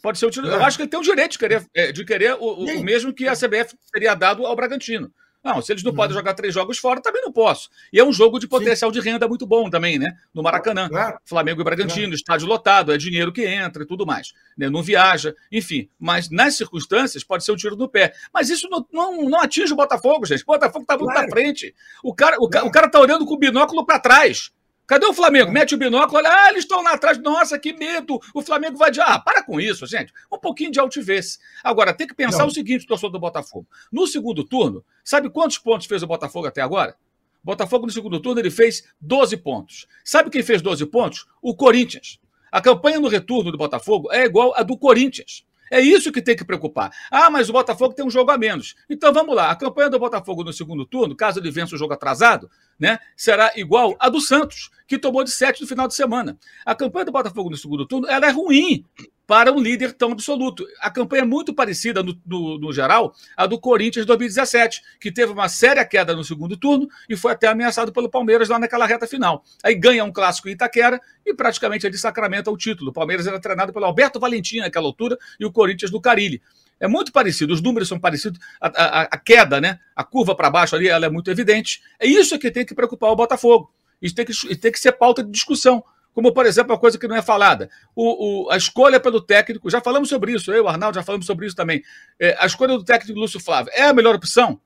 Pode 0.00 0.18
ser 0.18 0.26
um 0.26 0.30
tiro. 0.30 0.48
É. 0.48 0.54
Eu 0.54 0.64
acho 0.64 0.76
que 0.76 0.82
ele 0.82 0.90
tem 0.90 1.00
o 1.00 1.02
direito 1.02 1.32
de 1.32 1.38
querer, 1.38 1.66
é, 1.74 1.90
de 1.90 2.04
querer 2.04 2.34
o, 2.34 2.64
o 2.64 2.84
mesmo 2.84 3.12
que 3.12 3.26
a 3.26 3.34
CBF 3.34 3.74
teria 3.92 4.14
dado 4.14 4.46
ao 4.46 4.54
Bragantino. 4.54 5.10
Não, 5.42 5.60
se 5.60 5.72
eles 5.72 5.82
não 5.82 5.90
uhum. 5.90 5.96
podem 5.96 6.16
jogar 6.16 6.34
três 6.34 6.54
jogos 6.54 6.78
fora, 6.78 7.00
também 7.00 7.20
não 7.22 7.32
posso. 7.32 7.68
E 7.92 7.98
é 7.98 8.04
um 8.04 8.12
jogo 8.12 8.38
de 8.38 8.46
potencial 8.46 8.92
Sim. 8.92 9.00
de 9.00 9.10
renda 9.10 9.26
muito 9.26 9.44
bom 9.44 9.68
também, 9.68 9.98
né? 9.98 10.16
No 10.32 10.42
Maracanã. 10.42 10.88
Claro. 10.88 11.18
Flamengo 11.24 11.60
e 11.60 11.64
Bragantino, 11.64 12.06
claro. 12.06 12.14
estádio 12.14 12.46
lotado, 12.46 12.92
é 12.92 12.96
dinheiro 12.96 13.32
que 13.32 13.44
entra 13.44 13.82
e 13.82 13.86
tudo 13.86 14.06
mais. 14.06 14.32
Né? 14.56 14.70
Não 14.70 14.82
viaja, 14.82 15.34
enfim. 15.50 15.88
Mas 15.98 16.30
nas 16.30 16.56
circunstâncias 16.56 17.24
pode 17.24 17.44
ser 17.44 17.52
um 17.52 17.56
tiro 17.56 17.76
no 17.76 17.88
pé. 17.88 18.12
Mas 18.32 18.50
isso 18.50 18.68
não, 18.70 18.86
não, 18.92 19.28
não 19.28 19.40
atinge 19.40 19.72
o 19.72 19.76
Botafogo, 19.76 20.24
gente. 20.26 20.42
O 20.42 20.46
Botafogo 20.46 20.82
está 20.82 20.96
muito 20.96 21.12
claro. 21.12 21.30
frente. 21.30 21.74
O 22.04 22.14
cara, 22.14 22.36
o, 22.38 22.44
o 22.44 22.70
cara 22.70 22.88
tá 22.88 23.00
olhando 23.00 23.26
com 23.26 23.34
o 23.34 23.38
binóculo 23.38 23.84
para 23.84 23.98
trás. 23.98 24.52
Cadê 24.86 25.06
o 25.06 25.14
Flamengo? 25.14 25.50
Mete 25.50 25.74
o 25.74 25.78
binóculo, 25.78 26.18
olha, 26.18 26.28
ah, 26.28 26.50
eles 26.50 26.64
estão 26.64 26.82
lá 26.82 26.92
atrás. 26.92 27.16
Nossa, 27.16 27.58
que 27.58 27.72
medo! 27.72 28.20
O 28.34 28.42
Flamengo 28.42 28.76
vai 28.76 28.90
de. 28.90 29.00
Ah, 29.00 29.18
para 29.18 29.42
com 29.42 29.60
isso, 29.60 29.86
gente. 29.86 30.12
Um 30.30 30.38
pouquinho 30.38 30.70
de 30.70 30.80
altivez. 30.80 31.38
Agora, 31.64 31.94
tem 31.94 32.06
que 32.06 32.14
pensar 32.14 32.40
Não. 32.40 32.48
o 32.48 32.50
seguinte, 32.50 32.86
torcedor 32.86 33.10
do 33.12 33.18
Botafogo. 33.18 33.66
No 33.90 34.06
segundo 34.06 34.44
turno, 34.44 34.84
sabe 35.04 35.30
quantos 35.30 35.58
pontos 35.58 35.86
fez 35.86 36.02
o 36.02 36.06
Botafogo 36.06 36.46
até 36.46 36.60
agora? 36.60 36.96
Botafogo, 37.42 37.86
no 37.86 37.92
segundo 37.92 38.20
turno, 38.20 38.40
ele 38.40 38.50
fez 38.50 38.84
12 39.00 39.36
pontos. 39.38 39.86
Sabe 40.04 40.30
quem 40.30 40.42
fez 40.42 40.62
12 40.62 40.86
pontos? 40.86 41.26
O 41.40 41.54
Corinthians. 41.56 42.20
A 42.52 42.60
campanha 42.60 43.00
no 43.00 43.08
retorno 43.08 43.50
do 43.50 43.58
Botafogo 43.58 44.12
é 44.12 44.24
igual 44.24 44.54
à 44.54 44.62
do 44.62 44.76
Corinthians. 44.76 45.44
É 45.72 45.80
isso 45.80 46.12
que 46.12 46.20
tem 46.20 46.36
que 46.36 46.44
preocupar. 46.44 46.92
Ah, 47.10 47.30
mas 47.30 47.48
o 47.48 47.52
Botafogo 47.54 47.94
tem 47.94 48.04
um 48.04 48.10
jogo 48.10 48.30
a 48.30 48.36
menos. 48.36 48.74
Então 48.90 49.10
vamos 49.10 49.34
lá. 49.34 49.50
A 49.50 49.56
campanha 49.56 49.88
do 49.88 49.98
Botafogo 49.98 50.44
no 50.44 50.52
segundo 50.52 50.84
turno, 50.84 51.16
caso 51.16 51.40
ele 51.40 51.50
vença 51.50 51.74
o 51.74 51.78
jogo 51.78 51.94
atrasado, 51.94 52.50
né, 52.78 52.98
será 53.16 53.50
igual 53.56 53.96
à 53.98 54.10
do 54.10 54.20
Santos, 54.20 54.70
que 54.86 54.98
tomou 54.98 55.24
de 55.24 55.30
7 55.30 55.62
no 55.62 55.66
final 55.66 55.88
de 55.88 55.94
semana. 55.94 56.38
A 56.66 56.74
campanha 56.74 57.06
do 57.06 57.12
Botafogo 57.12 57.48
no 57.48 57.56
segundo 57.56 57.86
turno 57.86 58.06
ela 58.06 58.26
é 58.26 58.30
ruim 58.30 58.84
para 59.32 59.50
um 59.50 59.58
líder 59.58 59.94
tão 59.94 60.12
absoluto. 60.12 60.66
A 60.78 60.90
campanha 60.90 61.22
é 61.22 61.24
muito 61.24 61.54
parecida, 61.54 62.02
no, 62.02 62.14
no, 62.26 62.58
no 62.58 62.70
geral, 62.70 63.14
à 63.34 63.46
do 63.46 63.58
Corinthians 63.58 64.04
2017, 64.04 64.82
que 65.00 65.10
teve 65.10 65.32
uma 65.32 65.48
séria 65.48 65.82
queda 65.86 66.14
no 66.14 66.22
segundo 66.22 66.54
turno 66.54 66.86
e 67.08 67.16
foi 67.16 67.32
até 67.32 67.46
ameaçado 67.46 67.90
pelo 67.94 68.10
Palmeiras 68.10 68.50
lá 68.50 68.58
naquela 68.58 68.84
reta 68.84 69.06
final. 69.06 69.42
Aí 69.64 69.74
ganha 69.74 70.04
um 70.04 70.12
clássico 70.12 70.50
em 70.50 70.52
Itaquera 70.52 71.00
e 71.24 71.32
praticamente 71.32 71.86
ele 71.86 71.96
sacramenta 71.96 72.50
o 72.50 72.58
título. 72.58 72.90
O 72.90 72.92
Palmeiras 72.92 73.26
era 73.26 73.40
treinado 73.40 73.72
pelo 73.72 73.86
Alberto 73.86 74.20
Valentim 74.20 74.58
naquela 74.58 74.84
altura 74.84 75.16
e 75.40 75.46
o 75.46 75.50
Corinthians 75.50 75.90
do 75.90 75.98
Carilli. 75.98 76.42
É 76.78 76.86
muito 76.86 77.10
parecido, 77.10 77.54
os 77.54 77.62
números 77.62 77.88
são 77.88 77.98
parecidos, 77.98 78.38
a, 78.60 78.66
a, 78.66 79.00
a 79.04 79.16
queda, 79.16 79.62
né? 79.62 79.78
A 79.96 80.04
curva 80.04 80.34
para 80.34 80.50
baixo 80.50 80.76
ali, 80.76 80.88
ela 80.88 81.06
é 81.06 81.08
muito 81.08 81.30
evidente. 81.30 81.80
É 81.98 82.06
isso 82.06 82.38
que 82.38 82.50
tem 82.50 82.66
que 82.66 82.74
preocupar 82.74 83.10
o 83.10 83.16
Botafogo. 83.16 83.72
Isso 84.02 84.14
tem 84.14 84.26
que, 84.26 84.56
tem 84.56 84.72
que 84.72 84.78
ser 84.78 84.92
pauta 84.92 85.24
de 85.24 85.30
discussão. 85.30 85.82
Como, 86.14 86.32
por 86.32 86.44
exemplo, 86.46 86.72
uma 86.72 86.78
coisa 86.78 86.98
que 86.98 87.08
não 87.08 87.16
é 87.16 87.22
falada: 87.22 87.70
o, 87.94 88.46
o, 88.46 88.50
a 88.50 88.56
escolha 88.56 89.00
pelo 89.00 89.20
técnico, 89.20 89.70
já 89.70 89.80
falamos 89.80 90.08
sobre 90.08 90.32
isso, 90.32 90.52
eu, 90.52 90.68
Arnaldo, 90.68 90.94
já 90.94 91.02
falamos 91.02 91.26
sobre 91.26 91.46
isso 91.46 91.56
também. 91.56 91.82
É, 92.18 92.36
a 92.38 92.46
escolha 92.46 92.76
do 92.76 92.84
técnico 92.84 93.18
Lúcio 93.18 93.40
Flávio 93.40 93.72
é 93.74 93.82
a 93.82 93.92
melhor 93.92 94.14
opção? 94.14 94.60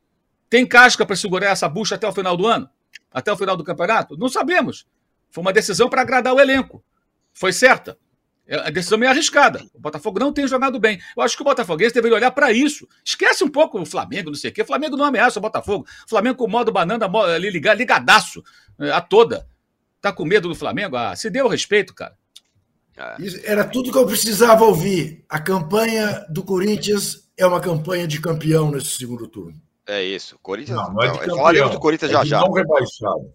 Tem 0.48 0.66
casca 0.66 1.04
para 1.04 1.16
segurar 1.16 1.48
essa 1.48 1.68
bucha 1.68 1.94
até 1.94 2.06
o 2.06 2.12
final 2.12 2.36
do 2.36 2.46
ano? 2.46 2.68
Até 3.12 3.32
o 3.32 3.36
final 3.36 3.56
do 3.56 3.64
campeonato? 3.64 4.16
Não 4.16 4.28
sabemos. 4.28 4.86
Foi 5.30 5.42
uma 5.42 5.52
decisão 5.52 5.88
para 5.88 6.02
agradar 6.02 6.34
o 6.34 6.40
elenco. 6.40 6.82
Foi 7.32 7.52
certa. 7.52 7.98
É 8.46 8.56
a 8.56 8.70
decisão 8.70 8.96
meio 8.96 9.10
arriscada. 9.10 9.64
O 9.74 9.80
Botafogo 9.80 10.20
não 10.20 10.32
tem 10.32 10.46
jogado 10.46 10.78
bem. 10.78 11.00
Eu 11.16 11.22
acho 11.22 11.36
que 11.36 11.42
o 11.42 11.44
Botafoguense 11.44 11.94
deveria 11.94 12.16
olhar 12.16 12.30
para 12.30 12.52
isso. 12.52 12.86
Esquece 13.04 13.42
um 13.42 13.48
pouco 13.48 13.80
o 13.80 13.84
Flamengo, 13.84 14.30
não 14.30 14.36
sei 14.36 14.50
o 14.50 14.54
quê. 14.54 14.62
O 14.62 14.66
Flamengo 14.66 14.96
não 14.96 15.04
ameaça 15.04 15.40
o 15.40 15.42
Botafogo. 15.42 15.84
O 16.06 16.08
Flamengo 16.08 16.36
com 16.36 16.44
o 16.44 16.48
modo 16.48 16.70
banana 16.70 17.10
ali 17.34 17.50
ligadaço 17.50 18.44
é, 18.78 18.92
a 18.92 19.00
toda. 19.00 19.46
Tá 20.00 20.12
com 20.12 20.24
medo 20.24 20.48
do 20.48 20.54
Flamengo? 20.54 20.96
Ah, 20.96 21.16
se 21.16 21.28
deu 21.30 21.48
respeito, 21.48 21.94
cara. 21.94 22.14
É. 22.96 23.16
Era 23.44 23.64
tudo 23.64 23.92
que 23.92 23.98
eu 23.98 24.06
precisava 24.06 24.64
ouvir. 24.64 25.24
A 25.28 25.38
campanha 25.38 26.24
do 26.30 26.42
Corinthians 26.42 27.28
é 27.36 27.46
uma 27.46 27.60
campanha 27.60 28.06
de 28.06 28.20
campeão 28.20 28.70
nesse 28.70 28.96
segundo 28.96 29.28
turno. 29.28 29.60
É 29.86 30.02
isso. 30.02 30.38
Corinthians. 30.42 30.78
Não, 30.78 30.94
não 30.94 31.02
é 31.02 31.08
de 31.08 31.18
campeão. 31.18 31.36
Falaremos 31.36 31.70
do 31.72 31.80
Corinthians 31.80 32.10
é 32.10 32.14
já 32.14 32.24
já. 32.24 32.40
Não 32.40 32.52
rebaixado. 32.52 33.32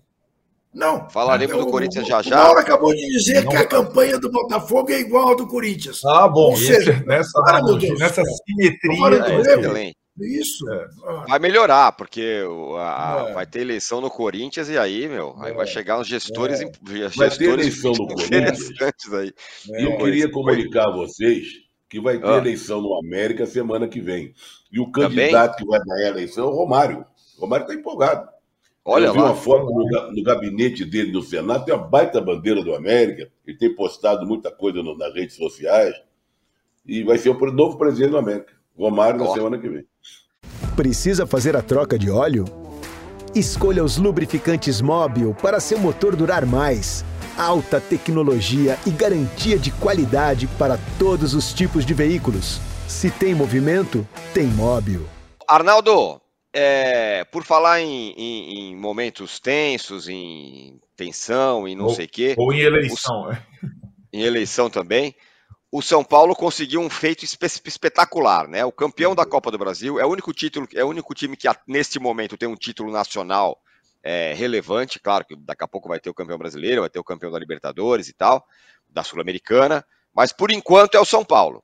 Não. 0.73 1.09
Falaremos 1.09 1.57
do 1.57 1.67
Corinthians 1.67 2.07
já 2.07 2.21
já. 2.21 2.41
O 2.41 2.43
Mauro 2.45 2.59
acabou 2.59 2.93
de 2.93 3.05
dizer 3.07 3.43
não. 3.43 3.51
que 3.51 3.57
a 3.57 3.67
campanha 3.67 4.17
do 4.17 4.31
Botafogo 4.31 4.91
é 4.91 4.99
igual 4.99 5.31
à 5.31 5.35
do 5.35 5.45
Corinthians. 5.47 6.03
Ah, 6.05 6.27
bom. 6.27 6.55
Seja, 6.55 7.03
nessa, 7.05 7.39
analogia, 7.47 7.93
nessa 7.95 8.23
simetria. 8.23 9.17
É, 9.17 9.93
isso. 10.19 10.69
É. 10.69 10.87
Vai 11.27 11.39
melhorar, 11.39 11.91
porque 11.93 12.43
a, 12.77 13.25
é. 13.29 13.33
vai 13.33 13.45
ter 13.45 13.61
eleição 13.61 14.01
no 14.01 14.09
Corinthians 14.09 14.69
e 14.69 14.77
aí, 14.77 15.07
meu, 15.07 15.35
aí 15.39 15.53
vai 15.53 15.65
é. 15.65 15.67
chegar 15.67 15.99
uns 15.99 16.07
gestores, 16.07 16.61
é. 16.61 16.65
gestores 16.65 17.15
vai 17.15 17.29
ter 17.29 17.49
eleição 17.49 17.91
no 17.93 18.07
Corinthians. 18.07 19.13
Aí. 19.13 19.33
E 19.69 19.83
eu 19.83 19.97
queria 19.97 20.29
comunicar 20.29 20.87
a 20.87 20.91
vocês 20.91 21.47
que 21.89 21.99
vai 21.99 22.19
ter 22.19 22.27
ah. 22.27 22.37
eleição 22.37 22.81
no 22.81 22.97
América 22.97 23.45
semana 23.45 23.87
que 23.87 23.99
vem. 23.99 24.33
E 24.71 24.79
o 24.79 24.91
candidato 24.91 25.57
Também? 25.57 25.65
que 25.65 25.65
vai 25.65 25.79
dar 25.85 25.95
a 25.95 26.09
eleição 26.09 26.45
é 26.45 26.47
o 26.47 26.55
Romário. 26.55 27.05
O 27.37 27.41
Romário 27.41 27.63
está 27.65 27.73
empolgado. 27.73 28.29
Olha 28.83 29.07
eu 29.07 29.13
vi 29.13 29.19
lá. 29.19 29.25
uma 29.25 29.35
foto 29.35 29.65
no, 29.65 30.11
no, 30.11 30.23
gabinete 30.23 30.83
dele 30.83 31.11
no 31.11 31.21
Senado, 31.21 31.65
tem 31.65 31.73
uma 31.73 31.87
baita 31.87 32.19
bandeira 32.19 32.63
do 32.63 32.73
América, 32.73 33.31
ele 33.45 33.57
tem 33.57 33.75
postado 33.75 34.25
muita 34.25 34.49
coisa 34.51 34.81
no, 34.81 34.97
nas 34.97 35.13
redes 35.13 35.35
sociais, 35.35 35.93
e 36.85 37.03
vai 37.03 37.17
ser 37.19 37.29
o 37.29 37.51
novo 37.51 37.77
presidente 37.77 38.09
do 38.09 38.17
América, 38.17 38.53
Romário, 38.77 39.19
na 39.19 39.33
semana 39.33 39.57
que 39.57 39.69
vem. 39.69 39.85
Precisa 40.75 41.27
fazer 41.27 41.55
a 41.55 41.61
troca 41.61 41.97
de 41.97 42.09
óleo? 42.09 42.45
Escolha 43.35 43.83
os 43.83 43.97
lubrificantes 43.97 44.81
Móbil 44.81 45.35
para 45.41 45.59
seu 45.59 45.79
motor 45.79 46.15
durar 46.15 46.45
mais. 46.45 47.05
Alta 47.37 47.79
tecnologia 47.79 48.77
e 48.85 48.89
garantia 48.89 49.57
de 49.57 49.71
qualidade 49.71 50.47
para 50.59 50.77
todos 50.99 51.33
os 51.33 51.53
tipos 51.53 51.85
de 51.85 51.93
veículos. 51.93 52.59
Se 52.87 53.09
tem 53.09 53.33
movimento, 53.33 54.05
tem 54.33 54.47
Móbil. 54.47 55.07
Arnaldo, 55.47 56.21
é, 56.53 57.23
por 57.25 57.43
falar 57.43 57.79
em, 57.79 58.11
em, 58.17 58.71
em, 58.71 58.75
momentos 58.75 59.39
tensos, 59.39 60.09
em 60.09 60.79
tensão, 60.95 61.67
e 61.67 61.75
não 61.75 61.85
ou, 61.85 61.93
sei 61.93 62.05
o 62.05 62.09
quê. 62.09 62.35
Ou 62.37 62.51
em 62.53 62.59
eleição, 62.59 63.23
o, 63.23 63.31
é. 63.31 63.43
Em 64.11 64.21
eleição 64.23 64.69
também. 64.69 65.15
O 65.71 65.81
São 65.81 66.03
Paulo 66.03 66.35
conseguiu 66.35 66.81
um 66.81 66.89
feito 66.89 67.23
espe 67.23 67.45
espetacular, 67.45 68.47
né? 68.47 68.65
O 68.65 68.71
campeão 68.71 69.15
da 69.15 69.25
Copa 69.25 69.49
do 69.49 69.57
Brasil 69.57 69.99
é 69.99 70.05
o 70.05 70.09
único 70.09 70.33
título, 70.33 70.67
é 70.73 70.83
o 70.83 70.89
único 70.89 71.13
time 71.13 71.37
que 71.37 71.47
neste 71.65 71.97
momento 71.97 72.37
tem 72.37 72.49
um 72.49 72.55
título 72.55 72.91
nacional 72.91 73.57
é, 74.03 74.33
relevante. 74.33 74.99
Claro 74.99 75.25
que 75.25 75.35
daqui 75.37 75.63
a 75.63 75.67
pouco 75.67 75.87
vai 75.87 75.99
ter 75.99 76.09
o 76.09 76.13
campeão 76.13 76.37
brasileiro, 76.37 76.81
vai 76.81 76.89
ter 76.89 76.99
o 76.99 77.03
campeão 77.03 77.31
da 77.31 77.39
Libertadores 77.39 78.09
e 78.09 78.13
tal, 78.13 78.45
da 78.89 79.03
Sul-Americana, 79.03 79.85
mas 80.13 80.33
por 80.33 80.51
enquanto 80.51 80.95
é 80.95 80.99
o 80.99 81.05
São 81.05 81.23
Paulo. 81.23 81.63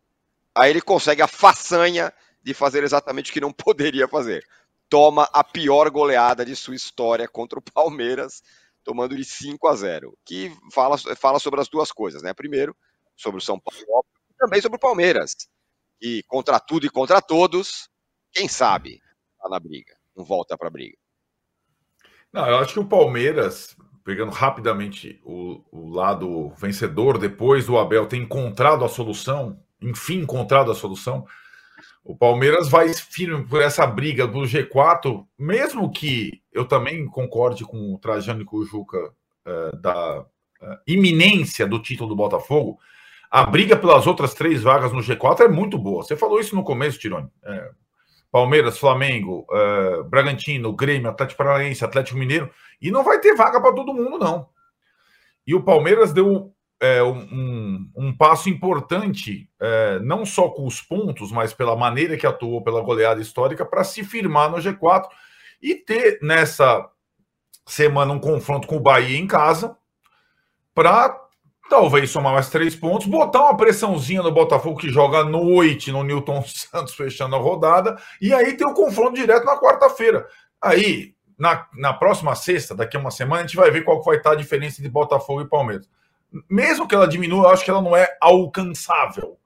Aí 0.56 0.70
ele 0.70 0.82
consegue 0.82 1.22
a 1.22 1.28
façanha 1.28 2.14
de 2.42 2.54
fazer 2.54 2.84
exatamente 2.84 3.30
o 3.30 3.34
que 3.34 3.42
não 3.42 3.52
poderia 3.54 4.08
fazer 4.08 4.44
toma 4.90 5.30
a 5.34 5.44
pior 5.44 5.90
goleada 5.90 6.46
de 6.46 6.56
sua 6.56 6.76
história 6.76 7.28
contra 7.28 7.60
o 7.60 7.62
Palmeiras, 7.62 8.42
tomando 8.84 9.16
de 9.16 9.24
5 9.24 9.68
a 9.68 9.76
0. 9.76 10.18
Que 10.26 10.52
fala, 10.72 10.98
fala 11.16 11.40
sobre 11.40 11.60
as 11.60 11.68
duas 11.68 11.92
coisas, 11.92 12.22
né? 12.22 12.34
Primeiro, 12.34 12.76
sobre 13.18 13.40
o 13.40 13.44
São 13.44 13.60
Paulo 13.60 14.06
e 14.30 14.34
também 14.38 14.62
sobre 14.62 14.78
o 14.78 14.80
Palmeiras. 14.80 15.36
E 16.02 16.24
contra 16.28 16.60
tudo 16.60 16.86
e 16.86 16.90
contra 16.90 17.22
todos, 17.22 17.90
quem 18.32 18.48
sabe 18.48 19.02
tá 19.42 19.50
na 19.50 19.60
briga, 19.60 19.96
não 20.16 20.24
volta 20.24 20.58
para 20.58 20.68
a 20.68 20.72
briga. 20.72 20.98
Não, 22.32 22.48
eu 22.48 22.58
acho 22.58 22.74
que 22.74 22.80
o 22.80 22.88
Palmeiras, 22.88 23.76
pegando 24.04 24.32
rapidamente 24.32 25.20
o, 25.24 25.64
o 25.72 25.90
lado 25.90 26.50
vencedor, 26.58 27.18
depois 27.18 27.66
do 27.66 27.78
Abel 27.78 28.06
ter 28.06 28.18
encontrado 28.18 28.84
a 28.86 28.90
solução, 28.90 29.60
enfim, 29.82 30.20
encontrado 30.20 30.72
a 30.72 30.76
solução, 30.76 31.26
o 32.04 32.16
Palmeiras 32.16 32.70
vai 32.70 32.94
firme 32.94 33.46
por 33.46 33.62
essa 33.62 33.86
briga 33.86 34.26
do 34.26 34.40
G4, 34.40 35.26
mesmo 35.38 35.92
que 35.92 36.42
eu 36.54 36.66
também 36.66 37.06
concorde 37.06 37.66
com 37.66 37.94
o 37.94 38.00
Trajano 38.00 38.42
e 38.42 38.46
com 38.46 38.58
o 38.58 38.66
Juca 38.66 38.98
uh, 39.46 39.76
da 39.78 40.22
uh, 40.22 40.26
iminência 40.88 41.68
do 41.68 41.82
título 41.82 42.10
do 42.10 42.16
Botafogo, 42.16 42.80
a 43.30 43.46
briga 43.46 43.76
pelas 43.76 44.08
outras 44.08 44.34
três 44.34 44.64
vagas 44.64 44.92
no 44.92 45.00
G4 45.00 45.42
é 45.42 45.48
muito 45.48 45.78
boa. 45.78 46.04
Você 46.04 46.16
falou 46.16 46.40
isso 46.40 46.56
no 46.56 46.64
começo, 46.64 47.00
Tironi. 47.00 47.30
É, 47.44 47.70
Palmeiras, 48.32 48.78
Flamengo, 48.78 49.46
uh, 49.50 50.04
Bragantino, 50.04 50.74
Grêmio, 50.74 51.10
Atlético 51.10 51.38
Paranaense, 51.38 51.84
Atlético 51.84 52.18
Mineiro, 52.18 52.52
e 52.82 52.92
não 52.92 53.04
vai 53.04 53.20
ter 53.20 53.36
vaga 53.36 53.60
para 53.62 53.74
todo 53.74 53.94
mundo, 53.94 54.18
não. 54.20 54.50
E 55.46 55.56
o 55.56 55.64
Palmeiras 55.64 56.12
deu 56.12 56.54
é, 56.80 57.02
um, 57.02 57.90
um, 57.96 58.16
passo 58.16 58.50
importante, 58.50 59.50
é, 59.60 60.00
não 60.00 60.26
só 60.26 60.50
com 60.50 60.68
os 60.68 60.82
pontos, 60.82 61.32
mas 61.32 61.54
pela 61.54 61.76
maneira 61.76 62.18
que 62.18 62.28
atuou 62.28 62.62
pela 62.62 62.82
goleada 62.82 63.22
histórica, 63.22 63.66
para 63.66 63.84
se 63.84 64.04
firmar 64.04 64.52
no 64.52 64.58
G4 64.58 65.08
e 65.62 65.76
ter 65.76 66.20
nessa 66.22 66.88
semana 67.66 68.14
um 68.14 68.20
confronto 68.20 68.68
com 68.68 68.78
o 68.78 68.82
Bahia 68.82 69.18
em 69.18 69.26
casa, 69.26 69.76
para 70.76 71.27
talvez 71.70 72.10
somar 72.10 72.34
mais 72.34 72.50
três 72.50 72.76
pontos, 72.76 73.08
botar 73.08 73.42
uma 73.42 73.58
pressãozinha 73.58 74.24
no 74.24 74.32
Botafogo 74.32 74.80
que 74.80 74.90
joga 74.90 75.20
à 75.20 75.24
noite 75.24 75.92
no 75.92 76.04
Newton 76.04 76.44
Santos 76.48 76.96
fechando 76.96 77.36
a 77.36 77.40
rodada, 77.40 77.98
e 78.22 78.34
aí 78.34 78.54
ter 78.54 78.66
o 78.66 78.74
confronto 78.74 79.16
direto 79.16 79.46
na 79.46 79.60
quarta-feira. 79.60 80.28
Aí, 80.62 81.14
na, 81.38 81.68
na 81.76 81.94
próxima 81.94 82.34
sexta, 82.36 82.74
daqui 82.74 82.98
a 82.98 83.00
uma 83.00 83.12
semana, 83.12 83.42
a 83.42 83.46
gente 83.46 83.56
vai 83.56 83.70
ver 83.70 83.84
qual 83.84 84.02
vai 84.04 84.18
estar 84.18 84.32
a 84.32 84.36
diferença 84.36 84.82
de 84.82 84.90
Botafogo 84.90 85.42
e 85.42 85.48
Palmeiras 85.48 85.88
mesmo 86.50 86.88
que 86.88 86.96
ela 86.96 87.08
diminua, 87.08 87.46
eu 87.46 87.50
acho 87.50 87.64
que 87.64 87.72
ela 87.72 87.82
não 87.82 87.96
é 87.96 88.18
alcançável. 88.20 89.38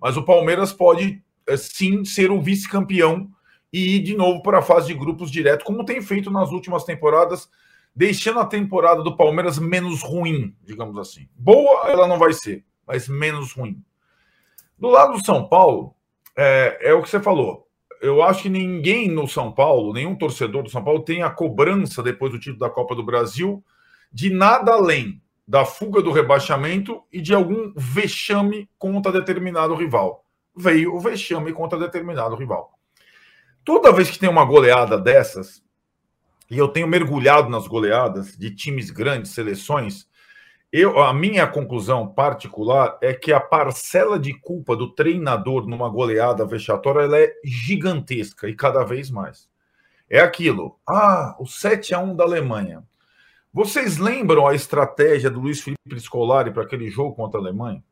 Mas 0.00 0.16
o 0.16 0.24
Palmeiras 0.24 0.72
pode 0.72 1.22
eh, 1.46 1.56
sim 1.56 2.04
ser 2.04 2.30
o 2.30 2.40
vice-campeão 2.40 3.28
e 3.72 3.96
ir 3.96 4.00
de 4.00 4.16
novo 4.16 4.42
para 4.42 4.58
a 4.58 4.62
fase 4.62 4.88
de 4.88 4.94
grupos 4.94 5.30
direto, 5.30 5.64
como 5.64 5.84
tem 5.84 6.02
feito 6.02 6.30
nas 6.30 6.50
últimas 6.50 6.84
temporadas, 6.84 7.48
deixando 7.94 8.40
a 8.40 8.46
temporada 8.46 9.02
do 9.02 9.16
Palmeiras 9.16 9.58
menos 9.58 10.02
ruim, 10.02 10.54
digamos 10.62 10.96
assim. 10.98 11.28
Boa 11.34 11.88
ela 11.88 12.06
não 12.06 12.18
vai 12.18 12.32
ser, 12.32 12.64
mas 12.86 13.08
menos 13.08 13.52
ruim. 13.52 13.82
Do 14.78 14.88
lado 14.88 15.12
do 15.12 15.24
São 15.24 15.48
Paulo, 15.48 15.94
é, 16.36 16.78
é 16.80 16.94
o 16.94 17.02
que 17.02 17.08
você 17.08 17.20
falou. 17.20 17.68
Eu 18.00 18.22
acho 18.22 18.42
que 18.42 18.48
ninguém 18.48 19.08
no 19.08 19.28
São 19.28 19.52
Paulo, 19.52 19.92
nenhum 19.92 20.16
torcedor 20.16 20.62
do 20.62 20.70
São 20.70 20.82
Paulo, 20.82 21.04
tem 21.04 21.22
a 21.22 21.30
cobrança 21.30 22.02
depois 22.02 22.32
do 22.32 22.38
título 22.38 22.58
da 22.58 22.70
Copa 22.70 22.94
do 22.94 23.04
Brasil 23.04 23.62
de 24.12 24.28
nada 24.28 24.72
além 24.72 25.22
da 25.46 25.64
fuga 25.64 26.02
do 26.02 26.12
rebaixamento 26.12 27.02
e 27.12 27.20
de 27.20 27.34
algum 27.34 27.72
vexame 27.76 28.68
contra 28.78 29.12
determinado 29.12 29.74
rival. 29.74 30.24
Veio 30.54 30.94
o 30.94 31.00
vexame 31.00 31.52
contra 31.52 31.78
determinado 31.78 32.34
rival. 32.34 32.72
Toda 33.64 33.92
vez 33.92 34.10
que 34.10 34.18
tem 34.18 34.28
uma 34.28 34.44
goleada 34.44 34.98
dessas, 34.98 35.62
e 36.52 36.58
eu 36.58 36.68
tenho 36.68 36.86
mergulhado 36.86 37.48
nas 37.48 37.66
goleadas 37.66 38.36
de 38.36 38.54
times 38.54 38.90
grandes, 38.90 39.30
seleções, 39.32 40.06
eu, 40.70 41.02
a 41.02 41.14
minha 41.14 41.46
conclusão 41.46 42.06
particular 42.06 42.98
é 43.00 43.14
que 43.14 43.32
a 43.32 43.40
parcela 43.40 44.18
de 44.18 44.34
culpa 44.38 44.76
do 44.76 44.92
treinador 44.92 45.66
numa 45.66 45.88
goleada 45.88 46.44
vexatória 46.44 47.00
ela 47.00 47.18
é 47.18 47.32
gigantesca 47.42 48.50
e 48.50 48.54
cada 48.54 48.84
vez 48.84 49.10
mais. 49.10 49.48
É 50.10 50.20
aquilo. 50.20 50.78
Ah, 50.86 51.34
o 51.40 51.46
7 51.46 51.94
a 51.94 52.00
1 52.00 52.16
da 52.16 52.24
Alemanha. 52.24 52.84
Vocês 53.50 53.96
lembram 53.96 54.46
a 54.46 54.54
estratégia 54.54 55.30
do 55.30 55.40
Luiz 55.40 55.62
Felipe 55.62 56.00
Scolari 56.00 56.50
para 56.50 56.64
aquele 56.64 56.90
jogo 56.90 57.14
contra 57.14 57.40
a 57.40 57.42
Alemanha? 57.42 57.82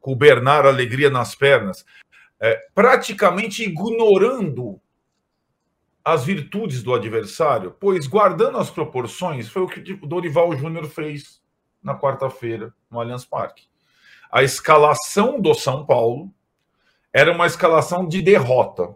Com 0.00 0.10
o 0.10 0.16
Bernard 0.16 0.66
alegria 0.66 1.08
nas 1.08 1.36
pernas, 1.36 1.86
é, 2.40 2.66
praticamente 2.74 3.62
ignorando 3.62 4.80
as 6.06 6.24
virtudes 6.24 6.84
do 6.84 6.94
adversário, 6.94 7.74
pois 7.80 8.06
guardando 8.06 8.58
as 8.58 8.70
proporções, 8.70 9.48
foi 9.48 9.62
o 9.62 9.66
que 9.66 9.92
o 10.00 10.06
Dorival 10.06 10.56
Júnior 10.56 10.86
fez 10.86 11.42
na 11.82 11.98
quarta-feira 11.98 12.72
no 12.88 13.00
Allianz 13.00 13.24
Parque. 13.24 13.64
A 14.30 14.44
escalação 14.44 15.40
do 15.40 15.52
São 15.52 15.84
Paulo 15.84 16.32
era 17.12 17.32
uma 17.32 17.44
escalação 17.44 18.06
de 18.06 18.22
derrota. 18.22 18.94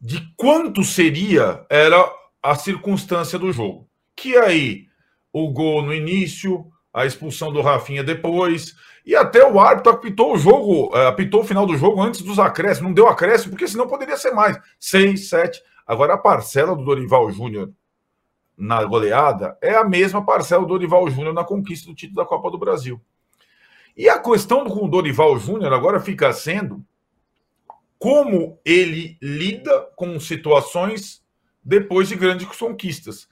De 0.00 0.28
quanto 0.36 0.82
seria 0.82 1.64
era 1.70 2.12
a 2.42 2.56
circunstância 2.56 3.38
do 3.38 3.52
jogo. 3.52 3.88
Que 4.16 4.36
aí 4.36 4.86
o 5.32 5.52
gol 5.52 5.82
no 5.82 5.94
início, 5.94 6.66
a 6.92 7.06
expulsão 7.06 7.52
do 7.52 7.62
Rafinha 7.62 8.02
depois, 8.02 8.74
e 9.06 9.14
até 9.14 9.46
o 9.46 9.60
árbitro 9.60 9.92
apitou 9.92 10.34
o 10.34 10.38
jogo, 10.38 10.90
eh, 10.96 11.06
apitou 11.06 11.42
o 11.42 11.46
final 11.46 11.64
do 11.64 11.76
jogo 11.76 12.02
antes 12.02 12.22
dos 12.22 12.40
acréscimos, 12.40 12.88
não 12.88 12.94
deu 12.94 13.06
acréscimo, 13.06 13.52
porque 13.52 13.68
senão 13.68 13.86
poderia 13.86 14.16
ser 14.16 14.32
mais. 14.32 14.58
Seis, 14.80 15.28
sete. 15.28 15.62
Agora, 15.90 16.14
a 16.14 16.18
parcela 16.18 16.76
do 16.76 16.84
Dorival 16.84 17.32
Júnior 17.32 17.72
na 18.56 18.84
goleada 18.84 19.58
é 19.60 19.74
a 19.74 19.82
mesma 19.82 20.24
parcela 20.24 20.62
do 20.62 20.68
Dorival 20.68 21.10
Júnior 21.10 21.34
na 21.34 21.42
conquista 21.42 21.88
do 21.88 21.96
título 21.96 22.22
da 22.22 22.24
Copa 22.24 22.48
do 22.48 22.56
Brasil. 22.56 23.00
E 23.96 24.08
a 24.08 24.16
questão 24.20 24.64
com 24.66 24.84
o 24.84 24.88
Dorival 24.88 25.36
Júnior 25.36 25.72
agora 25.72 25.98
fica 25.98 26.32
sendo 26.32 26.86
como 27.98 28.60
ele 28.64 29.18
lida 29.20 29.80
com 29.96 30.20
situações 30.20 31.24
depois 31.60 32.08
de 32.08 32.14
grandes 32.14 32.46
conquistas. 32.56 33.28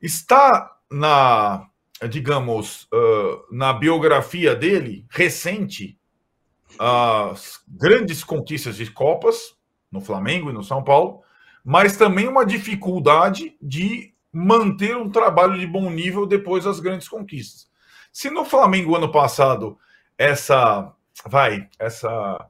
Está 0.00 0.70
na, 0.88 1.66
digamos, 2.08 2.84
uh, 2.84 3.52
na 3.52 3.72
biografia 3.72 4.54
dele 4.54 5.04
recente 5.10 5.98
as 6.78 7.60
grandes 7.66 8.22
conquistas 8.22 8.76
de 8.76 8.88
Copas 8.92 9.56
no 9.90 10.00
Flamengo 10.00 10.50
e 10.50 10.52
no 10.52 10.62
São 10.62 10.84
Paulo, 10.84 11.24
mas 11.70 11.96
também 11.96 12.26
uma 12.26 12.44
dificuldade 12.44 13.56
de 13.62 14.12
manter 14.32 14.96
um 14.96 15.08
trabalho 15.08 15.56
de 15.56 15.68
bom 15.68 15.88
nível 15.88 16.26
depois 16.26 16.64
das 16.64 16.80
grandes 16.80 17.08
conquistas. 17.08 17.70
Se 18.12 18.28
no 18.28 18.44
Flamengo 18.44 18.96
ano 18.96 19.12
passado 19.12 19.78
essa 20.18 20.92
vai, 21.24 21.68
essa 21.78 22.44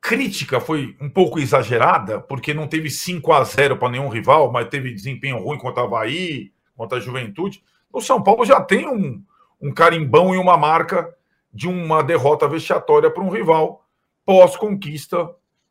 crítica 0.00 0.58
foi 0.58 0.96
um 0.98 1.10
pouco 1.10 1.38
exagerada, 1.38 2.18
porque 2.18 2.54
não 2.54 2.66
teve 2.66 2.88
5 2.88 3.30
a 3.30 3.44
0 3.44 3.76
para 3.76 3.90
nenhum 3.90 4.08
rival, 4.08 4.50
mas 4.50 4.70
teve 4.70 4.94
desempenho 4.94 5.36
ruim 5.36 5.58
contra 5.58 5.82
o 5.82 5.86
Havaí, 5.86 6.50
contra 6.74 6.96
a 6.96 7.00
Juventude. 7.00 7.62
O 7.92 8.00
São 8.00 8.22
Paulo 8.22 8.46
já 8.46 8.58
tem 8.58 8.88
um, 8.88 9.22
um 9.60 9.70
carimbão 9.70 10.34
e 10.34 10.38
uma 10.38 10.56
marca 10.56 11.14
de 11.52 11.68
uma 11.68 12.02
derrota 12.02 12.48
vexatória 12.48 13.10
para 13.10 13.22
um 13.22 13.28
rival 13.28 13.84
pós-conquista 14.24 15.28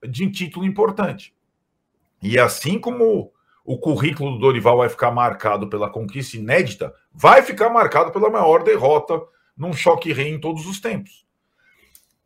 de 0.07 0.23
um 0.23 0.31
título 0.31 0.63
importante. 0.63 1.34
E 2.25 2.39
assim 2.39 2.79
como 2.79 3.31
o 3.63 3.77
currículo 3.77 4.31
do 4.31 4.39
Dorival 4.39 4.77
vai 4.77 4.89
ficar 4.89 5.11
marcado 5.11 5.69
pela 5.69 5.89
conquista 5.89 6.37
inédita, 6.37 6.93
vai 7.13 7.41
ficar 7.41 7.69
marcado 7.69 8.11
pela 8.11 8.29
maior 8.29 8.63
derrota 8.63 9.21
num 9.57 9.73
choque 9.73 10.13
rei 10.13 10.29
em 10.29 10.39
todos 10.39 10.65
os 10.65 10.79
tempos. 10.79 11.25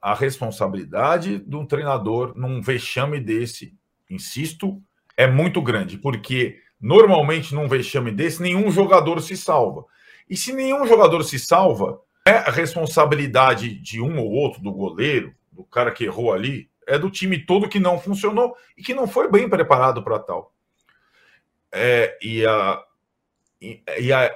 A 0.01 0.13
responsabilidade 0.13 1.39
de 1.39 1.55
um 1.55 1.65
treinador 1.65 2.33
num 2.35 2.61
vexame 2.61 3.19
desse, 3.19 3.73
insisto, 4.09 4.81
é 5.15 5.27
muito 5.27 5.61
grande, 5.61 5.97
porque 5.97 6.57
Normalmente, 6.79 7.53
num 7.53 7.67
vexame 7.67 8.09
desse, 8.09 8.41
nenhum 8.41 8.71
jogador 8.71 9.19
se 9.21 9.35
salva. 9.35 9.83
E 10.29 10.37
se 10.37 10.53
nenhum 10.53 10.87
jogador 10.87 11.23
se 11.23 11.37
salva, 11.37 11.99
é 12.25 12.31
a 12.31 12.49
responsabilidade 12.49 13.75
de 13.75 14.01
um 14.01 14.17
ou 14.17 14.31
outro, 14.31 14.61
do 14.61 14.71
goleiro, 14.71 15.33
do 15.51 15.63
cara 15.63 15.91
que 15.91 16.05
errou 16.05 16.31
ali, 16.31 16.68
é 16.89 16.97
do 16.97 17.09
time 17.09 17.37
todo 17.45 17.69
que 17.69 17.79
não 17.79 17.99
funcionou 17.99 18.55
e 18.75 18.81
que 18.81 18.93
não 18.93 19.07
foi 19.07 19.29
bem 19.29 19.47
preparado 19.47 20.03
para 20.03 20.19
tal. 20.19 20.53
É, 21.71 22.17
e, 22.21 22.45
a, 22.45 22.83
e, 23.61 23.81
e, 23.99 24.11
a 24.11 24.35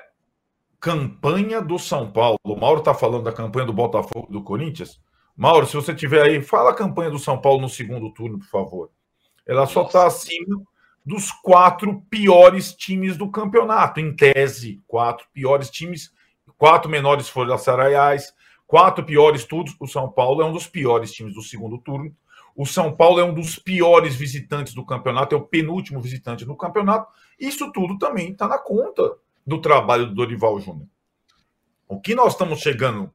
campanha 0.80 1.60
do 1.62 1.80
São 1.80 2.12
Paulo, 2.12 2.38
o 2.44 2.56
Mauro 2.56 2.80
está 2.80 2.94
falando 2.94 3.24
da 3.24 3.34
campanha 3.34 3.66
do 3.66 3.74
Botafogo 3.74 4.32
do 4.32 4.44
Corinthians. 4.44 5.02
Mauro, 5.36 5.66
se 5.66 5.76
você 5.76 5.96
tiver 5.96 6.22
aí, 6.22 6.42
fala 6.44 6.70
a 6.70 6.76
campanha 6.76 7.10
do 7.10 7.18
São 7.18 7.42
Paulo 7.42 7.62
no 7.62 7.70
segundo 7.70 8.14
turno, 8.14 8.38
por 8.38 8.48
favor. 8.48 8.92
Ela 9.48 9.66
só 9.66 9.82
está 9.82 10.06
acima 10.06 10.62
dos 11.04 11.32
quatro 11.32 12.02
piores 12.10 12.74
times 12.74 13.18
do 13.18 13.30
campeonato, 13.30 14.00
em 14.00 14.16
tese, 14.16 14.82
quatro 14.88 15.26
piores 15.34 15.70
times, 15.70 16.12
quatro 16.58 16.90
menores 16.90 17.28
folhas 17.28 17.62
salariais, 17.62 18.32
quatro 18.68 19.04
piores 19.04 19.44
tudo. 19.44 19.72
O 19.80 19.88
São 19.88 20.10
Paulo 20.10 20.42
é 20.42 20.46
um 20.46 20.54
dos 20.54 20.68
piores 20.68 21.12
times 21.12 21.34
do 21.34 21.42
segundo 21.42 21.80
turno. 21.80 22.16
O 22.56 22.66
São 22.66 22.96
Paulo 22.96 23.20
é 23.20 23.24
um 23.24 23.34
dos 23.34 23.58
piores 23.58 24.16
visitantes 24.16 24.74
do 24.74 24.86
campeonato, 24.86 25.34
é 25.34 25.38
o 25.38 25.46
penúltimo 25.46 26.00
visitante 26.00 26.46
do 26.46 26.56
campeonato. 26.56 27.12
Isso 27.40 27.72
tudo 27.72 27.98
também 27.98 28.32
está 28.32 28.48
na 28.48 28.58
conta 28.58 29.16
do 29.46 29.60
trabalho 29.60 30.08
do 30.08 30.16
Dorival 30.16 30.60
Júnior. 30.60 30.88
O 31.88 32.00
que 32.00 32.16
nós 32.16 32.34
estamos 32.34 32.60
chegando 32.60 33.12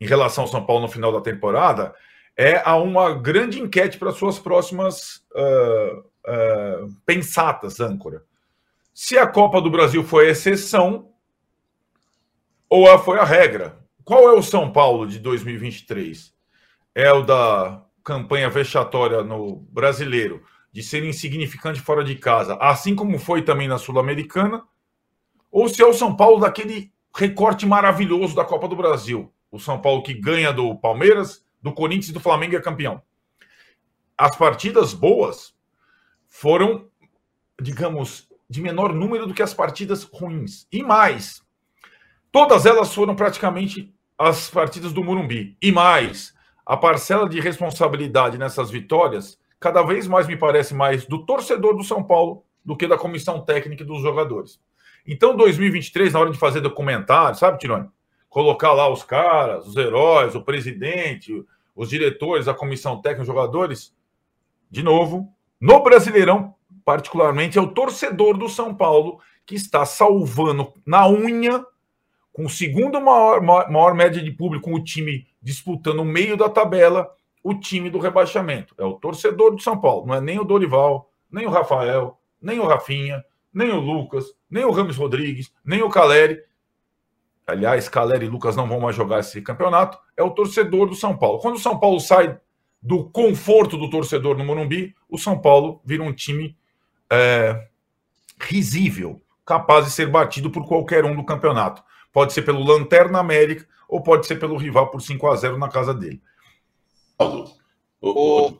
em 0.00 0.06
relação 0.06 0.44
ao 0.44 0.48
São 0.48 0.64
Paulo 0.64 0.82
no 0.82 0.88
final 0.88 1.12
da 1.12 1.20
temporada 1.20 1.94
é 2.36 2.62
a 2.64 2.76
uma 2.76 3.12
grande 3.14 3.60
enquete 3.60 3.98
para 3.98 4.12
suas 4.12 4.38
próximas 4.38 5.24
uh, 5.34 5.98
uh, 5.98 6.96
pensatas, 7.04 7.80
âncora. 7.80 8.24
Se 8.94 9.18
a 9.18 9.26
Copa 9.26 9.60
do 9.60 9.70
Brasil 9.70 10.02
foi 10.02 10.28
a 10.28 10.30
exceção 10.30 11.10
ou 12.68 12.98
foi 12.98 13.18
a 13.18 13.24
regra? 13.24 13.78
Qual 14.04 14.28
é 14.28 14.32
o 14.32 14.42
São 14.42 14.72
Paulo 14.72 15.06
de 15.06 15.18
2023? 15.18 16.32
É 16.94 17.12
o 17.12 17.22
da 17.22 17.82
campanha 18.04 18.50
vexatória 18.50 19.22
no 19.22 19.56
brasileiro, 19.70 20.42
de 20.72 20.82
ser 20.82 21.04
insignificante 21.04 21.80
fora 21.80 22.02
de 22.02 22.14
casa, 22.16 22.54
assim 22.54 22.94
como 22.94 23.18
foi 23.18 23.42
também 23.42 23.68
na 23.68 23.78
Sul-Americana? 23.78 24.64
Ou 25.50 25.68
se 25.68 25.82
é 25.82 25.86
o 25.86 25.92
São 25.92 26.16
Paulo 26.16 26.40
daquele 26.40 26.90
recorte 27.14 27.66
maravilhoso 27.66 28.34
da 28.34 28.44
Copa 28.44 28.66
do 28.66 28.76
Brasil? 28.76 29.30
O 29.50 29.60
São 29.60 29.78
Paulo 29.78 30.02
que 30.02 30.14
ganha 30.14 30.50
do 30.50 30.74
Palmeiras, 30.76 31.44
do 31.60 31.72
Corinthians 31.72 32.08
e 32.08 32.12
do 32.12 32.20
Flamengo 32.20 32.56
é 32.56 32.60
campeão. 32.60 33.02
As 34.16 34.34
partidas 34.34 34.94
boas 34.94 35.54
foram, 36.28 36.88
digamos, 37.60 38.28
de 38.48 38.62
menor 38.62 38.94
número 38.94 39.26
do 39.26 39.34
que 39.34 39.42
as 39.42 39.52
partidas 39.52 40.04
ruins. 40.04 40.66
E 40.72 40.82
mais, 40.82 41.42
todas 42.30 42.64
elas 42.64 42.94
foram 42.94 43.14
praticamente 43.14 43.94
as 44.18 44.48
partidas 44.48 44.92
do 44.92 45.04
Murumbi. 45.04 45.56
E 45.60 45.70
mais, 45.70 46.34
a 46.64 46.76
parcela 46.76 47.28
de 47.28 47.40
responsabilidade 47.40 48.38
nessas 48.38 48.70
vitórias 48.70 49.38
cada 49.58 49.82
vez 49.82 50.08
mais 50.08 50.26
me 50.26 50.36
parece 50.36 50.74
mais 50.74 51.06
do 51.06 51.24
torcedor 51.24 51.76
do 51.76 51.84
São 51.84 52.02
Paulo 52.02 52.44
do 52.64 52.76
que 52.76 52.86
da 52.86 52.98
comissão 52.98 53.40
técnica 53.40 53.82
e 53.82 53.86
dos 53.86 54.02
jogadores. 54.02 54.60
Então, 55.06 55.36
2023, 55.36 56.12
na 56.12 56.20
hora 56.20 56.30
de 56.30 56.38
fazer 56.38 56.60
documentário, 56.60 57.36
sabe, 57.36 57.58
Tirone? 57.58 57.88
Colocar 58.28 58.72
lá 58.72 58.88
os 58.88 59.02
caras, 59.02 59.66
os 59.66 59.76
heróis, 59.76 60.34
o 60.34 60.42
presidente, 60.42 61.44
os 61.74 61.88
diretores, 61.88 62.48
a 62.48 62.54
comissão 62.54 63.00
técnica, 63.00 63.22
os 63.22 63.26
jogadores, 63.26 63.94
de 64.70 64.82
novo, 64.82 65.32
no 65.60 65.82
Brasileirão, 65.82 66.54
particularmente, 66.84 67.58
é 67.58 67.60
o 67.60 67.72
torcedor 67.72 68.36
do 68.36 68.48
São 68.48 68.74
Paulo 68.74 69.20
que 69.44 69.54
está 69.54 69.84
salvando 69.84 70.72
na 70.86 71.08
unha, 71.08 71.64
com 72.32 72.46
o 72.46 72.50
segundo 72.50 73.00
maior, 73.00 73.42
maior, 73.42 73.70
maior 73.70 73.94
média 73.94 74.22
de 74.22 74.30
público, 74.30 74.70
com 74.70 74.76
o 74.76 74.82
time 74.82 75.26
disputando 75.42 76.00
o 76.00 76.04
meio 76.04 76.36
da 76.36 76.48
tabela, 76.48 77.10
o 77.42 77.54
time 77.54 77.90
do 77.90 77.98
rebaixamento. 77.98 78.74
É 78.78 78.84
o 78.84 78.94
torcedor 78.94 79.54
do 79.54 79.60
São 79.60 79.80
Paulo, 79.80 80.06
não 80.06 80.14
é 80.14 80.20
nem 80.20 80.38
o 80.38 80.44
Dorival, 80.44 81.10
nem 81.30 81.46
o 81.46 81.50
Rafael, 81.50 82.18
nem 82.40 82.58
o 82.58 82.66
Rafinha, 82.66 83.24
nem 83.52 83.70
o 83.70 83.80
Lucas, 83.80 84.26
nem 84.48 84.64
o 84.64 84.70
Ramos 84.70 84.96
Rodrigues, 84.96 85.52
nem 85.64 85.82
o 85.82 85.90
Caleri. 85.90 86.40
Aliás, 87.46 87.88
Caleri 87.88 88.26
e 88.26 88.28
Lucas 88.28 88.54
não 88.54 88.68
vão 88.68 88.80
mais 88.80 88.94
jogar 88.94 89.20
esse 89.20 89.42
campeonato. 89.42 89.98
É 90.16 90.22
o 90.22 90.30
torcedor 90.30 90.88
do 90.88 90.94
São 90.94 91.16
Paulo. 91.16 91.40
Quando 91.40 91.56
o 91.56 91.60
São 91.60 91.78
Paulo 91.78 92.00
sai 92.00 92.38
do 92.80 93.04
conforto 93.04 93.76
do 93.76 93.90
torcedor 93.90 94.36
no 94.36 94.44
Morumbi, 94.44 94.94
o 95.08 95.18
São 95.18 95.38
Paulo 95.38 95.80
vira 95.84 96.02
um 96.02 96.12
time 96.12 96.56
é, 97.10 97.68
risível, 98.40 99.20
capaz 99.44 99.84
de 99.84 99.90
ser 99.90 100.08
batido 100.08 100.50
por 100.50 100.66
qualquer 100.66 101.04
um 101.04 101.14
do 101.14 101.24
campeonato. 101.24 101.82
Pode 102.12 102.32
ser 102.32 102.42
pelo 102.42 102.64
Lanterna 102.64 103.18
América 103.18 103.66
ou 103.88 104.02
pode 104.02 104.26
ser 104.26 104.36
pelo 104.36 104.56
rival 104.56 104.90
por 104.90 105.00
5 105.00 105.26
a 105.26 105.36
0 105.36 105.58
na 105.58 105.68
casa 105.68 105.92
dele. 105.94 106.20
O, 107.18 107.46
o, 108.00 108.58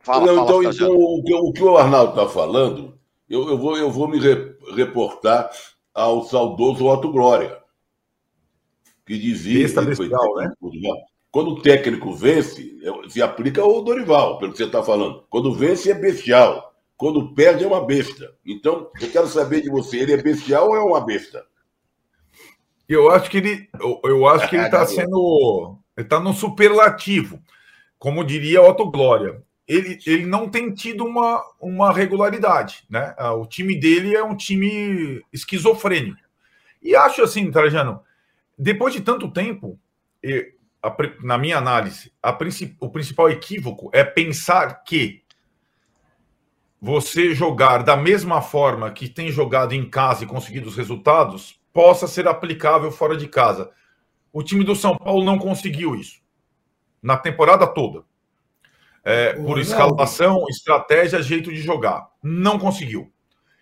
fala, 0.00 0.26
não, 0.26 0.46
fala, 0.46 0.64
então, 0.64 0.70
então 0.70 0.90
o, 0.90 1.22
que, 1.22 1.34
o, 1.34 1.52
que, 1.52 1.62
o 1.62 1.76
Arnaldo 1.76 2.10
está 2.10 2.28
falando, 2.28 2.98
eu, 3.28 3.48
eu, 3.48 3.58
vou, 3.58 3.76
eu 3.76 3.90
vou 3.90 4.08
me 4.08 4.18
reportar 4.74 5.50
ao 5.92 6.24
saudoso 6.24 6.86
Otto 6.86 7.10
Glória, 7.12 7.58
que 9.06 9.18
dizia. 9.18 9.62
Besta 9.62 9.82
bestial, 9.82 10.34
né? 10.36 10.52
Quando 11.30 11.50
o 11.50 11.62
técnico 11.62 12.12
vence, 12.12 12.78
é, 12.82 13.08
se 13.08 13.20
aplica 13.20 13.60
ao 13.60 13.82
Dorival, 13.82 14.38
pelo 14.38 14.52
que 14.52 14.58
você 14.58 14.64
está 14.64 14.82
falando. 14.82 15.24
Quando 15.28 15.52
vence 15.52 15.90
é 15.90 15.94
bestial. 15.94 16.72
Quando 16.96 17.34
perde 17.34 17.64
é 17.64 17.66
uma 17.66 17.84
besta. 17.84 18.36
Então, 18.46 18.88
eu 19.00 19.10
quero 19.10 19.26
saber 19.26 19.60
de 19.60 19.68
você, 19.68 19.98
ele 19.98 20.12
é 20.12 20.22
bestial 20.22 20.68
ou 20.68 20.76
é 20.76 20.80
uma 20.80 21.04
besta? 21.04 21.44
Eu 22.88 23.10
acho 23.10 23.30
que 23.30 23.38
ele, 23.38 23.68
eu, 23.80 24.00
eu 24.04 24.26
acho 24.28 24.48
que 24.48 24.56
ele 24.56 24.64
está 24.66 24.84
sendo, 24.86 25.78
ele 25.96 26.06
está 26.06 26.20
no 26.20 26.32
superlativo, 26.32 27.42
como 27.98 28.24
diria 28.24 28.62
Otto 28.62 28.90
Glória. 28.90 29.42
Ele, 29.66 29.98
ele 30.06 30.26
não 30.26 30.48
tem 30.48 30.74
tido 30.74 31.04
uma, 31.04 31.42
uma 31.58 31.90
regularidade, 31.90 32.84
né? 32.90 33.14
Ah, 33.16 33.32
o 33.32 33.46
time 33.46 33.78
dele 33.80 34.14
é 34.14 34.22
um 34.22 34.36
time 34.36 35.22
esquizofrênico. 35.32 36.20
E 36.82 36.94
acho 36.94 37.22
assim, 37.22 37.50
Trajano, 37.50 38.02
depois 38.58 38.92
de 38.92 39.00
tanto 39.00 39.30
tempo, 39.30 39.78
a, 40.82 40.94
na 41.22 41.38
minha 41.38 41.56
análise, 41.56 42.12
a, 42.22 42.36
o 42.80 42.90
principal 42.90 43.30
equívoco 43.30 43.88
é 43.92 44.04
pensar 44.04 44.84
que 44.84 45.22
você 46.80 47.34
jogar 47.34 47.82
da 47.82 47.96
mesma 47.96 48.42
forma 48.42 48.90
que 48.90 49.08
tem 49.08 49.30
jogado 49.30 49.72
em 49.72 49.88
casa 49.88 50.24
e 50.24 50.26
conseguido 50.26 50.68
os 50.68 50.76
resultados 50.76 51.58
possa 51.74 52.06
ser 52.06 52.26
aplicável 52.26 52.90
fora 52.90 53.16
de 53.16 53.28
casa. 53.28 53.70
O 54.32 54.42
time 54.42 54.64
do 54.64 54.74
São 54.74 54.96
Paulo 54.96 55.24
não 55.24 55.36
conseguiu 55.36 55.94
isso 55.94 56.24
na 57.02 57.18
temporada 57.18 57.66
toda. 57.66 58.02
É, 59.04 59.34
por 59.34 59.58
escalação, 59.58 60.46
estratégia, 60.48 61.22
jeito 61.22 61.52
de 61.52 61.60
jogar. 61.60 62.08
Não 62.22 62.58
conseguiu. 62.58 63.12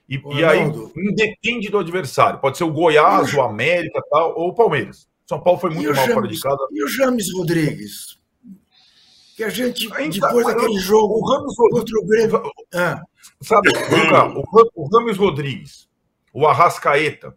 E, 0.08 0.22
e 0.36 0.44
aí 0.44 0.60
independe 0.96 1.68
do 1.68 1.78
adversário. 1.78 2.38
Pode 2.38 2.56
ser 2.56 2.62
o 2.62 2.72
Goiás, 2.72 3.34
o 3.34 3.42
América 3.42 4.00
tal, 4.08 4.38
ou 4.38 4.50
o 4.50 4.54
Palmeiras. 4.54 5.08
São 5.26 5.40
Paulo 5.40 5.58
foi 5.58 5.70
muito 5.70 5.86
mal 5.86 5.96
James, 5.96 6.14
fora 6.14 6.28
de 6.28 6.40
casa. 6.40 6.68
E 6.70 6.84
o 6.84 6.88
James 6.88 7.32
Rodrigues? 7.34 8.20
Que 9.36 9.42
a 9.42 9.48
gente, 9.48 9.92
Ainda, 9.94 10.28
depois 10.28 10.46
daquele 10.46 10.78
jogo 10.78 11.14
o 11.14 11.26
Ramos 11.28 11.56
contra 11.56 11.98
o 11.98 12.06
Grêmio. 12.06 12.42
Ah. 12.74 13.02
Sabe, 13.40 13.70
o, 13.74 14.82
o 14.82 14.88
Ramos 14.96 15.16
Rodrigues, 15.16 15.88
o 16.32 16.46
Arrascaeta, 16.46 17.34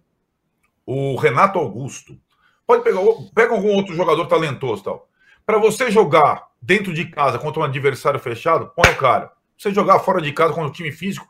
o 0.86 1.16
Renato 1.16 1.60
Augusto. 1.60 2.18
Pode 2.66 2.84
pegar 2.84 3.00
pega 3.34 3.54
algum 3.54 3.74
outro 3.74 3.96
jogador 3.96 4.26
talentoso 4.28 4.84
tal. 4.84 5.10
Para 5.46 5.58
você 5.58 5.92
jogar 5.92 6.48
dentro 6.62 6.94
de 6.94 7.06
casa 7.06 7.38
contra 7.38 7.62
um 7.62 7.64
adversário 7.64 8.20
fechado, 8.20 8.72
põe 8.76 8.92
o 8.92 8.98
cara. 8.98 9.32
Você 9.58 9.72
jogar 9.72 10.00
fora 10.00 10.22
de 10.22 10.32
casa 10.34 10.54
contra 10.54 10.70
um 10.70 10.74
time 10.74 10.92
físico, 10.92 11.28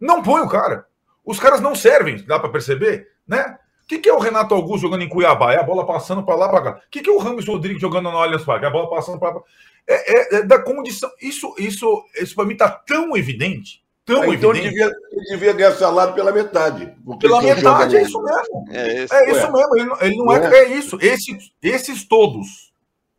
não 0.00 0.22
põe 0.22 0.40
o 0.40 0.48
cara. 0.48 0.86
Os 1.24 1.38
caras 1.38 1.60
não 1.60 1.74
servem, 1.74 2.24
dá 2.24 2.38
para 2.38 2.48
perceber, 2.48 3.08
né? 3.26 3.58
O 3.84 3.88
que, 3.88 3.98
que, 3.98 4.08
é 4.08 4.12
o 4.12 4.18
Renato 4.18 4.54
Augusto 4.54 4.82
jogando 4.82 5.02
em 5.02 5.08
Cuiabá? 5.08 5.52
É 5.52 5.58
a 5.58 5.62
bola 5.62 5.86
passando 5.86 6.22
para 6.22 6.34
lá 6.34 6.48
para 6.48 6.62
cá. 6.62 6.70
O 6.86 6.90
que, 6.90 7.00
que, 7.00 7.08
é 7.08 7.12
o 7.12 7.18
Ramos 7.18 7.46
Rodrigues 7.46 7.80
jogando 7.80 8.10
no 8.10 8.18
Allianz 8.18 8.44
Parque? 8.44 8.66
É 8.66 8.68
a 8.68 8.70
bola 8.70 8.90
passando 8.90 9.18
para 9.18 9.36
lá. 9.36 9.42
É, 9.86 10.12
é, 10.12 10.36
é, 10.36 10.42
da 10.42 10.58
condição. 10.58 11.10
Isso, 11.22 11.54
isso, 11.58 12.04
isso 12.14 12.34
para 12.34 12.44
mim 12.44 12.52
está 12.52 12.68
tão 12.68 13.16
evidente. 13.16 13.82
Tão 14.08 14.22
ah, 14.22 14.34
então 14.34 14.50
evidente. 14.50 14.70
Devia, 14.70 14.92
ele 15.12 15.24
devia 15.28 15.52
ganhar 15.52 15.72
salário 15.72 16.14
pela 16.14 16.32
metade. 16.32 16.92
Pela 17.20 17.42
metade, 17.42 17.96
é 17.96 18.02
isso 18.02 18.20
mesmo. 18.20 18.64
É, 18.70 19.02
esse, 19.04 19.14
é 19.14 19.30
isso 19.30 19.52
mesmo. 19.52 19.76
Ele, 19.76 19.90
ele 20.00 20.16
não 20.16 20.32
é, 20.32 20.46
é, 20.46 20.64
é 20.64 20.68
isso. 20.76 20.98
Esses, 21.00 21.52
esses 21.62 22.08
todos, 22.08 22.72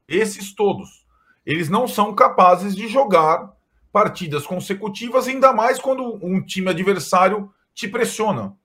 esses 0.07 0.53
todos, 0.53 1.05
eles 1.45 1.69
não 1.69 1.87
são 1.87 2.13
capazes 2.13 2.75
de 2.75 2.87
jogar 2.87 3.53
partidas 3.93 4.45
consecutivas, 4.45 5.27
ainda 5.27 5.53
mais 5.53 5.79
quando 5.79 6.19
um 6.25 6.43
time 6.43 6.69
adversário 6.69 7.51
te 7.73 7.87
pressiona 7.87 8.57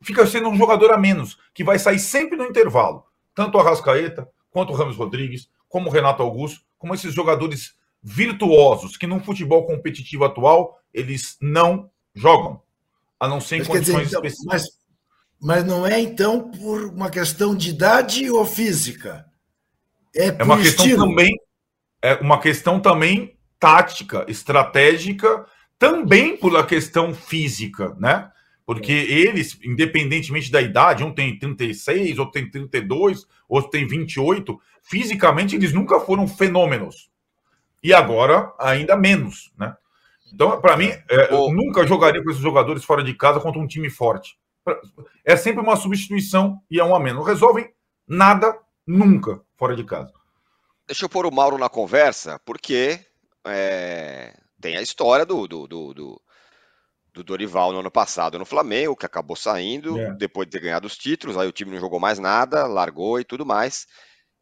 fica 0.00 0.26
sendo 0.26 0.48
um 0.48 0.56
jogador 0.56 0.92
a 0.92 0.98
menos, 0.98 1.38
que 1.54 1.64
vai 1.64 1.78
sair 1.78 1.98
sempre 1.98 2.36
no 2.36 2.44
intervalo. 2.44 3.04
Tanto 3.34 3.58
o 3.58 3.60
Arrascaeta, 3.60 4.28
quanto 4.50 4.72
o 4.72 4.76
Ramos 4.76 4.96
Rodrigues, 4.96 5.48
como 5.68 5.88
o 5.88 5.92
Renato 5.92 6.22
Augusto, 6.22 6.60
como 6.78 6.94
esses 6.94 7.12
jogadores 7.12 7.74
virtuosos 8.08 8.96
que 8.96 9.04
no 9.04 9.18
futebol 9.18 9.66
competitivo 9.66 10.24
atual 10.24 10.80
eles 10.94 11.36
não 11.40 11.90
jogam, 12.14 12.62
a 13.18 13.26
não 13.26 13.40
ser 13.40 13.56
em 13.56 13.58
mas, 13.58 13.68
condições 13.68 14.04
dizer, 14.04 14.18
então, 14.18 14.24
específicas. 14.24 14.62
Mas, 14.62 14.78
mas 15.40 15.64
não 15.64 15.84
é 15.84 16.00
então 16.00 16.48
por 16.52 16.84
uma 16.84 17.10
questão 17.10 17.52
de 17.52 17.70
idade 17.70 18.30
ou 18.30 18.46
física? 18.46 19.26
É, 20.14 20.28
é 20.28 20.44
uma 20.44 20.56
questão 20.56 20.86
estilo. 20.86 21.08
também 21.08 21.36
é 22.00 22.14
uma 22.14 22.40
questão 22.40 22.78
também 22.78 23.36
tática, 23.58 24.24
estratégica, 24.28 25.44
também 25.76 26.36
por 26.36 26.56
a 26.56 26.64
questão 26.64 27.12
física, 27.12 27.96
né? 27.98 28.30
Porque 28.64 28.92
eles, 28.92 29.58
independentemente 29.64 30.50
da 30.50 30.62
idade, 30.62 31.02
um 31.02 31.12
tem 31.12 31.36
36, 31.36 32.18
outro 32.18 32.32
tem 32.34 32.48
32, 32.48 33.26
outro 33.48 33.70
tem 33.70 33.84
28, 33.84 34.58
fisicamente 34.80 35.56
eles 35.56 35.72
nunca 35.72 35.98
foram 35.98 36.28
fenômenos. 36.28 37.10
E 37.86 37.94
agora, 37.94 38.52
ainda 38.58 38.96
menos, 38.96 39.52
né? 39.56 39.72
Então, 40.34 40.60
para 40.60 40.76
mim, 40.76 40.88
é, 41.08 41.32
eu 41.32 41.52
nunca 41.52 41.86
jogaria 41.86 42.20
com 42.20 42.28
esses 42.32 42.42
jogadores 42.42 42.82
fora 42.84 43.00
de 43.00 43.14
casa 43.14 43.38
contra 43.38 43.60
um 43.60 43.66
time 43.66 43.88
forte. 43.88 44.36
É 45.24 45.36
sempre 45.36 45.62
uma 45.62 45.76
substituição 45.76 46.60
e 46.68 46.80
é 46.80 46.84
um 46.84 46.96
a 46.96 46.98
menos. 46.98 47.20
Não 47.20 47.24
resolvem 47.24 47.72
nada 48.08 48.58
nunca 48.84 49.40
fora 49.56 49.76
de 49.76 49.84
casa. 49.84 50.12
Deixa 50.84 51.04
eu 51.04 51.08
pôr 51.08 51.26
o 51.26 51.30
Mauro 51.30 51.56
na 51.58 51.68
conversa, 51.68 52.40
porque 52.44 52.98
é, 53.46 54.34
tem 54.60 54.76
a 54.76 54.82
história 54.82 55.24
do, 55.24 55.46
do, 55.46 55.68
do, 55.68 55.94
do 55.94 56.22
do 57.14 57.22
Dorival 57.22 57.72
no 57.72 57.78
ano 57.78 57.90
passado 57.90 58.38
no 58.38 58.44
Flamengo, 58.44 58.96
que 58.96 59.06
acabou 59.06 59.36
saindo 59.36 59.98
é. 59.98 60.12
depois 60.16 60.46
de 60.46 60.50
ter 60.50 60.60
ganhado 60.60 60.86
os 60.86 60.98
títulos, 60.98 61.38
aí 61.38 61.48
o 61.48 61.52
time 61.52 61.70
não 61.70 61.80
jogou 61.80 61.98
mais 61.98 62.18
nada, 62.18 62.66
largou 62.66 63.18
e 63.18 63.24
tudo 63.24 63.46
mais. 63.46 63.86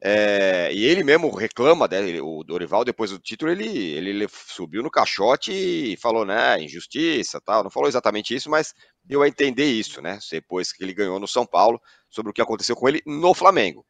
É, 0.06 0.70
e 0.70 0.84
ele 0.84 1.02
mesmo 1.02 1.30
reclama, 1.34 1.88
né, 1.88 2.20
o 2.20 2.44
Dorival, 2.44 2.84
depois 2.84 3.10
do 3.10 3.18
título, 3.18 3.50
ele, 3.50 3.66
ele, 3.66 4.28
subiu 4.28 4.82
no 4.82 4.90
caixote 4.90 5.50
e 5.50 5.96
falou, 5.96 6.26
né, 6.26 6.62
injustiça, 6.62 7.40
tal. 7.40 7.64
Não 7.64 7.70
falou 7.70 7.88
exatamente 7.88 8.34
isso, 8.34 8.50
mas 8.50 8.74
deu 9.02 9.22
a 9.22 9.28
entender 9.28 9.64
isso, 9.64 10.02
né, 10.02 10.18
depois 10.30 10.72
que 10.72 10.84
ele 10.84 10.92
ganhou 10.92 11.18
no 11.18 11.26
São 11.26 11.46
Paulo, 11.46 11.80
sobre 12.10 12.30
o 12.30 12.34
que 12.34 12.42
aconteceu 12.42 12.76
com 12.76 12.86
ele 12.86 13.00
no 13.06 13.32
Flamengo. 13.32 13.86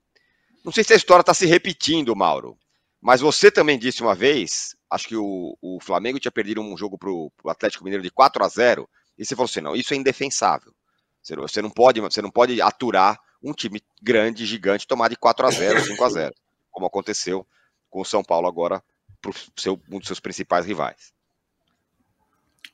Não 0.65 0.71
sei 0.71 0.85
se 0.85 0.93
a 0.93 0.97
história 0.97 1.23
está 1.23 1.35
se 1.35 1.47
repetindo, 1.47 2.15
Mauro, 2.15 2.57
mas 3.03 3.21
você 3.21 3.51
também 3.51 3.77
disse 3.77 4.01
uma 4.01 4.15
vez 4.15 4.77
acho 4.89 5.09
que 5.09 5.17
o, 5.17 5.59
o 5.61 5.81
Flamengo 5.81 6.21
tinha 6.21 6.31
perdido 6.31 6.61
um 6.61 6.77
jogo 6.77 6.97
para 6.97 7.11
o 7.11 7.33
Atlético 7.49 7.83
Mineiro 7.83 8.05
de 8.05 8.11
4 8.11 8.45
a 8.45 8.49
0 8.49 8.89
e 9.19 9.25
você 9.25 9.35
falou 9.35 9.47
assim, 9.47 9.61
não, 9.61 9.75
isso 9.75 9.93
é 9.93 9.97
indefensável. 9.97 10.73
Você, 11.21 11.35
você, 11.35 11.61
não 11.61 11.71
pode, 11.71 12.01
você 12.01 12.23
não 12.23 12.31
pode 12.31 12.61
aturar 12.63 13.19
um 13.45 13.53
time 13.53 13.81
grande, 14.03 14.47
gigante, 14.47 14.87
tomar 14.87 15.09
de 15.09 15.17
4 15.17 15.47
a 15.47 15.51
0 15.51 15.85
5 15.85 16.05
a 16.05 16.09
0 16.09 16.35
como 16.71 16.87
aconteceu 16.87 17.47
com 17.89 18.01
o 18.01 18.05
São 18.05 18.25
Paulo 18.25 18.49
agora, 18.49 18.83
para 19.23 19.33
seu, 19.57 19.81
um 19.89 19.99
dos 19.99 20.09
seus 20.09 20.19
principais 20.19 20.67
rivais. 20.67 21.13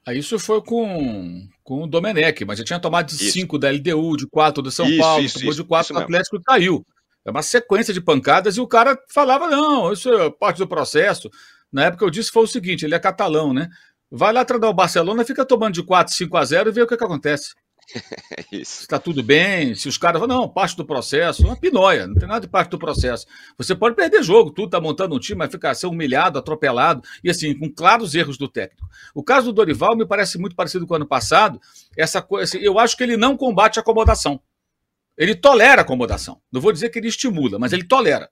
Isso 0.08 0.38
foi 0.38 0.62
com, 0.62 1.46
com 1.62 1.82
o 1.82 1.86
Domenech, 1.86 2.42
mas 2.46 2.58
já 2.58 2.64
tinha 2.64 2.80
tomado 2.80 3.08
de 3.08 3.30
5 3.30 3.58
da 3.58 3.70
LDU, 3.70 4.16
de 4.16 4.26
4 4.26 4.62
do 4.62 4.70
São 4.70 4.86
isso, 4.86 4.98
Paulo, 4.98 5.22
isso, 5.22 5.38
tomou 5.38 5.52
de 5.52 5.62
4 5.62 5.92
do 5.92 6.00
Atlético 6.00 6.36
e 6.36 6.42
caiu. 6.42 6.86
É 7.24 7.30
uma 7.30 7.42
sequência 7.42 7.92
de 7.92 8.00
pancadas 8.00 8.56
e 8.56 8.60
o 8.60 8.66
cara 8.66 8.98
falava: 9.12 9.48
não, 9.48 9.92
isso 9.92 10.10
é 10.10 10.30
parte 10.30 10.56
do 10.56 10.66
processo. 10.66 11.28
Na 11.70 11.84
época 11.84 12.04
eu 12.04 12.10
disse 12.10 12.30
foi 12.30 12.44
o 12.44 12.46
seguinte: 12.46 12.84
ele 12.84 12.94
é 12.94 12.98
catalão, 12.98 13.52
né? 13.52 13.68
Vai 14.10 14.32
lá 14.32 14.44
tradar 14.44 14.70
o 14.70 14.74
Barcelona, 14.74 15.24
fica 15.24 15.44
tomando 15.44 15.74
de 15.74 15.82
4, 15.82 16.14
5 16.14 16.36
a 16.36 16.44
0 16.44 16.70
e 16.70 16.72
vê 16.72 16.82
o 16.82 16.86
que, 16.86 16.96
que 16.96 17.04
acontece. 17.04 17.54
Isso. 18.52 18.82
Está 18.82 18.98
tudo 18.98 19.22
bem, 19.22 19.74
se 19.74 19.88
os 19.88 19.98
caras 19.98 20.20
falam, 20.20 20.40
não, 20.40 20.48
parte 20.48 20.76
do 20.76 20.84
processo, 20.84 21.44
uma 21.44 21.56
pinóia, 21.56 22.06
não 22.06 22.14
tem 22.14 22.28
nada 22.28 22.40
de 22.40 22.48
parte 22.48 22.70
do 22.70 22.78
processo. 22.78 23.26
Você 23.56 23.74
pode 23.74 23.96
perder 23.96 24.22
jogo, 24.22 24.50
tudo 24.50 24.70
tá 24.70 24.80
montando 24.80 25.14
um 25.14 25.18
time, 25.18 25.38
vai 25.38 25.50
ficar 25.50 25.74
ser 25.74 25.86
humilhado, 25.86 26.38
atropelado, 26.38 27.02
e 27.22 27.30
assim, 27.30 27.56
com 27.58 27.70
claros 27.70 28.14
erros 28.14 28.38
do 28.38 28.48
técnico. 28.48 28.88
O 29.14 29.22
caso 29.22 29.46
do 29.46 29.52
Dorival 29.52 29.96
me 29.96 30.06
parece 30.06 30.38
muito 30.38 30.56
parecido 30.56 30.86
com 30.86 30.94
o 30.94 30.96
ano 30.96 31.06
passado. 31.06 31.60
Essa 31.96 32.22
coisa, 32.22 32.56
eu 32.58 32.78
acho 32.78 32.96
que 32.96 33.02
ele 33.02 33.16
não 33.16 33.36
combate 33.36 33.78
a 33.78 33.82
acomodação. 33.82 34.40
Ele 35.16 35.34
tolera 35.34 35.82
a 35.82 35.84
acomodação. 35.84 36.40
Não 36.50 36.60
vou 36.60 36.72
dizer 36.72 36.88
que 36.88 36.98
ele 36.98 37.08
estimula, 37.08 37.58
mas 37.58 37.72
ele 37.72 37.84
tolera 37.84 38.30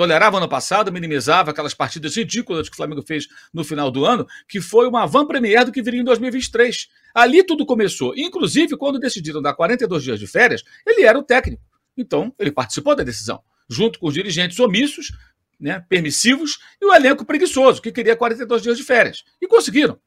tolerava 0.00 0.40
no 0.40 0.48
passado, 0.48 0.90
minimizava 0.90 1.50
aquelas 1.50 1.74
partidas 1.74 2.16
ridículas 2.16 2.70
que 2.70 2.72
o 2.72 2.76
Flamengo 2.78 3.02
fez 3.02 3.28
no 3.52 3.62
final 3.62 3.90
do 3.90 4.06
ano, 4.06 4.26
que 4.48 4.58
foi 4.58 4.88
uma 4.88 5.04
van 5.04 5.26
premier 5.26 5.62
do 5.62 5.70
que 5.70 5.82
viria 5.82 6.00
em 6.00 6.04
2023. 6.04 6.88
Ali 7.14 7.44
tudo 7.44 7.66
começou. 7.66 8.16
Inclusive, 8.16 8.78
quando 8.78 8.98
decidiram 8.98 9.42
dar 9.42 9.52
42 9.52 10.02
dias 10.02 10.18
de 10.18 10.26
férias, 10.26 10.64
ele 10.86 11.02
era 11.02 11.18
o 11.18 11.22
técnico. 11.22 11.62
Então, 11.94 12.34
ele 12.38 12.50
participou 12.50 12.96
da 12.96 13.02
decisão, 13.02 13.42
junto 13.68 13.98
com 13.98 14.06
os 14.06 14.14
dirigentes 14.14 14.58
omissos, 14.58 15.12
né, 15.60 15.84
permissivos, 15.86 16.58
e 16.80 16.86
o 16.86 16.94
elenco 16.94 17.22
preguiçoso, 17.26 17.82
que 17.82 17.92
queria 17.92 18.16
42 18.16 18.62
dias 18.62 18.78
de 18.78 18.82
férias. 18.82 19.22
E 19.38 19.46
conseguiram. 19.46 20.00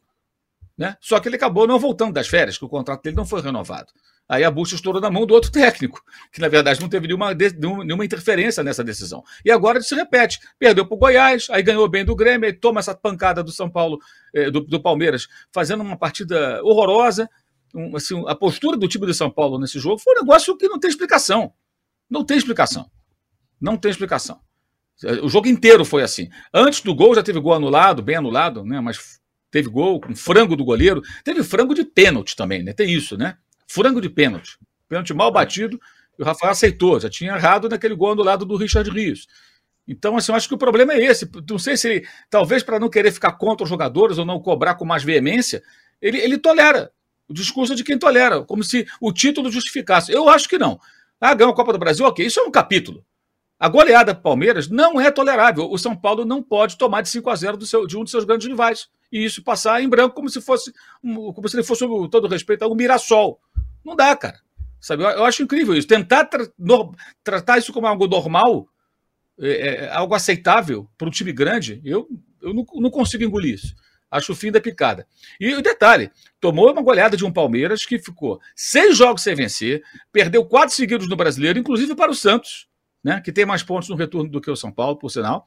Né? 0.76 0.98
Só 1.00 1.20
que 1.20 1.30
ele 1.30 1.36
acabou 1.36 1.68
não 1.68 1.78
voltando 1.78 2.14
das 2.14 2.28
férias, 2.28 2.58
que 2.58 2.66
o 2.66 2.70
contrato 2.70 3.04
dele 3.04 3.16
não 3.16 3.28
foi 3.28 3.44
renovado. 3.44 3.94
Aí 4.28 4.44
a 4.44 4.50
bucha 4.50 4.76
estourou 4.76 5.02
na 5.02 5.12
mão 5.12 5.26
do 5.26 5.34
outro 5.34 5.52
técnico, 5.52 6.02
que 6.32 6.40
na 6.40 6.48
verdade 6.48 6.80
não 6.80 6.88
teve 6.88 7.08
nenhuma, 7.08 7.34
nenhuma 7.34 8.06
interferência 8.06 8.64
nessa 8.64 8.84
decisão. 8.84 9.24
E 9.44 9.52
agora 9.52 9.82
se 9.82 9.94
repete. 9.94 10.40
Perdeu 10.58 10.86
para 10.86 10.96
o 10.96 10.98
Goiás, 10.98 11.48
aí 11.50 11.62
ganhou 11.62 11.88
bem 11.90 12.06
do 12.06 12.16
Grêmio, 12.16 12.48
aí 12.48 12.54
toma 12.54 12.80
essa 12.80 12.96
pancada 12.96 13.44
do 13.44 13.52
São 13.52 13.70
Paulo, 13.70 14.00
eh, 14.34 14.50
do, 14.50 14.62
do, 14.62 14.82
Palmeiras, 14.82 15.28
fazendo 15.52 15.82
uma 15.82 15.98
partida 15.98 16.62
horrorosa. 16.64 17.30
Um, 17.76 17.96
assim, 17.96 18.24
a 18.28 18.36
postura 18.36 18.78
do 18.78 18.88
time 18.88 19.06
do 19.06 19.14
São 19.14 19.30
Paulo 19.30 19.60
nesse 19.60 19.78
jogo 19.78 20.00
foi 20.00 20.16
um 20.16 20.22
negócio 20.22 20.56
que 20.58 20.68
não 20.68 20.80
tem 20.80 20.90
explicação. 20.90 21.54
Não 22.10 22.24
tem 22.24 22.38
explicação. 22.38 22.90
Não 23.60 23.76
tem 23.76 23.92
explicação. 23.92 24.40
O 25.22 25.28
jogo 25.28 25.48
inteiro 25.48 25.84
foi 25.84 26.02
assim. 26.02 26.30
Antes 26.54 26.82
do 26.82 26.96
gol 26.96 27.16
já 27.16 27.24
teve 27.24 27.40
gol 27.40 27.54
anulado, 27.54 28.02
bem 28.02 28.16
anulado, 28.16 28.64
né? 28.64 28.80
Mas 28.80 29.20
teve 29.52 29.68
gol 29.68 30.00
com 30.00 30.16
frango 30.16 30.56
do 30.56 30.64
goleiro. 30.64 31.02
Teve 31.24 31.44
frango 31.44 31.74
de 31.74 31.84
pênalti 31.84 32.36
também, 32.36 32.64
né? 32.64 32.74
Tem 32.74 32.92
isso, 32.92 33.18
né? 33.18 33.38
Frango 33.68 34.02
de 34.02 34.10
pênalti. 34.10 34.58
Pênalti 34.88 35.14
mal 35.14 35.32
batido. 35.32 35.80
E 36.18 36.22
o 36.22 36.26
Rafael 36.26 36.52
aceitou. 36.52 37.00
Já 37.00 37.10
tinha 37.10 37.34
errado 37.36 37.70
naquele 37.70 37.96
gol 37.96 38.12
anulado 38.12 38.46
do 38.46 38.56
Richard 38.56 38.90
Rios. 38.90 39.28
Então, 39.88 40.16
assim, 40.16 40.32
eu 40.32 40.36
acho 40.36 40.48
que 40.48 40.54
o 40.54 40.58
problema 40.58 40.94
é 40.94 41.04
esse. 41.04 41.30
Não 41.50 41.60
sei 41.60 41.76
se 41.76 41.90
ele, 41.90 42.08
talvez 42.30 42.64
para 42.64 42.80
não 42.80 42.90
querer 42.90 43.12
ficar 43.12 43.34
contra 43.34 43.64
os 43.64 43.70
jogadores 43.70 44.18
ou 44.18 44.26
não 44.26 44.40
cobrar 44.40 44.76
com 44.76 44.86
mais 44.86 45.04
veemência, 45.04 45.62
ele, 46.02 46.18
ele 46.18 46.38
tolera. 46.38 46.92
O 47.28 47.34
discurso 47.34 47.76
de 47.76 47.84
quem 47.84 47.98
tolera, 47.98 48.44
como 48.44 48.64
se 48.64 48.86
o 49.00 49.12
título 49.12 49.52
justificasse. 49.52 50.12
Eu 50.12 50.30
acho 50.30 50.48
que 50.48 50.58
não. 50.58 50.80
Ah, 51.20 51.34
ganhou 51.34 51.54
a 51.54 51.56
Copa 51.56 51.72
do 51.72 51.80
Brasil, 51.80 52.06
ok. 52.06 52.26
Isso 52.26 52.40
é 52.40 52.44
um 52.44 52.52
capítulo. 52.52 53.04
A 53.60 53.70
goleada 53.70 54.14
do 54.14 54.22
Palmeiras 54.22 54.68
não 54.68 55.00
é 55.00 55.10
tolerável. 55.10 55.70
O 55.72 55.78
São 55.78 55.96
Paulo 55.96 56.26
não 56.26 56.42
pode 56.44 56.78
tomar 56.78 57.02
de 57.02 57.10
5 57.10 57.30
a 57.30 57.36
0 57.36 57.58
do 57.58 57.66
seu, 57.66 57.88
de 57.88 57.98
um 57.98 58.04
dos 58.04 58.12
seus 58.12 58.26
grandes 58.26 58.48
rivais. 58.48 58.90
E 59.12 59.24
isso 59.24 59.44
passar 59.44 59.82
em 59.82 59.88
branco 59.88 60.16
como 60.16 60.30
se 60.30 60.42
fosse, 60.42 60.74
como 61.02 61.48
se 61.48 61.56
ele 61.56 61.64
fosse, 61.64 61.88
com 61.88 62.10
todo 62.10 62.28
respeito, 62.28 62.66
um 62.66 62.76
Mirassol. 62.76 63.40
Não 63.86 63.96
dá, 63.96 64.16
cara. 64.16 64.40
Sabe? 64.82 65.04
Eu, 65.04 65.24
acho 65.24 65.44
incrível 65.44 65.76
isso. 65.76 65.88
Tentar 65.88 66.26
tra 66.26 66.46
no, 66.58 66.94
tratar 67.24 67.58
isso 67.58 67.72
como 67.72 67.88
algo 67.88 68.08
normal, 68.08 68.68
é, 69.40 69.86
é, 69.86 69.90
algo 69.92 70.14
aceitável 70.14 70.90
para 70.98 71.08
um 71.08 71.12
time 71.12 71.32
grande, 71.32 71.82
eu, 71.86 72.08
eu 72.42 72.54
não, 72.54 72.66
não 72.76 72.90
consigo 72.90 73.24
engolir 73.24 73.54
isso. 73.54 73.74
Acho 74.12 74.34
o 74.34 74.36
fim 74.36 74.52
da 74.52 74.60
picada. 74.60 75.08
E 75.40 75.54
o 75.54 75.62
detalhe: 75.62 76.12
tomou 76.40 76.70
uma 76.70 76.82
goleada 76.82 77.16
de 77.16 77.24
um 77.24 77.32
Palmeiras 77.32 77.86
que 77.86 77.98
ficou 77.98 78.42
seis 78.56 78.98
jogos 78.98 79.24
sem 79.24 79.36
vencer, 79.36 79.82
perdeu 80.12 80.44
quatro 80.44 80.76
seguidos 80.76 81.08
no 81.08 81.16
brasileiro, 81.16 81.58
inclusive 81.58 81.96
para 81.96 82.12
o 82.12 82.16
Santos 82.16 82.68
né, 83.04 83.20
que 83.20 83.32
tem 83.32 83.46
mais 83.46 83.62
pontos 83.62 83.90
no 83.90 83.96
retorno 83.96 84.30
do 84.30 84.40
que 84.40 84.50
o 84.50 84.56
São 84.56 84.72
Paulo, 84.72 84.98
por 84.98 85.10
sinal. 85.10 85.46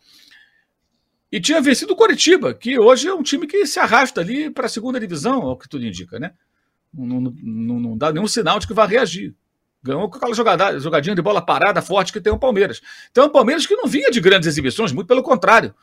E 1.31 1.41
tinha 1.41 1.61
vencido 1.61 1.93
o 1.93 1.97
Coritiba, 1.97 2.55
que 2.55 2.79
hoje 2.79 3.09
é 3.09 3.15
um 3.15 3.23
time 3.23 3.47
que 3.47 3.67
se 3.67 3.81
arrasta 3.81 4.21
ali 4.21 4.51
para 4.51 4.67
a 4.67 4.69
segunda 4.69 5.01
divisão, 5.01 5.43
é 5.43 5.47
o 5.47 5.57
que 5.57 5.69
tudo 5.69 5.85
indica, 5.85 6.19
né? 6.19 6.33
Não, 6.93 7.21
não, 7.21 7.81
não, 7.81 7.99
dá 7.99 8.13
nenhum 8.13 8.29
sinal 8.29 8.59
de 8.59 8.67
que 8.67 8.73
vai 8.73 8.87
reagir. 8.87 9.35
Ganhou 9.83 10.09
com 10.09 10.17
aquela 10.17 10.35
jogada, 10.35 10.79
jogadinha 10.79 11.15
de 11.15 11.23
bola 11.23 11.43
parada 11.43 11.83
forte 11.83 12.13
que 12.13 12.21
tem 12.21 12.33
o 12.33 12.39
Palmeiras. 12.39 12.81
Então 13.11 13.27
um 13.27 13.29
Palmeiras 13.29 13.67
que 13.67 13.75
não 13.75 13.87
vinha 13.87 14.11
de 14.11 14.21
grandes 14.21 14.49
exibições, 14.49 14.93
muito 14.93 15.09
pelo 15.09 15.23
contrário. 15.23 15.75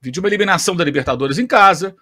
Vinha 0.00 0.12
de 0.12 0.20
uma 0.20 0.28
eliminação 0.28 0.76
da 0.76 0.84
Libertadores 0.84 1.38
em 1.38 1.46
casa. 1.46 1.96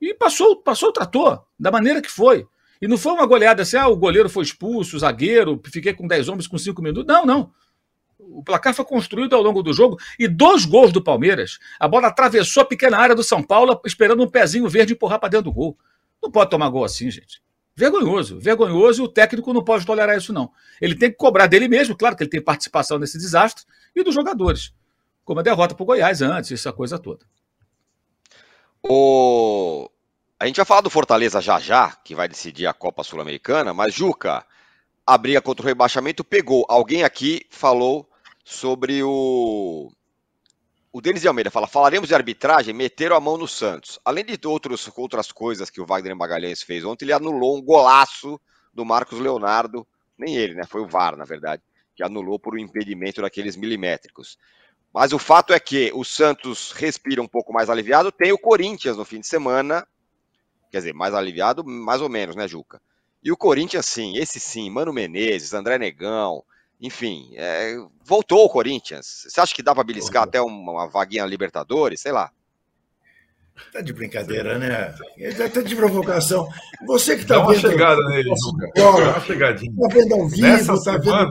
E 0.00 0.14
passou, 0.14 0.56
passou 0.62 0.90
o 0.90 0.92
trator, 0.92 1.44
da 1.58 1.70
maneira 1.70 2.00
que 2.00 2.10
foi. 2.10 2.46
E 2.80 2.86
não 2.86 2.96
foi 2.96 3.12
uma 3.12 3.26
goleada 3.26 3.62
assim, 3.62 3.76
ah, 3.76 3.88
o 3.88 3.96
goleiro 3.96 4.28
foi 4.28 4.44
expulso, 4.44 4.96
o 4.96 4.98
zagueiro, 4.98 5.60
fiquei 5.66 5.92
com 5.92 6.06
10 6.06 6.28
homens 6.28 6.46
com 6.46 6.56
5 6.56 6.80
minutos. 6.80 7.06
Não, 7.06 7.26
não. 7.26 7.50
O 8.30 8.42
placar 8.42 8.74
foi 8.74 8.84
construído 8.84 9.34
ao 9.34 9.42
longo 9.42 9.62
do 9.62 9.72
jogo 9.72 9.98
e 10.18 10.28
dois 10.28 10.64
gols 10.64 10.92
do 10.92 11.02
Palmeiras. 11.02 11.58
A 11.78 11.88
bola 11.88 12.08
atravessou 12.08 12.62
a 12.62 12.66
pequena 12.66 12.98
área 12.98 13.14
do 13.14 13.22
São 13.22 13.42
Paulo, 13.42 13.80
esperando 13.84 14.22
um 14.22 14.28
pezinho 14.28 14.68
verde 14.68 14.92
empurrar 14.92 15.18
para 15.18 15.30
dentro 15.30 15.44
do 15.44 15.52
gol. 15.52 15.78
Não 16.22 16.30
pode 16.30 16.50
tomar 16.50 16.68
gol 16.68 16.84
assim, 16.84 17.10
gente. 17.10 17.42
Vergonhoso, 17.74 18.40
vergonhoso, 18.40 19.02
e 19.02 19.04
o 19.04 19.08
técnico 19.08 19.52
não 19.52 19.62
pode 19.62 19.86
tolerar 19.86 20.16
isso, 20.16 20.32
não. 20.32 20.50
Ele 20.80 20.96
tem 20.96 21.10
que 21.10 21.16
cobrar 21.16 21.46
dele 21.46 21.68
mesmo, 21.68 21.96
claro 21.96 22.16
que 22.16 22.24
ele 22.24 22.30
tem 22.30 22.42
participação 22.42 22.98
nesse 22.98 23.16
desastre, 23.16 23.64
e 23.94 24.02
dos 24.02 24.14
jogadores. 24.14 24.72
Como 25.24 25.38
a 25.38 25.42
derrota 25.44 25.76
para 25.76 25.82
o 25.84 25.86
Goiás 25.86 26.20
antes, 26.20 26.50
essa 26.50 26.72
coisa 26.72 26.98
toda. 26.98 27.24
O... 28.82 29.88
A 30.40 30.46
gente 30.46 30.56
vai 30.56 30.64
falar 30.64 30.80
do 30.80 30.90
Fortaleza 30.90 31.40
já 31.40 31.60
já, 31.60 31.92
que 32.04 32.14
vai 32.14 32.28
decidir 32.28 32.66
a 32.66 32.72
Copa 32.72 33.04
Sul-Americana, 33.04 33.72
mas 33.72 33.94
Juca, 33.94 34.44
a 35.06 35.16
briga 35.16 35.40
contra 35.40 35.64
o 35.64 35.66
rebaixamento 35.66 36.24
pegou. 36.24 36.66
Alguém 36.68 37.04
aqui 37.04 37.46
falou 37.48 38.08
sobre 38.48 39.02
o. 39.02 39.92
O 40.90 41.02
Denis 41.02 41.20
de 41.20 41.28
Almeida 41.28 41.50
fala: 41.50 41.66
falaremos 41.66 42.08
de 42.08 42.14
arbitragem, 42.14 42.72
meteram 42.72 43.14
a 43.14 43.20
mão 43.20 43.36
no 43.36 43.46
Santos. 43.46 44.00
Além 44.04 44.24
de 44.24 44.38
outros, 44.46 44.90
outras 44.96 45.30
coisas 45.30 45.68
que 45.68 45.80
o 45.80 45.86
Wagner 45.86 46.16
Magalhães 46.16 46.62
fez 46.62 46.82
ontem, 46.82 47.04
ele 47.04 47.12
anulou 47.12 47.58
um 47.58 47.62
golaço 47.62 48.40
do 48.72 48.86
Marcos 48.86 49.20
Leonardo. 49.20 49.86
Nem 50.16 50.34
ele, 50.34 50.54
né? 50.54 50.62
Foi 50.66 50.80
o 50.80 50.88
VAR, 50.88 51.14
na 51.14 51.24
verdade, 51.24 51.62
que 51.94 52.02
anulou 52.02 52.38
por 52.38 52.54
um 52.54 52.58
impedimento 52.58 53.20
daqueles 53.20 53.54
milimétricos. 53.54 54.38
Mas 54.92 55.12
o 55.12 55.18
fato 55.18 55.52
é 55.52 55.60
que 55.60 55.92
o 55.94 56.02
Santos 56.02 56.72
respira 56.72 57.20
um 57.20 57.28
pouco 57.28 57.52
mais 57.52 57.68
aliviado. 57.68 58.10
Tem 58.10 58.32
o 58.32 58.38
Corinthians 58.38 58.96
no 58.96 59.04
fim 59.04 59.20
de 59.20 59.26
semana. 59.26 59.86
Quer 60.70 60.78
dizer, 60.78 60.94
mais 60.94 61.12
aliviado, 61.12 61.62
mais 61.62 62.00
ou 62.00 62.08
menos, 62.08 62.34
né, 62.34 62.48
Juca? 62.48 62.80
E 63.22 63.30
o 63.30 63.36
Corinthians, 63.36 63.86
sim, 63.86 64.16
esse 64.16 64.40
sim, 64.40 64.70
Mano 64.70 64.92
Menezes, 64.92 65.52
André 65.52 65.78
Negão, 65.78 66.42
enfim, 66.80 67.32
é, 67.36 67.76
voltou 68.04 68.44
o 68.44 68.48
Corinthians. 68.48 69.26
Você 69.28 69.40
acha 69.40 69.54
que 69.54 69.62
dá 69.62 69.74
para 69.74 69.84
beliscar 69.84 70.22
até 70.22 70.40
uma, 70.40 70.72
uma 70.72 70.86
vaguinha 70.88 71.24
Libertadores? 71.24 72.00
Sei 72.00 72.12
lá. 72.12 72.30
Tá 73.72 73.80
de 73.80 73.92
brincadeira, 73.92 74.58
né? 74.58 74.94
Tá 75.52 75.60
de 75.60 75.74
provocação. 75.74 76.48
Você 76.86 77.16
que 77.16 77.26
tá 77.26 77.38
Dá 77.38 77.46
vendo. 77.46 77.50
Uma 77.50 77.70
chegada 77.70 78.04
nele, 78.08 78.30
Dá 78.76 78.90
uma 78.90 79.20
chegadinha. 79.20 79.72
Tá 79.76 79.94
vendo 79.94 80.14
ao 80.14 80.28
vivo, 80.28 80.42
Nessa 80.42 80.74
tá 80.74 81.02
semana... 81.02 81.28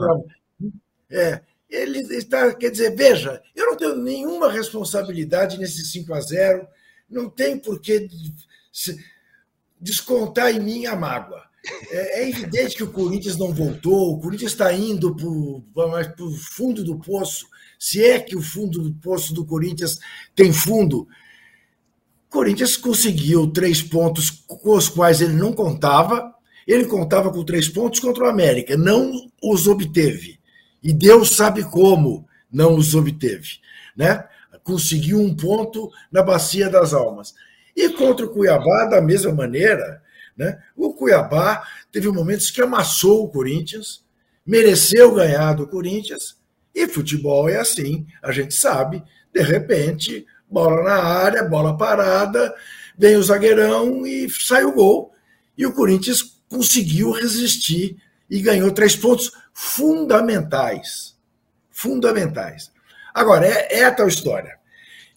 vendo. 0.60 0.72
É, 1.10 1.40
ele 1.70 2.00
está. 2.14 2.54
Quer 2.54 2.70
dizer, 2.70 2.94
veja, 2.94 3.42
eu 3.56 3.66
não 3.66 3.76
tenho 3.76 3.96
nenhuma 3.96 4.50
responsabilidade 4.50 5.58
nesse 5.58 5.86
5 5.86 6.12
a 6.12 6.20
0 6.20 6.68
não 7.08 7.30
tem 7.30 7.58
por 7.58 7.80
que 7.80 8.08
descontar 9.80 10.54
em 10.54 10.60
mim 10.60 10.86
a 10.86 10.94
mágoa. 10.94 11.47
É, 11.90 12.22
é, 12.22 12.28
evidente 12.28 12.76
que 12.76 12.84
o 12.84 12.90
Corinthians 12.90 13.36
não 13.36 13.52
voltou, 13.52 14.12
o 14.12 14.20
Corinthians 14.20 14.52
está 14.52 14.72
indo 14.72 15.14
para 15.14 15.26
o 16.24 16.30
fundo 16.32 16.84
do 16.84 16.98
poço, 16.98 17.46
se 17.78 18.04
é 18.04 18.18
que 18.18 18.36
o 18.36 18.42
fundo 18.42 18.82
do 18.82 18.94
poço 18.94 19.34
do 19.34 19.44
Corinthians 19.44 19.98
tem 20.34 20.52
fundo. 20.52 21.08
O 22.28 22.30
Corinthians 22.30 22.76
conseguiu 22.76 23.50
três 23.50 23.82
pontos 23.82 24.30
com 24.46 24.76
os 24.76 24.88
quais 24.88 25.20
ele 25.20 25.34
não 25.34 25.52
contava, 25.52 26.32
ele 26.66 26.84
contava 26.84 27.30
com 27.32 27.44
três 27.44 27.68
pontos 27.68 28.00
contra 28.00 28.24
o 28.24 28.28
América, 28.28 28.76
não 28.76 29.30
os 29.42 29.66
obteve. 29.66 30.38
E 30.82 30.92
Deus 30.92 31.30
sabe 31.30 31.64
como 31.64 32.26
não 32.50 32.76
os 32.76 32.94
obteve. 32.94 33.58
Né? 33.96 34.24
Conseguiu 34.62 35.18
um 35.18 35.34
ponto 35.34 35.90
na 36.12 36.22
Bacia 36.22 36.68
das 36.68 36.92
Almas. 36.92 37.34
E 37.74 37.88
contra 37.90 38.26
o 38.26 38.30
Cuiabá, 38.30 38.86
da 38.86 39.00
mesma 39.00 39.32
maneira, 39.32 40.02
né? 40.38 40.58
O 40.76 40.94
Cuiabá 40.94 41.66
teve 41.90 42.08
momentos 42.08 42.50
que 42.50 42.62
amassou 42.62 43.24
o 43.24 43.28
Corinthians, 43.28 44.04
mereceu 44.46 45.12
ganhar 45.12 45.52
do 45.54 45.66
Corinthians, 45.66 46.38
e 46.74 46.86
futebol 46.86 47.48
é 47.48 47.56
assim, 47.56 48.06
a 48.22 48.30
gente 48.30 48.54
sabe, 48.54 49.02
de 49.34 49.42
repente, 49.42 50.24
bola 50.48 50.84
na 50.84 51.02
área, 51.02 51.42
bola 51.42 51.76
parada, 51.76 52.54
vem 52.96 53.16
o 53.16 53.22
zagueirão 53.22 54.06
e 54.06 54.30
sai 54.30 54.64
o 54.64 54.72
gol. 54.72 55.12
E 55.56 55.66
o 55.66 55.72
Corinthians 55.72 56.40
conseguiu 56.48 57.10
resistir 57.10 57.96
e 58.30 58.40
ganhou 58.40 58.70
três 58.70 58.94
pontos 58.94 59.32
fundamentais. 59.52 61.16
Fundamentais. 61.70 62.70
Agora, 63.12 63.46
é, 63.46 63.80
é 63.80 63.84
a 63.84 63.92
tal 63.92 64.06
história. 64.06 64.57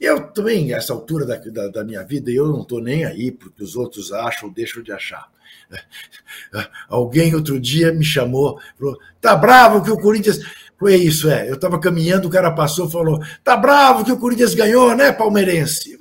Eu 0.02 0.24
também, 0.32 0.74
essa 0.74 0.94
altura 0.94 1.28
da, 1.28 1.38
da, 1.38 1.68
da 1.68 1.84
minha 1.84 2.04
vida, 2.04 2.32
eu 2.32 2.48
não 2.48 2.64
estou 2.64 2.82
nem 2.82 3.06
aí 3.06 3.32
porque 3.32 3.64
os 3.64 3.76
outros 3.76 4.12
acham 4.12 4.50
ou 4.50 4.54
deixam 4.54 4.82
de 4.82 4.92
achar. 4.92 5.30
Alguém 6.90 7.36
outro 7.36 7.60
dia 7.60 7.94
me 7.94 8.04
chamou, 8.04 8.60
falou: 8.80 8.98
tá 9.22 9.36
bravo 9.36 9.84
que 9.84 9.92
o 9.92 10.02
Corinthians. 10.02 10.40
Foi 10.80 10.96
isso, 10.96 11.30
é. 11.30 11.48
Eu 11.48 11.54
estava 11.54 11.80
caminhando, 11.80 12.28
o 12.28 12.32
cara 12.32 12.50
passou 12.50 12.88
e 12.88 12.92
falou: 12.92 13.24
tá 13.44 13.56
bravo 13.56 14.04
que 14.04 14.12
o 14.12 14.18
Corinthians 14.18 14.56
ganhou, 14.56 14.96
né, 14.96 15.12
palmeirense? 15.12 15.96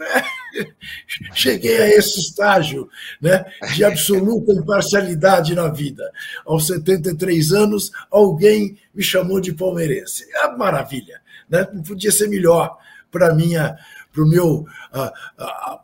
Cheguei 1.34 1.76
a 1.82 1.88
esse 1.90 2.20
estágio 2.20 2.88
né, 3.20 3.44
de 3.74 3.84
absoluta 3.84 4.51
imparcialidade 4.51 5.55
na 5.55 5.68
vida. 5.68 6.11
Aos 6.46 6.66
73 6.68 7.53
anos, 7.53 7.92
alguém 8.11 8.78
me 8.94 9.03
chamou 9.03 9.40
de 9.40 9.53
palmeirense. 9.53 10.24
É 10.36 10.57
maravilha. 10.57 11.20
né? 11.51 11.68
não 11.70 11.82
podia 11.82 12.11
ser 12.11 12.28
melhor 12.28 12.78
para 13.11 13.34
minha 13.34 13.76
para 14.12 14.26
meu 14.26 14.66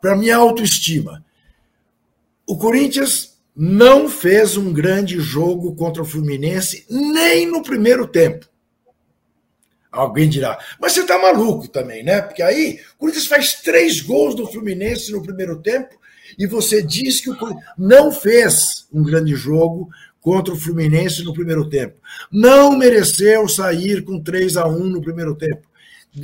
para 0.01 0.15
minha 0.15 0.37
autoestima. 0.37 1.23
O 2.45 2.57
Corinthians 2.57 3.37
não 3.55 4.07
fez 4.07 4.55
um 4.55 4.71
grande 4.71 5.19
jogo 5.19 5.75
contra 5.75 6.01
o 6.01 6.05
Fluminense 6.05 6.85
nem 6.89 7.45
no 7.45 7.63
primeiro 7.63 8.07
tempo. 8.07 8.45
Alguém 9.91 10.29
dirá, 10.29 10.59
mas 10.79 10.93
você 10.93 11.01
está 11.01 11.17
maluco 11.17 11.67
também, 11.67 12.03
né? 12.03 12.21
Porque 12.21 12.43
aí 12.43 12.79
o 12.95 12.99
Corinthians 12.99 13.25
faz 13.25 13.55
três 13.61 13.99
gols 14.01 14.35
do 14.35 14.45
Fluminense 14.45 15.11
no 15.11 15.23
primeiro 15.23 15.59
tempo 15.59 15.97
e 16.37 16.45
você 16.45 16.83
diz 16.83 17.19
que 17.19 17.29
o 17.29 17.37
Corinthians 17.37 17.65
não 17.77 18.11
fez 18.11 18.87
um 18.93 19.03
grande 19.03 19.35
jogo 19.35 19.89
contra 20.21 20.53
o 20.53 20.57
Fluminense 20.57 21.23
no 21.23 21.33
primeiro 21.33 21.69
tempo. 21.69 21.95
Não 22.31 22.77
mereceu 22.77 23.47
sair 23.47 24.03
com 24.03 24.21
3 24.21 24.57
a 24.57 24.67
1 24.67 24.83
no 24.83 25.01
primeiro 25.01 25.33
tempo. 25.35 25.66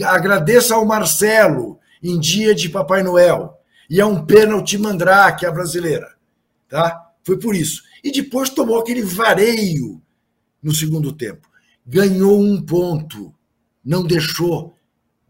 Agradeça 0.05 0.75
ao 0.75 0.85
Marcelo 0.85 1.79
em 2.01 2.19
dia 2.19 2.55
de 2.55 2.69
Papai 2.69 3.03
Noel. 3.03 3.59
E 3.89 3.99
é 3.99 4.05
um 4.05 4.25
pênalti 4.25 4.77
mandrake 4.77 5.45
a 5.45 5.51
brasileira. 5.51 6.15
Tá? 6.67 7.11
Foi 7.23 7.37
por 7.37 7.55
isso. 7.55 7.83
E 8.03 8.11
depois 8.11 8.49
tomou 8.49 8.79
aquele 8.79 9.01
vareio 9.01 10.01
no 10.61 10.73
segundo 10.73 11.13
tempo. 11.13 11.47
Ganhou 11.85 12.41
um 12.41 12.61
ponto 12.61 13.33
não 13.83 14.03
deixou 14.03 14.72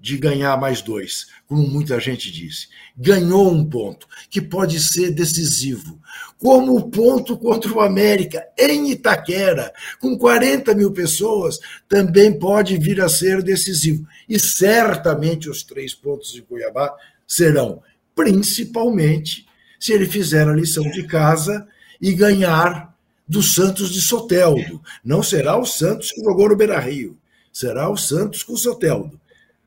de 0.04 0.18
ganhar 0.18 0.60
mais 0.60 0.82
dois, 0.82 1.28
como 1.47 1.66
muita 1.66 1.97
gente 1.97 2.30
disse. 2.30 2.68
Ganhou 2.97 3.49
um 3.49 3.64
ponto, 3.64 4.06
que 4.30 4.41
pode 4.41 4.78
ser 4.82 5.12
decisivo. 5.12 5.97
Como 6.38 6.76
o 6.76 6.91
ponto 6.91 7.38
contra 7.38 7.72
o 7.72 7.80
América, 7.80 8.45
em 8.60 8.91
Itaquera, 8.91 9.72
com 10.01 10.18
40 10.18 10.76
mil 10.76 10.91
pessoas, 10.91 11.58
também 11.88 12.38
pode 12.38 12.78
vir 12.78 12.99
a 12.99 13.08
ser 13.08 13.41
decisivo. 13.41 14.06
E 14.28 14.38
certamente 14.38 15.49
os 15.49 15.64
três 15.64 15.93
pontos 15.95 16.34
de 16.34 16.41
Cuiabá 16.41 16.93
serão, 17.26 17.82
principalmente, 18.14 19.47
se 19.80 19.93
ele 19.93 20.06
fizer 20.06 20.45
a 20.49 20.54
lição 20.54 20.84
de 20.91 21.08
casa 21.08 21.66
e 22.01 22.12
ganhar 22.12 22.93
do 23.26 23.41
Santos 23.41 23.89
de 23.89 24.01
Soteldo. 24.01 24.82
Não 25.01 25.24
será 25.24 25.58
o 25.58 25.66
Santos 25.66 26.12
que 26.12 26.22
jogou 26.22 26.49
no 26.49 26.58
Beira 26.58 26.78
Rio 26.78 27.18
será 27.54 27.88
o 27.88 27.95
Santos 27.95 28.41
com 28.41 28.54
o 28.54 28.58
Soteldo, 28.58 29.22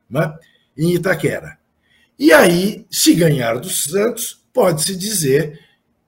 né? 0.09 0.33
em 0.77 0.93
Itaquera. 0.93 1.57
E 2.17 2.31
aí, 2.31 2.85
se 2.89 3.13
ganhar 3.13 3.57
do 3.59 3.69
Santos, 3.69 4.43
pode-se 4.53 4.95
dizer 4.95 5.59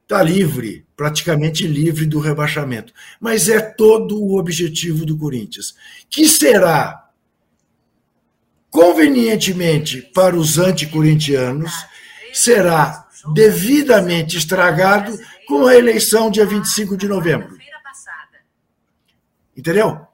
está 0.04 0.24
livre, 0.24 0.88
praticamente 0.98 1.68
livre 1.68 2.08
do 2.08 2.20
rebaixamento. 2.20 2.92
Mas 3.20 3.48
é 3.48 3.60
todo 3.60 4.20
o 4.20 4.40
objetivo 4.40 5.06
do 5.06 5.16
Corinthians, 5.16 5.76
que 6.10 6.28
será 6.28 7.10
convenientemente 8.72 10.02
para 10.02 10.36
os 10.36 10.58
anticorintianos, 10.58 11.72
será 12.34 13.08
devidamente 13.36 14.36
estragado 14.36 15.16
com 15.48 15.68
a 15.68 15.76
eleição 15.76 16.32
dia 16.32 16.46
25 16.46 16.98
de 16.98 17.08
novembro. 17.08 17.56
Entendeu? 19.56 20.10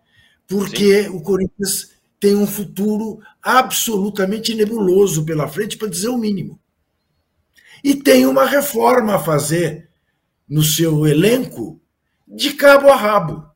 porque 0.47 1.03
Sim. 1.03 1.09
o 1.09 1.21
Corinthians 1.21 1.94
tem 2.26 2.36
um 2.36 2.47
futuro 2.47 3.19
absolutamente 3.39 4.55
nebuloso 4.55 5.23
pela 5.23 5.47
frente, 5.47 5.78
para 5.78 5.88
dizer 5.88 6.07
o 6.07 6.17
mínimo. 6.17 6.59
E 7.84 7.93
tem 7.93 8.26
uma 8.26 8.47
reforma 8.47 9.13
a 9.13 9.19
fazer 9.19 9.91
no 10.49 10.63
seu 10.63 11.05
elenco 11.05 11.80
de 12.28 12.53
cabo 12.53 12.89
a 12.89 12.95
rabo. 12.95 13.47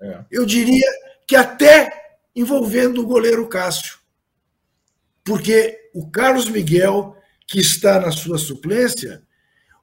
É. 0.00 0.24
Eu 0.30 0.46
diria 0.46 0.86
que 1.26 1.34
até 1.34 1.90
envolvendo 2.32 3.02
o 3.02 3.06
goleiro 3.08 3.48
Cássio. 3.48 3.98
Porque 5.24 5.76
o 5.92 6.08
Carlos 6.08 6.48
Miguel, 6.48 7.16
que 7.44 7.58
está 7.58 7.98
na 7.98 8.12
sua 8.12 8.38
suplência, 8.38 9.20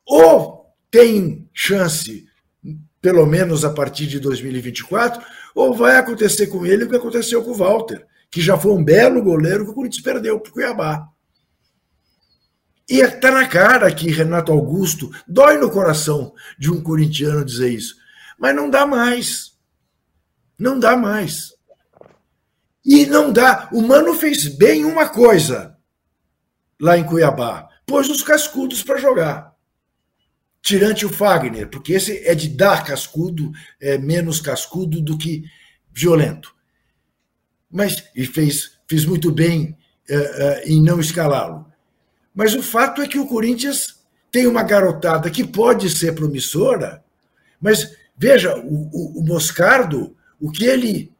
ou 0.05 0.73
tem 0.89 1.49
chance, 1.53 2.25
pelo 3.01 3.25
menos 3.25 3.65
a 3.65 3.73
partir 3.73 4.07
de 4.07 4.17
2024, 4.17 5.21
ou 5.53 5.73
vai 5.73 5.97
acontecer 5.97 6.47
com 6.47 6.65
ele 6.65 6.85
o 6.85 6.89
que 6.89 6.95
aconteceu 6.95 7.43
com 7.43 7.51
o 7.51 7.55
Walter, 7.55 8.07
que 8.33 8.41
já 8.41 8.57
foi 8.57 8.71
um 8.71 8.83
belo 8.83 9.21
goleiro 9.21 9.63
que 9.63 9.69
o 9.69 9.73
Corinthians 9.75 10.01
perdeu 10.01 10.39
para 10.39 10.49
o 10.49 10.53
Cuiabá. 10.53 11.07
E 12.89 12.99
está 12.99 13.29
na 13.29 13.47
cara 13.47 13.93
que 13.93 14.09
Renato 14.09 14.51
Augusto 14.51 15.11
dói 15.27 15.59
no 15.59 15.69
coração 15.69 16.33
de 16.57 16.71
um 16.71 16.81
corintiano 16.81 17.45
dizer 17.45 17.69
isso. 17.69 17.95
Mas 18.39 18.55
não 18.55 18.71
dá 18.71 18.87
mais. 18.87 19.51
Não 20.57 20.79
dá 20.79 20.97
mais. 20.97 21.53
E 22.83 23.05
não 23.05 23.31
dá. 23.31 23.69
O 23.71 23.83
Mano 23.83 24.15
fez 24.15 24.47
bem 24.47 24.83
uma 24.83 25.07
coisa 25.07 25.77
lá 26.81 26.97
em 26.97 27.05
Cuiabá: 27.05 27.69
pôs 27.85 28.09
os 28.09 28.23
cascudos 28.23 28.81
para 28.81 28.97
jogar 28.97 29.53
tirante 30.59 31.05
o 31.05 31.09
Fagner, 31.09 31.69
porque 31.69 31.91
esse 31.91 32.25
é 32.25 32.33
de 32.33 32.47
dar 32.47 32.85
cascudo, 32.85 33.51
é 33.81 33.97
menos 33.97 34.39
cascudo 34.39 35.01
do 35.01 35.17
que 35.17 35.43
violento. 35.91 36.55
Mas 37.73 38.03
e 38.15 38.25
fez, 38.25 38.77
fez 38.87 39.03
muito 39.03 39.31
bem 39.31 39.75
uh, 40.09 40.15
uh, 40.15 40.61
em 40.65 40.81
não 40.81 40.99
escalá-lo. 40.99 41.65
Mas 42.33 42.53
o 42.53 42.61
fato 42.61 43.01
é 43.01 43.07
que 43.07 43.17
o 43.17 43.27
Corinthians 43.27 43.95
tem 44.31 44.47
uma 44.47 44.63
garotada 44.63 45.29
que 45.29 45.45
pode 45.45 45.89
ser 45.89 46.13
promissora, 46.13 47.03
mas 47.59 47.95
veja, 48.17 48.55
o, 48.57 48.89
o, 48.91 49.19
o 49.19 49.25
Moscardo, 49.25 50.15
o 50.39 50.51
que 50.51 50.65
ele 50.65 51.11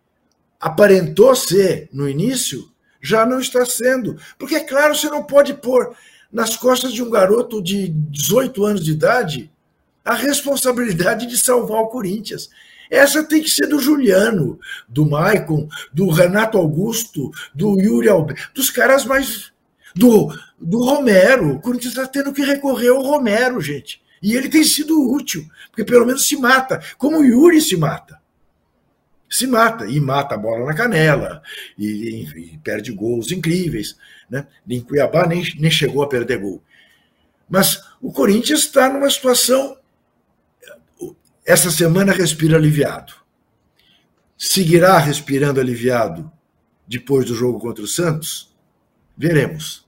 aparentou 0.60 1.36
ser 1.36 1.90
no 1.92 2.08
início, 2.08 2.72
já 3.02 3.26
não 3.26 3.40
está 3.40 3.66
sendo. 3.66 4.18
Porque, 4.38 4.56
é 4.56 4.60
claro, 4.62 4.96
você 4.96 5.10
não 5.10 5.24
pode 5.24 5.54
pôr 5.56 5.96
nas 6.32 6.56
costas 6.56 6.94
de 6.94 7.04
um 7.04 7.10
garoto 7.10 7.62
de 7.62 7.90
18 7.90 8.64
anos 8.64 8.86
de 8.86 8.92
idade 8.92 9.52
a 10.04 10.14
responsabilidade 10.14 11.26
de 11.26 11.38
salvar 11.38 11.82
o 11.82 11.88
Corinthians. 11.88 12.50
Essa 12.94 13.24
tem 13.24 13.42
que 13.42 13.50
ser 13.50 13.66
do 13.66 13.80
Juliano, 13.80 14.60
do 14.88 15.04
Maicon, 15.04 15.68
do 15.92 16.12
Renato 16.12 16.60
Augusto, 16.60 17.32
do 17.52 17.80
Yuri 17.82 18.08
Alberto, 18.08 18.52
dos 18.54 18.70
caras 18.70 19.04
mais. 19.04 19.52
do, 19.96 20.32
do 20.60 20.84
Romero. 20.84 21.56
O 21.56 21.60
Corinthians 21.60 21.94
está 21.94 22.06
tendo 22.08 22.32
que 22.32 22.44
recorrer 22.44 22.90
ao 22.90 23.02
Romero, 23.02 23.60
gente. 23.60 24.00
E 24.22 24.36
ele 24.36 24.48
tem 24.48 24.64
sido 24.64 25.12
útil, 25.12 25.44
porque 25.72 25.84
pelo 25.84 26.06
menos 26.06 26.28
se 26.28 26.38
mata, 26.38 26.84
como 27.00 27.18
o 27.18 27.26
Yuri 27.26 27.60
se 27.62 27.76
mata. 27.76 28.22
Se 29.28 29.48
mata, 29.48 29.88
e 29.88 30.00
mata 30.00 30.36
a 30.36 30.38
bola 30.38 30.64
na 30.64 30.76
canela, 30.76 31.42
e, 31.76 31.88
e, 31.88 32.54
e 32.54 32.58
perde 32.60 32.92
gols 32.92 33.32
incríveis. 33.32 33.98
Né? 34.30 34.46
Cuiabá 34.88 35.26
nem, 35.26 35.44
nem 35.60 35.72
chegou 35.72 36.04
a 36.04 36.08
perder 36.08 36.38
gol. 36.38 36.62
Mas 37.50 37.84
o 38.00 38.12
Corinthians 38.12 38.60
está 38.60 38.88
numa 38.88 39.10
situação. 39.10 39.76
Essa 41.46 41.70
semana 41.70 42.14
respira 42.14 42.56
aliviado. 42.56 43.14
Seguirá 44.38 44.98
respirando 44.98 45.60
aliviado 45.60 46.32
depois 46.88 47.26
do 47.26 47.36
jogo 47.36 47.60
contra 47.60 47.84
o 47.84 47.88
Santos? 47.88 48.54
Veremos. 49.18 49.86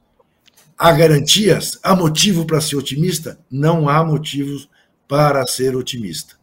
Há 0.78 0.92
garantias? 0.92 1.80
Há 1.82 1.96
motivo 1.96 2.46
para 2.46 2.60
ser 2.60 2.76
otimista? 2.76 3.40
Não 3.50 3.88
há 3.88 4.04
motivos 4.04 4.70
para 5.08 5.48
ser 5.48 5.78
otimista. 5.78 6.36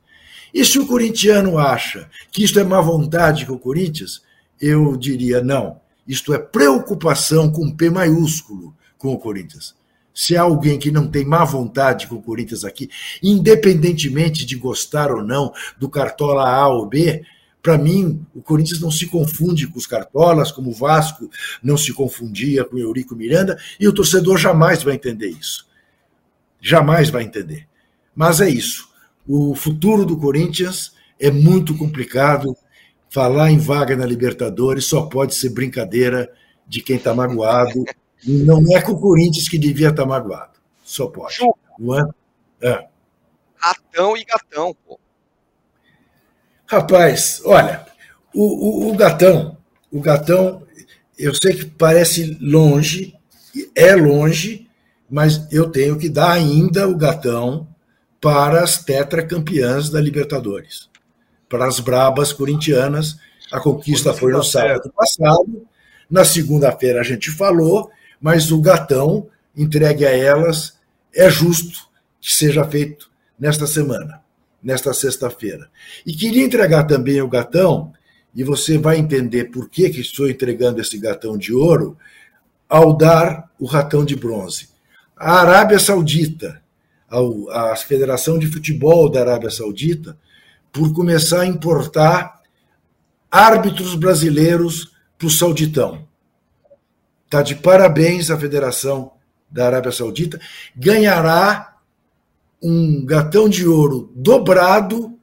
E 0.55 0.65
se 0.65 0.79
o 0.79 0.87
corintiano 0.87 1.59
acha 1.59 2.09
que 2.31 2.43
isto 2.43 2.59
é 2.59 2.65
má 2.65 2.81
vontade 2.81 3.45
com 3.45 3.53
o 3.53 3.59
Corinthians, 3.59 4.23
eu 4.59 4.97
diria 4.97 5.43
não. 5.43 5.81
Isto 6.09 6.33
é 6.33 6.39
preocupação 6.39 7.53
com 7.53 7.75
P 7.75 7.91
maiúsculo 7.91 8.75
com 8.97 9.13
o 9.13 9.19
Corinthians. 9.19 9.75
Se 10.15 10.37
há 10.37 10.43
alguém 10.43 10.79
que 10.79 10.91
não 10.91 11.09
tem 11.09 11.25
má 11.25 11.45
vontade 11.45 12.07
com 12.07 12.17
o 12.17 12.23
Corinthians 12.23 12.65
aqui, 12.65 12.91
independentemente 13.23 14.45
de 14.45 14.57
gostar 14.57 15.11
ou 15.11 15.23
não 15.23 15.53
do 15.79 15.89
Cartola 15.89 16.49
A 16.49 16.69
ou 16.69 16.87
B, 16.87 17.23
para 17.63 17.79
mim, 17.79 18.27
o 18.35 18.43
Corinthians 18.43 18.81
não 18.81 18.91
se 18.91 19.07
confunde 19.07 19.69
com 19.69 19.79
os 19.79 19.87
cartolas, 19.87 20.51
como 20.51 20.71
o 20.71 20.75
Vasco 20.75 21.31
não 21.63 21.77
se 21.77 21.93
confundia 21.93 22.65
com 22.65 22.75
o 22.75 22.81
Eurico 22.81 23.15
Miranda, 23.15 23.57
e 23.79 23.87
o 23.87 23.93
torcedor 23.93 24.37
jamais 24.37 24.83
vai 24.83 24.95
entender 24.95 25.29
isso. 25.29 25.67
Jamais 26.61 27.09
vai 27.09 27.23
entender. 27.23 27.69
Mas 28.15 28.41
é 28.41 28.51
isso. 28.51 28.89
O 29.27 29.55
futuro 29.55 30.05
do 30.05 30.17
Corinthians 30.17 30.93
é 31.21 31.31
muito 31.31 31.77
complicado 31.77 32.57
falar 33.09 33.51
em 33.51 33.59
vaga 33.59 33.95
na 33.95 34.07
Libertadores 34.07 34.87
só 34.87 35.03
pode 35.03 35.35
ser 35.35 35.51
brincadeira 35.51 36.33
de 36.67 36.81
quem 36.81 36.97
está 36.97 37.15
magoado. 37.15 37.85
Não 38.25 38.63
é 38.77 38.81
com 38.81 38.93
o 38.93 39.01
Corinthians 39.01 39.49
que 39.49 39.59
devia 39.59 39.89
estar 39.89 40.03
tá 40.03 40.09
magoado. 40.09 40.59
Só 40.85 41.07
pode. 41.07 41.39
É. 42.61 42.87
Ratão 43.57 44.17
e 44.17 44.25
gatão, 44.25 44.77
pô. 44.87 44.99
Rapaz, 46.67 47.43
olha, 47.45 47.85
o, 48.35 48.43
o, 48.43 48.91
o 48.91 48.97
gatão, 48.97 49.59
o 49.91 50.01
gatão, 50.01 50.67
eu 51.19 51.35
sei 51.35 51.55
que 51.55 51.67
parece 51.67 52.39
longe, 52.41 53.15
é 53.75 53.95
longe, 53.95 54.69
mas 55.11 55.53
eu 55.53 55.71
tenho 55.71 55.99
que 55.99 56.09
dar 56.09 56.33
ainda 56.33 56.89
o 56.89 56.97
gatão 56.97 57.69
para 58.21 58.63
as 58.63 58.83
tetracampeãs 58.83 59.91
da 59.91 60.01
Libertadores 60.01 60.91
para 61.53 61.67
as 61.67 61.79
brabas 61.79 62.33
corintianas. 62.33 63.19
A 63.53 63.61
conquista 63.61 64.15
foi 64.15 64.33
no 64.33 64.43
sábado 64.43 64.91
passado, 64.97 65.67
Na 66.11 66.25
segunda-feira 66.25 67.01
a 67.01 67.05
gente 67.05 67.31
falou, 67.31 67.91
mas 68.23 68.53
o 68.53 68.61
gatão 68.61 69.29
entregue 69.55 70.07
a 70.07 70.17
elas 70.17 70.79
é 71.13 71.29
justo 71.29 71.89
que 72.21 72.33
seja 72.33 72.65
feito 72.65 73.11
nesta 73.39 73.67
semana, 73.67 74.23
nesta 74.63 74.95
sexta-feira. 74.95 75.69
E 76.07 76.15
queria 76.15 76.45
entregar 76.45 76.85
também 76.85 77.21
o 77.21 77.29
gatão, 77.29 77.93
e 78.33 78.45
você 78.45 78.79
vai 78.79 78.97
entender 78.97 79.47
por 79.47 79.69
que, 79.69 79.91
que 79.91 80.01
estou 80.01 80.31
entregando 80.31 80.81
esse 80.81 80.97
gatão 80.97 81.37
de 81.37 81.53
ouro, 81.53 81.99
ao 82.69 82.97
dar 82.97 83.51
o 83.59 83.67
ratão 83.67 84.05
de 84.05 84.17
bronze. 84.17 84.69
A 85.17 85.41
Arábia 85.41 85.79
Saudita, 85.79 86.63
a 87.51 87.77
Federação 87.77 88.39
de 88.39 88.47
Futebol 88.47 89.11
da 89.11 89.21
Arábia 89.21 89.51
Saudita, 89.51 90.17
por 90.73 90.95
começar 90.95 91.41
a 91.41 91.47
importar 91.47 92.41
árbitros 93.31 93.95
brasileiros 93.95 94.93
para 95.19 95.27
o 95.27 95.31
Sauditão. 95.31 96.09
Está 97.33 97.41
de 97.41 97.55
parabéns 97.55 98.31
a 98.31 98.39
Federação 98.39 99.13
da 99.51 99.65
Arábia 99.65 99.91
Saudita. 99.91 100.39
Ganhará 100.77 101.79
um 102.63 103.07
gatão 103.07 103.49
de 103.49 103.67
ouro 103.67 104.13
dobrado 104.15 105.19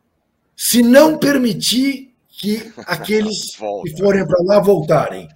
se 0.57 0.82
não 0.82 1.20
permitir 1.20 2.16
que 2.28 2.74
aqueles 2.78 3.55
que 3.86 3.95
forem 3.95 4.26
para 4.26 4.43
lá 4.43 4.60
voltarem. 4.60 5.30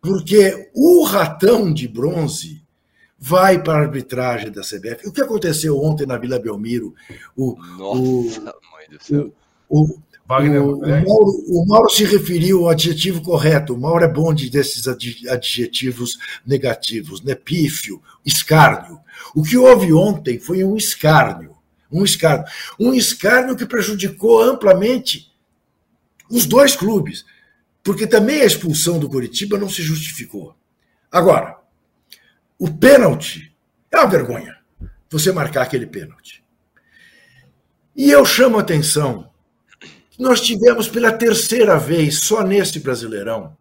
Porque 0.00 0.68
o 0.74 1.04
ratão 1.04 1.72
de 1.72 1.86
bronze 1.86 2.60
vai 3.16 3.62
para 3.62 3.78
a 3.78 3.82
arbitragem 3.82 4.50
da 4.50 4.62
CBF. 4.62 5.06
O 5.06 5.12
que 5.12 5.22
aconteceu 5.22 5.78
ontem 5.80 6.06
na 6.06 6.18
Vila 6.18 6.40
Belmiro? 6.40 6.92
O, 7.36 7.54
Nossa, 7.78 8.00
o, 8.00 8.72
mãe 8.72 8.88
do 8.90 9.00
céu. 9.00 9.32
O, 9.68 9.84
o, 9.84 10.02
Wagner, 10.30 10.62
o, 10.62 10.84
é. 10.84 11.04
Mauro, 11.04 11.44
o, 11.48 11.66
Mauro, 11.66 11.90
se 11.90 12.04
referiu 12.04 12.60
ao 12.60 12.68
adjetivo 12.68 13.20
correto. 13.20 13.74
O 13.74 13.80
Mauro 13.80 14.04
é 14.04 14.08
bom 14.08 14.32
de, 14.32 14.48
desses 14.48 14.86
adjetivos 14.86 16.16
negativos, 16.46 17.20
né? 17.20 17.34
Pífio, 17.34 18.00
escárnio. 18.24 19.00
O 19.34 19.42
que 19.42 19.56
houve 19.56 19.92
ontem 19.92 20.38
foi 20.38 20.62
um 20.62 20.76
escárnio. 20.76 21.56
Um 21.90 22.04
escárnio. 22.04 22.44
Um 22.78 22.94
escárnio 22.94 23.56
que 23.56 23.66
prejudicou 23.66 24.40
amplamente 24.40 25.32
os 26.30 26.46
dois 26.46 26.76
clubes. 26.76 27.24
Porque 27.82 28.06
também 28.06 28.42
a 28.42 28.46
expulsão 28.46 29.00
do 29.00 29.08
Curitiba 29.08 29.58
não 29.58 29.68
se 29.68 29.82
justificou. 29.82 30.54
Agora, 31.10 31.58
o 32.56 32.70
pênalti 32.70 33.52
é 33.90 33.98
uma 33.98 34.06
vergonha. 34.06 34.56
Você 35.10 35.32
marcar 35.32 35.62
aquele 35.62 35.86
pênalti. 35.86 36.44
E 37.96 38.12
eu 38.12 38.24
chamo 38.24 38.58
a 38.58 38.60
atenção 38.60 39.29
nós 40.20 40.42
tivemos 40.42 40.86
pela 40.86 41.10
terceira 41.10 41.78
vez, 41.78 42.20
só 42.20 42.42
neste 42.42 42.78
Brasileirão, 42.78 43.56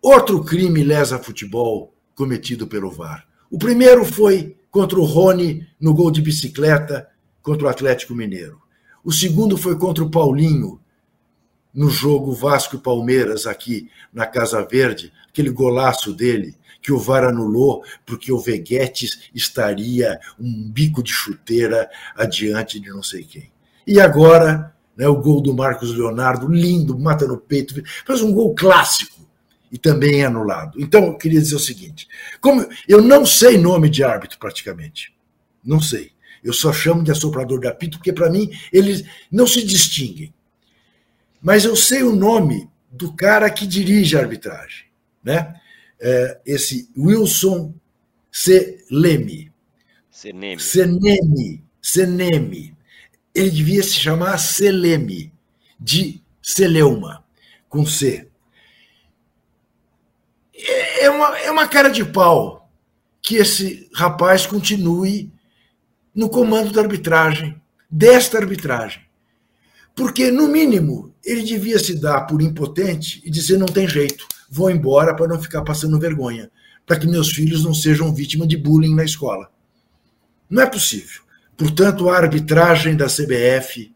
outro 0.00 0.42
crime 0.42 0.82
lesa 0.82 1.18
futebol 1.18 1.92
cometido 2.14 2.66
pelo 2.66 2.90
VAR. 2.90 3.26
O 3.50 3.58
primeiro 3.58 4.02
foi 4.02 4.56
contra 4.70 4.98
o 4.98 5.04
Rony 5.04 5.68
no 5.78 5.92
gol 5.92 6.10
de 6.10 6.22
bicicleta 6.22 7.06
contra 7.42 7.66
o 7.66 7.68
Atlético 7.68 8.14
Mineiro. 8.14 8.62
O 9.04 9.12
segundo 9.12 9.58
foi 9.58 9.76
contra 9.76 10.02
o 10.02 10.10
Paulinho 10.10 10.80
no 11.74 11.90
jogo 11.90 12.32
Vasco 12.32 12.78
Palmeiras 12.78 13.46
aqui 13.46 13.90
na 14.10 14.24
Casa 14.24 14.64
Verde, 14.64 15.12
aquele 15.28 15.50
golaço 15.50 16.14
dele 16.14 16.56
que 16.80 16.92
o 16.92 16.98
VAR 16.98 17.24
anulou 17.24 17.84
porque 18.06 18.32
o 18.32 18.38
Veguetes 18.38 19.28
estaria 19.34 20.18
um 20.40 20.70
bico 20.70 21.02
de 21.02 21.12
chuteira 21.12 21.90
adiante 22.16 22.80
de 22.80 22.88
não 22.88 23.02
sei 23.02 23.22
quem. 23.22 23.51
E 23.86 24.00
agora, 24.00 24.74
né, 24.96 25.06
o 25.08 25.16
gol 25.16 25.40
do 25.40 25.54
Marcos 25.54 25.94
Leonardo, 25.94 26.48
lindo, 26.48 26.98
mata 26.98 27.26
no 27.26 27.38
peito, 27.38 27.82
faz 28.06 28.22
um 28.22 28.32
gol 28.32 28.54
clássico 28.54 29.20
e 29.70 29.78
também 29.78 30.22
é 30.22 30.26
anulado. 30.26 30.80
Então, 30.80 31.06
eu 31.06 31.18
queria 31.18 31.40
dizer 31.40 31.56
o 31.56 31.60
seguinte: 31.60 32.06
como 32.40 32.66
eu 32.86 33.00
não 33.00 33.24
sei 33.24 33.58
nome 33.58 33.88
de 33.88 34.04
árbitro 34.04 34.38
praticamente, 34.38 35.14
não 35.64 35.80
sei. 35.80 36.12
Eu 36.44 36.52
só 36.52 36.72
chamo 36.72 37.04
de 37.04 37.10
assoprador 37.12 37.60
de 37.60 37.68
apito 37.68 37.98
porque 37.98 38.12
para 38.12 38.28
mim 38.28 38.50
eles 38.72 39.04
não 39.30 39.46
se 39.46 39.64
distinguem. 39.64 40.34
Mas 41.40 41.64
eu 41.64 41.76
sei 41.76 42.02
o 42.02 42.14
nome 42.14 42.68
do 42.90 43.12
cara 43.12 43.48
que 43.48 43.66
dirige 43.66 44.16
a 44.16 44.20
arbitragem, 44.20 44.86
né? 45.22 45.54
É, 46.00 46.40
esse 46.44 46.90
Wilson 46.98 47.72
Selemi. 48.30 49.52
Senemi. 50.10 50.60
Senemi. 50.60 51.64
Senemi 51.80 52.76
ele 53.34 53.50
devia 53.50 53.82
se 53.82 53.94
chamar 53.94 54.38
Seleme, 54.38 55.32
de 55.78 56.22
Celeuma, 56.42 57.24
com 57.68 57.84
C. 57.86 58.28
É 61.00 61.10
uma, 61.10 61.38
é 61.38 61.50
uma 61.50 61.66
cara 61.66 61.88
de 61.88 62.04
pau 62.04 62.70
que 63.20 63.36
esse 63.36 63.88
rapaz 63.94 64.46
continue 64.46 65.32
no 66.14 66.28
comando 66.28 66.72
da 66.72 66.82
arbitragem, 66.82 67.60
desta 67.90 68.38
arbitragem. 68.38 69.02
Porque, 69.94 70.30
no 70.30 70.48
mínimo, 70.48 71.14
ele 71.24 71.42
devia 71.42 71.78
se 71.78 71.94
dar 72.00 72.22
por 72.22 72.42
impotente 72.42 73.22
e 73.24 73.30
dizer: 73.30 73.58
não 73.58 73.66
tem 73.66 73.88
jeito, 73.88 74.26
vou 74.50 74.70
embora 74.70 75.14
para 75.14 75.28
não 75.28 75.40
ficar 75.40 75.62
passando 75.62 75.98
vergonha, 75.98 76.50
para 76.86 76.98
que 76.98 77.06
meus 77.06 77.30
filhos 77.30 77.64
não 77.64 77.74
sejam 77.74 78.14
vítima 78.14 78.46
de 78.46 78.56
bullying 78.56 78.94
na 78.94 79.04
escola. 79.04 79.50
Não 80.48 80.62
é 80.62 80.66
possível. 80.66 81.22
Portanto, 81.62 82.10
a 82.10 82.16
arbitragem 82.16 82.96
da 82.96 83.06
CBF, 83.06 83.94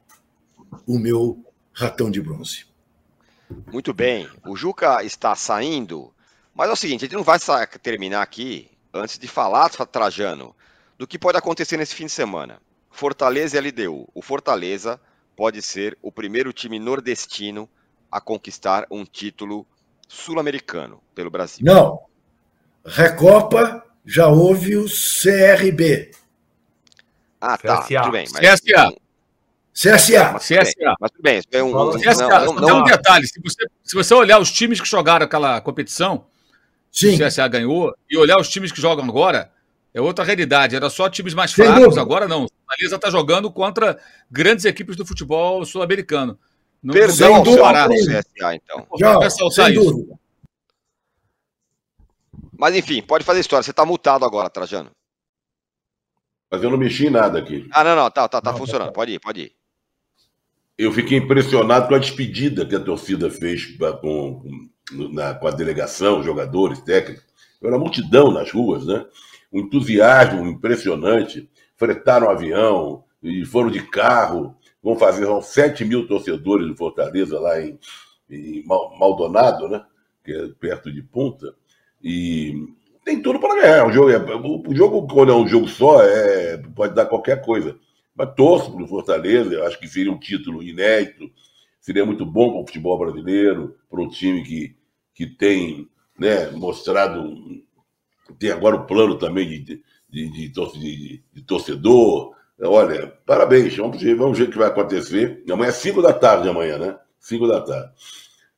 o 0.87 1.01
meu 1.01 1.45
ratão 1.73 2.09
de 2.09 2.21
bronze. 2.21 2.65
Muito 3.73 3.93
bem. 3.93 4.29
O 4.47 4.57
Juca 4.57 5.03
está 5.03 5.35
saindo, 5.35 6.15
mas 6.55 6.71
é 6.71 6.73
o 6.73 6.77
seguinte: 6.77 7.01
a 7.01 7.07
gente 7.07 7.17
não 7.17 7.25
vai 7.25 7.41
terminar 7.83 8.23
aqui 8.23 8.71
antes 8.95 9.19
de 9.19 9.27
falar, 9.27 9.69
Trajano, 9.69 10.55
do 10.97 11.09
que 11.09 11.19
pode 11.19 11.39
acontecer 11.39 11.77
nesse 11.77 11.97
fim 11.97 12.07
de 12.07 12.13
semana. 12.13 12.63
Fortaleza 12.89 13.59
e 13.59 13.61
LDU. 13.61 14.09
O 14.15 14.23
Fortaleza 14.23 15.01
pode 15.35 15.61
ser 15.61 15.99
o 16.01 16.13
primeiro 16.13 16.53
time 16.53 16.79
nordestino 16.79 17.69
a 18.11 18.21
conquistar 18.21 18.87
um 18.93 19.05
título 19.05 19.67
sul-americano 20.07 21.03
pelo 21.17 21.31
Brasil. 21.31 21.67
Não. 21.67 22.01
Recopa 22.85 23.85
já 24.05 24.29
houve 24.29 24.77
o 24.77 24.87
CRB. 24.87 26.13
Ah, 27.41 27.57
tá. 27.57 27.83
CSA. 27.83 28.01
Tudo 28.01 28.13
bem. 28.13 28.27
Mas... 28.33 28.61
CSA. 28.61 28.95
CSA. 29.73 30.33
Mas, 30.33 30.43
CSA. 30.43 30.95
Mas 31.01 31.11
tudo 31.11 31.23
bem. 31.23 31.43
É 31.53 31.63
um, 31.63 31.91
CSA. 31.99 32.29
Não, 32.29 32.55
não, 32.55 32.55
não, 32.55 32.81
um 32.81 32.85
detalhe: 32.85 33.27
se 33.27 33.41
você, 33.41 33.67
se 33.85 33.95
você 33.95 34.15
olhar 34.15 34.41
os 34.41 34.51
times 34.51 34.81
que 34.81 34.89
jogaram 34.89 35.27
aquela 35.27 35.61
competição, 35.61 36.27
Sim. 36.91 37.15
o 37.15 37.27
CSA 37.27 37.47
ganhou, 37.47 37.95
e 38.11 38.17
olhar 38.17 38.41
os 38.41 38.49
times 38.49 38.73
que 38.73 38.81
jogam 38.81 39.05
agora, 39.05 39.51
é 39.93 40.01
outra 40.01 40.25
realidade. 40.25 40.75
Era 40.75 40.89
só 40.89 41.09
times 41.11 41.35
mais 41.35 41.51
Sem 41.51 41.65
fracos, 41.65 41.83
dúvida. 41.85 42.01
agora 42.01 42.27
não. 42.27 42.47
A 42.69 42.75
Lisa 42.81 42.97
está 42.97 43.11
jogando 43.11 43.51
contra 43.51 43.99
grandes 44.31 44.65
equipes 44.65 44.97
do 44.97 45.05
futebol 45.05 45.65
sul-americano. 45.65 46.39
Não 46.83 46.95
Perdão, 46.95 47.43
comparar 47.43 47.91
o 47.91 47.95
CSA, 47.95 48.55
então. 48.55 48.87
Já, 48.99 49.19
ressaltar 49.19 49.73
isso. 49.73 49.91
Dúvida. 49.91 50.19
Mas 52.59 52.75
enfim, 52.75 53.03
pode 53.03 53.25
fazer 53.25 53.41
história. 53.41 53.63
Você 53.63 53.71
está 53.71 53.85
multado 53.85 54.25
agora, 54.25 54.49
Trajano. 54.49 54.91
Mas 56.51 56.63
eu 56.63 56.71
não 56.71 56.79
mexi 56.79 57.07
em 57.07 57.11
nada 57.11 57.39
aqui. 57.39 57.69
Ah, 57.73 57.83
não, 57.83 57.97
não, 57.97 58.11
tá, 58.11 58.29
tá, 58.29 58.41
tá 58.41 58.53
não, 58.53 58.59
funcionando. 58.59 58.89
Tá. 58.89 58.93
Pode 58.93 59.13
ir, 59.13 59.19
pode 59.19 59.41
ir. 59.41 59.53
Eu 60.79 60.93
fiquei 60.93 61.19
impressionado 61.19 61.89
com 61.89 61.95
a 61.95 61.99
despedida 61.99 62.67
que 62.67 62.77
a 62.77 62.81
torcida 62.81 63.31
fez 63.31 63.65
com, 64.01 64.43
com, 64.43 64.71
na, 65.13 65.35
com 65.35 65.49
a 65.49 65.51
delegação, 65.51 66.23
jogadores, 66.23 66.81
técnicos. 66.81 67.25
Era 67.63 67.79
multidão 67.79 68.31
nas 68.31 68.53
ruas, 68.53 68.87
né? 68.87 69.05
Um 69.53 69.61
entusiasmo 69.61 70.47
impressionante. 70.47 71.49
Fretaram 71.77 72.31
avião 72.31 73.05
e 73.23 73.45
foram 73.45 73.71
de 73.71 73.83
carro. 73.89 74.55
Vão 74.83 74.97
fazer 74.97 75.25
são 75.25 75.41
7 75.41 75.85
mil 75.85 76.07
torcedores 76.07 76.69
do 76.69 76.77
Fortaleza 76.77 77.41
lá 77.41 77.61
em, 77.61 77.79
em 78.31 78.65
Maldonado, 78.67 79.69
né? 79.69 79.85
Que 80.23 80.33
é 80.33 80.49
perto 80.61 80.93
de 80.93 81.03
Punta. 81.03 81.55
E 82.03 82.55
tem 83.07 83.23
tudo 83.23 83.39
para 83.39 83.55
ganhar. 83.55 83.87
O 83.87 83.93
jogo, 83.93 84.11
é, 84.11 84.19
o 84.19 84.75
jogo, 84.75 85.07
quando 85.07 85.31
é 85.31 85.35
um 85.35 85.47
jogo 85.47 85.69
só, 85.69 86.03
é, 86.03 86.59
pode 86.75 86.93
dar 86.93 87.07
qualquer 87.07 87.41
coisa. 87.41 87.79
Mas 88.13 88.35
torço 88.35 88.73
para 88.73 88.83
o 88.83 88.89
Fortaleza, 88.89 89.65
acho 89.65 89.79
que 89.79 89.87
seria 89.87 90.11
um 90.11 90.19
título 90.19 90.61
inédito, 90.61 91.31
seria 91.81 92.05
muito 92.05 92.27
bom 92.27 92.51
para 92.51 92.63
o 92.63 92.67
futebol 92.67 92.99
brasileiro, 92.99 93.77
para 93.89 94.03
um 94.03 94.09
time 94.09 94.43
que, 94.43 94.75
que 95.15 95.27
tem 95.27 95.89
né, 96.19 96.51
mostrado, 96.51 97.33
tem 98.41 98.51
agora 98.51 98.75
o 98.75 98.87
plano 98.87 99.17
também 99.17 99.49
de, 99.49 99.61
de, 99.61 99.83
de, 100.11 100.49
de, 100.49 101.23
de 101.33 101.43
torcedor. 101.43 102.35
Olha, 102.61 103.07
parabéns, 103.25 103.77
vamos 103.77 104.03
ver, 104.03 104.17
vamos 104.17 104.37
ver 104.37 104.49
o 104.49 104.51
que 104.51 104.59
vai 104.59 104.69
acontecer. 104.69 105.45
Amanhã 105.49 105.69
é 105.69 105.73
5 105.73 106.03
da 106.03 106.13
tarde, 106.13 106.49
amanhã, 106.49 106.79
né? 106.79 106.99
5 107.21 107.47
da 107.47 107.61
tarde 107.61 107.93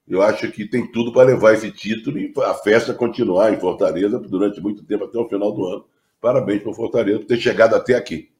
eu 0.08 0.22
acho 0.22 0.50
que 0.50 0.66
tem 0.66 0.86
tudo 0.90 1.12
para 1.12 1.28
levar 1.28 1.54
esse 1.54 1.70
título 1.70 2.18
e 2.18 2.32
a 2.38 2.54
festa 2.54 2.94
continuar 2.94 3.52
em 3.52 3.60
Fortaleza 3.60 4.18
durante 4.18 4.60
muito 4.60 4.84
tempo, 4.84 5.04
até 5.04 5.18
o 5.18 5.28
final 5.28 5.52
do 5.52 5.66
ano. 5.66 5.84
Parabéns 6.20 6.62
para 6.62 6.70
o 6.70 6.74
Fortaleza 6.74 7.20
por 7.20 7.26
ter 7.26 7.38
chegado 7.38 7.74
até 7.74 7.94
aqui. 7.94 8.30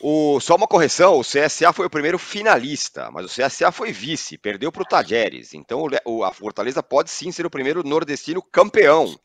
O, 0.00 0.38
só 0.40 0.56
uma 0.56 0.66
correção, 0.66 1.18
o 1.18 1.22
CSA 1.22 1.72
foi 1.72 1.86
o 1.86 1.90
primeiro 1.90 2.18
finalista, 2.18 3.10
mas 3.10 3.24
o 3.24 3.28
CSA 3.28 3.72
foi 3.72 3.92
vice, 3.92 4.36
perdeu 4.36 4.70
para 4.70 4.82
o 4.82 4.86
Tajeres. 4.86 5.54
Então 5.54 5.86
o, 6.04 6.24
a 6.24 6.32
Fortaleza 6.32 6.82
pode 6.82 7.10
sim 7.10 7.32
ser 7.32 7.46
o 7.46 7.50
primeiro 7.50 7.82
nordestino 7.82 8.42
campeão 8.42 9.18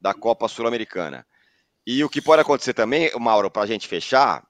da 0.00 0.14
Copa 0.14 0.48
Sul-Americana. 0.48 1.26
E 1.86 2.02
o 2.04 2.08
que 2.08 2.22
pode 2.22 2.42
acontecer 2.42 2.72
também, 2.72 3.10
Mauro, 3.18 3.50
para 3.50 3.62
a 3.62 3.66
gente 3.66 3.88
fechar, 3.88 4.42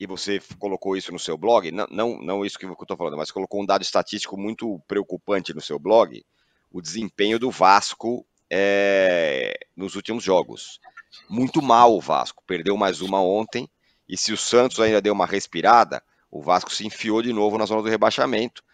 e 0.00 0.06
você 0.06 0.40
colocou 0.58 0.96
isso 0.96 1.12
no 1.12 1.18
seu 1.18 1.36
blog, 1.36 1.70
não, 1.70 1.86
não, 1.90 2.18
não 2.18 2.44
isso 2.44 2.58
que 2.58 2.64
eu 2.64 2.72
estou 2.72 2.96
falando, 2.96 3.18
mas 3.18 3.30
colocou 3.30 3.60
um 3.62 3.66
dado 3.66 3.82
estatístico 3.82 4.34
muito 4.34 4.80
preocupante 4.88 5.52
no 5.52 5.60
seu 5.60 5.78
blog, 5.78 6.24
o 6.72 6.80
desempenho 6.80 7.38
do 7.38 7.50
Vasco 7.50 8.26
é, 8.50 9.52
nos 9.76 9.96
últimos 9.96 10.24
jogos. 10.24 10.80
Muito 11.28 11.60
mal 11.60 11.94
o 11.94 12.00
Vasco, 12.00 12.42
perdeu 12.46 12.78
mais 12.78 13.02
uma 13.02 13.20
ontem, 13.20 13.68
e 14.08 14.16
se 14.16 14.32
o 14.32 14.38
Santos 14.38 14.80
ainda 14.80 15.02
deu 15.02 15.12
uma 15.12 15.26
respirada, 15.26 16.02
o 16.30 16.40
Vasco 16.40 16.72
se 16.72 16.86
enfiou 16.86 17.20
de 17.20 17.32
novo 17.32 17.58
na 17.58 17.66
zona 17.66 17.82
do 17.82 17.88
rebaixamento. 17.88 18.64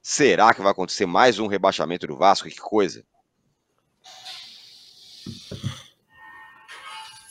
Será 0.00 0.54
que 0.54 0.62
vai 0.62 0.70
acontecer 0.70 1.06
mais 1.06 1.40
um 1.40 1.48
rebaixamento 1.48 2.06
do 2.06 2.16
Vasco? 2.16 2.48
Que 2.48 2.56
coisa! 2.56 3.04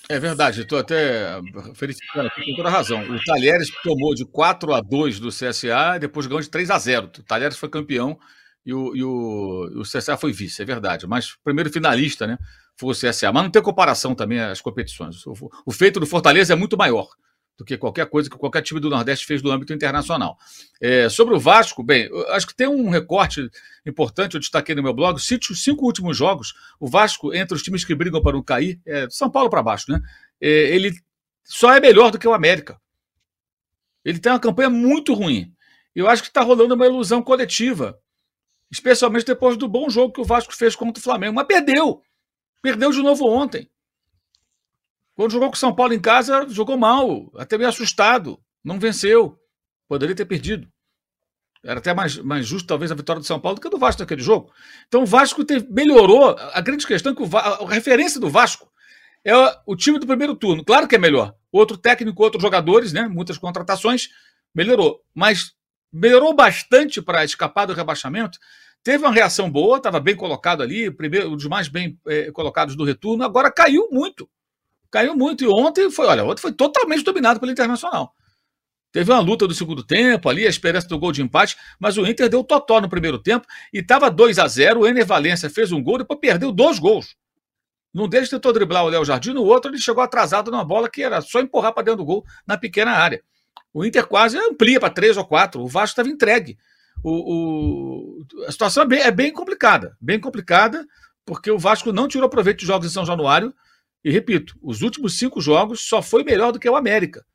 É 0.09 0.19
verdade, 0.19 0.61
estou 0.61 0.79
até 0.79 1.41
felicitando 1.75 2.29
com 2.31 2.55
toda 2.55 2.69
razão. 2.69 3.01
O 3.09 3.23
Talheres 3.25 3.69
tomou 3.83 4.15
de 4.15 4.25
4 4.25 4.73
a 4.73 4.79
2 4.79 5.19
do 5.19 5.29
CSA 5.29 5.95
e 5.97 5.99
depois 5.99 6.27
ganhou 6.27 6.41
de 6.41 6.49
3 6.49 6.69
a 6.71 6.79
0. 6.79 7.07
O 7.07 7.23
Talheres 7.23 7.57
foi 7.57 7.67
campeão 7.67 8.17
e 8.65 8.73
o, 8.73 8.95
e 8.95 9.03
o, 9.03 9.81
o 9.81 9.81
CSA 9.81 10.15
foi 10.15 10.31
vice, 10.31 10.61
é 10.61 10.65
verdade. 10.65 11.05
Mas 11.05 11.35
primeiro 11.43 11.69
finalista 11.69 12.25
né, 12.25 12.37
foi 12.77 12.91
o 12.91 12.93
CSA. 12.93 13.33
Mas 13.33 13.43
não 13.43 13.51
tem 13.51 13.61
comparação 13.61 14.15
também 14.15 14.39
as 14.39 14.61
competições. 14.61 15.17
O 15.65 15.71
feito 15.73 15.99
do 15.99 16.05
Fortaleza 16.05 16.53
é 16.53 16.55
muito 16.55 16.77
maior 16.77 17.09
do 17.57 17.65
que 17.65 17.77
qualquer 17.77 18.05
coisa 18.05 18.29
que 18.29 18.37
qualquer 18.37 18.61
time 18.61 18.79
do 18.79 18.89
Nordeste 18.89 19.25
fez 19.25 19.41
no 19.41 19.49
âmbito 19.49 19.73
internacional. 19.73 20.37
É, 20.79 21.09
sobre 21.09 21.33
o 21.33 21.39
Vasco, 21.39 21.81
bem, 21.81 22.07
acho 22.29 22.45
que 22.45 22.55
tem 22.55 22.67
um 22.67 22.89
recorte 22.89 23.49
importante, 23.85 24.35
eu 24.35 24.39
destaquei 24.39 24.75
no 24.75 24.83
meu 24.83 24.93
blog, 24.93 25.15
os 25.15 25.27
cinco 25.27 25.85
últimos 25.85 26.15
jogos, 26.15 26.53
o 26.79 26.87
Vasco, 26.87 27.33
entre 27.33 27.55
os 27.55 27.63
times 27.63 27.83
que 27.83 27.95
brigam 27.95 28.21
para 28.21 28.33
não 28.33 28.43
cair, 28.43 28.79
é, 28.85 29.09
São 29.09 29.29
Paulo 29.29 29.49
para 29.49 29.63
baixo, 29.63 29.91
né? 29.91 29.99
É, 30.39 30.47
ele 30.47 30.93
só 31.43 31.73
é 31.73 31.79
melhor 31.79 32.11
do 32.11 32.19
que 32.19 32.27
o 32.27 32.33
América. 32.33 32.79
Ele 34.05 34.19
tem 34.19 34.31
uma 34.31 34.39
campanha 34.39 34.69
muito 34.69 35.13
ruim. 35.13 35.51
Eu 35.95 36.07
acho 36.07 36.21
que 36.21 36.27
está 36.27 36.41
rolando 36.41 36.75
uma 36.75 36.85
ilusão 36.85 37.23
coletiva, 37.23 37.99
especialmente 38.69 39.25
depois 39.25 39.57
do 39.57 39.67
bom 39.67 39.89
jogo 39.89 40.13
que 40.13 40.21
o 40.21 40.25
Vasco 40.25 40.55
fez 40.55 40.75
contra 40.75 40.99
o 40.99 41.03
Flamengo, 41.03 41.33
mas 41.33 41.47
perdeu. 41.47 42.03
Perdeu 42.61 42.91
de 42.91 43.01
novo 43.01 43.25
ontem. 43.25 43.67
Quando 45.18 45.32
jogou 45.32 45.49
com 45.49 45.55
o 45.55 45.59
São 45.59 45.74
Paulo 45.74 45.95
em 45.95 45.99
casa, 45.99 46.47
jogou 46.47 46.78
mal, 46.78 47.32
até 47.36 47.57
meio 47.57 47.68
assustado, 47.68 48.39
não 48.63 48.80
venceu. 48.80 49.36
Poderia 49.89 50.15
ter 50.15 50.26
perdido. 50.26 50.68
Era 51.65 51.80
até 51.80 51.91
mais, 51.91 52.18
mais 52.20 52.45
justo, 52.45 52.68
talvez, 52.68 52.91
a 52.91 52.95
vitória 52.95 53.20
do 53.20 53.26
São 53.26 53.39
Paulo 53.39 53.55
do 53.55 53.61
que 53.61 53.68
a 53.68 53.72
do 53.72 53.80
Vasco 53.80 54.03
naquele 54.03 54.22
jogo. 54.22 54.53
Então 54.88 55.01
o 55.01 55.05
Vasco 55.07 55.43
teve, 55.43 55.68
melhorou. 55.72 56.36
A 56.38 56.61
grande 56.61 56.86
questão 56.86 57.13
é 57.13 57.15
que 57.15 57.24
o, 57.24 57.36
a 57.36 57.68
referência 57.68 58.20
do 58.20 58.30
Vasco 58.30 58.72
é 59.26 59.34
o 59.65 59.76
time 59.76 59.97
do 59.97 60.05
primeiro 60.05 60.36
turno. 60.36 60.63
Claro 60.63 60.88
que 60.88 60.93
é 60.93 60.99
melhor. 60.99 61.34
Outro 61.51 61.78
técnico, 61.78 62.22
outros 62.22 62.43
jogadores, 62.43 62.93
né? 62.93 63.07
muitas 63.07 63.39
contratações, 63.39 64.09
melhorou. 64.53 65.01
Mas 65.15 65.53
melhorou 65.91 66.32
bastante 66.36 67.01
para 67.01 67.26
escapar 67.26 67.65
do 67.65 67.74
rebaixamento. 67.74 68.38
Teve 68.84 69.03
uma 69.03 69.11
reação 69.11 69.49
boa, 69.49 69.78
estava 69.78 69.99
bem 69.99 70.15
colocado 70.15 70.61
ali, 70.61 70.91
primeiro, 70.91 71.32
um 71.32 71.36
dos 71.36 71.47
mais 71.47 71.68
bem 71.68 71.99
eh, 72.07 72.32
colocados 72.32 72.76
do 72.76 72.84
retorno, 72.84 73.24
agora 73.24 73.51
caiu 73.51 73.89
muito. 73.91 74.30
Caiu 74.91 75.15
muito. 75.15 75.43
E 75.43 75.47
ontem 75.47 75.89
foi, 75.89 76.07
olha, 76.07 76.23
ontem 76.23 76.41
foi 76.41 76.51
totalmente 76.51 77.03
dominado 77.03 77.39
pelo 77.39 77.51
Internacional. 77.51 78.13
Teve 78.91 79.11
uma 79.11 79.19
luta 79.19 79.47
do 79.47 79.53
segundo 79.53 79.83
tempo 79.83 80.29
ali, 80.29 80.45
a 80.45 80.49
esperança 80.49 80.88
do 80.88 80.97
gol 80.97 81.11
de 81.11 81.21
empate, 81.21 81.57
mas 81.79 81.97
o 81.97 82.05
Inter 82.05 82.29
deu 82.29 82.43
totó 82.43 82.79
no 82.79 82.89
primeiro 82.89 83.19
tempo 83.19 83.45
e 83.73 83.79
estava 83.79 84.09
2 84.09 84.39
a 84.39 84.47
0 84.47 84.79
O 84.79 84.88
Ener 84.88 85.05
Valência 85.05 85.49
fez 85.49 85.71
um 85.71 85.83
gol, 85.83 85.99
depois 85.99 86.19
perdeu 86.19 86.51
dois 86.51 86.79
gols. 86.79 87.15
Num 87.93 88.07
deles 88.07 88.29
tentou 88.29 88.53
driblar 88.53 88.85
o 88.85 88.89
Léo 88.89 89.03
Jardim, 89.03 89.33
no 89.33 89.43
outro 89.43 89.71
ele 89.71 89.79
chegou 89.79 90.03
atrasado 90.03 90.51
numa 90.51 90.63
bola 90.63 90.89
que 90.89 91.03
era 91.03 91.21
só 91.21 91.39
empurrar 91.39 91.73
para 91.73 91.83
dentro 91.83 91.97
do 91.97 92.05
gol 92.05 92.25
na 92.45 92.57
pequena 92.57 92.91
área. 92.91 93.21
O 93.73 93.85
Inter 93.85 94.05
quase 94.07 94.38
amplia 94.38 94.79
para 94.79 94.89
três 94.89 95.17
ou 95.17 95.25
quatro. 95.25 95.61
O 95.61 95.67
Vasco 95.67 95.91
estava 95.91 96.09
entregue. 96.09 96.57
O, 97.03 98.21
o, 98.21 98.25
a 98.47 98.51
situação 98.51 98.83
é 98.83 98.85
bem, 98.88 98.99
é 99.01 99.11
bem 99.11 99.31
complicada, 99.31 99.95
bem 100.01 100.19
complicada, 100.19 100.85
porque 101.25 101.51
o 101.51 101.59
Vasco 101.59 101.91
não 101.91 102.07
tirou 102.07 102.29
proveito 102.29 102.59
de 102.59 102.65
jogos 102.65 102.88
em 102.88 102.89
São 102.89 103.05
Januário 103.05 103.53
e 104.07 104.09
repito, 104.09 104.57
os 104.61 104.81
últimos 104.83 105.17
cinco 105.19 105.41
jogos 105.41 105.81
só 105.81 106.01
foi 106.01 106.23
melhor 106.23 106.53
do 106.53 106.59
que 106.59 106.69
o 106.69 106.77
América. 106.77 107.25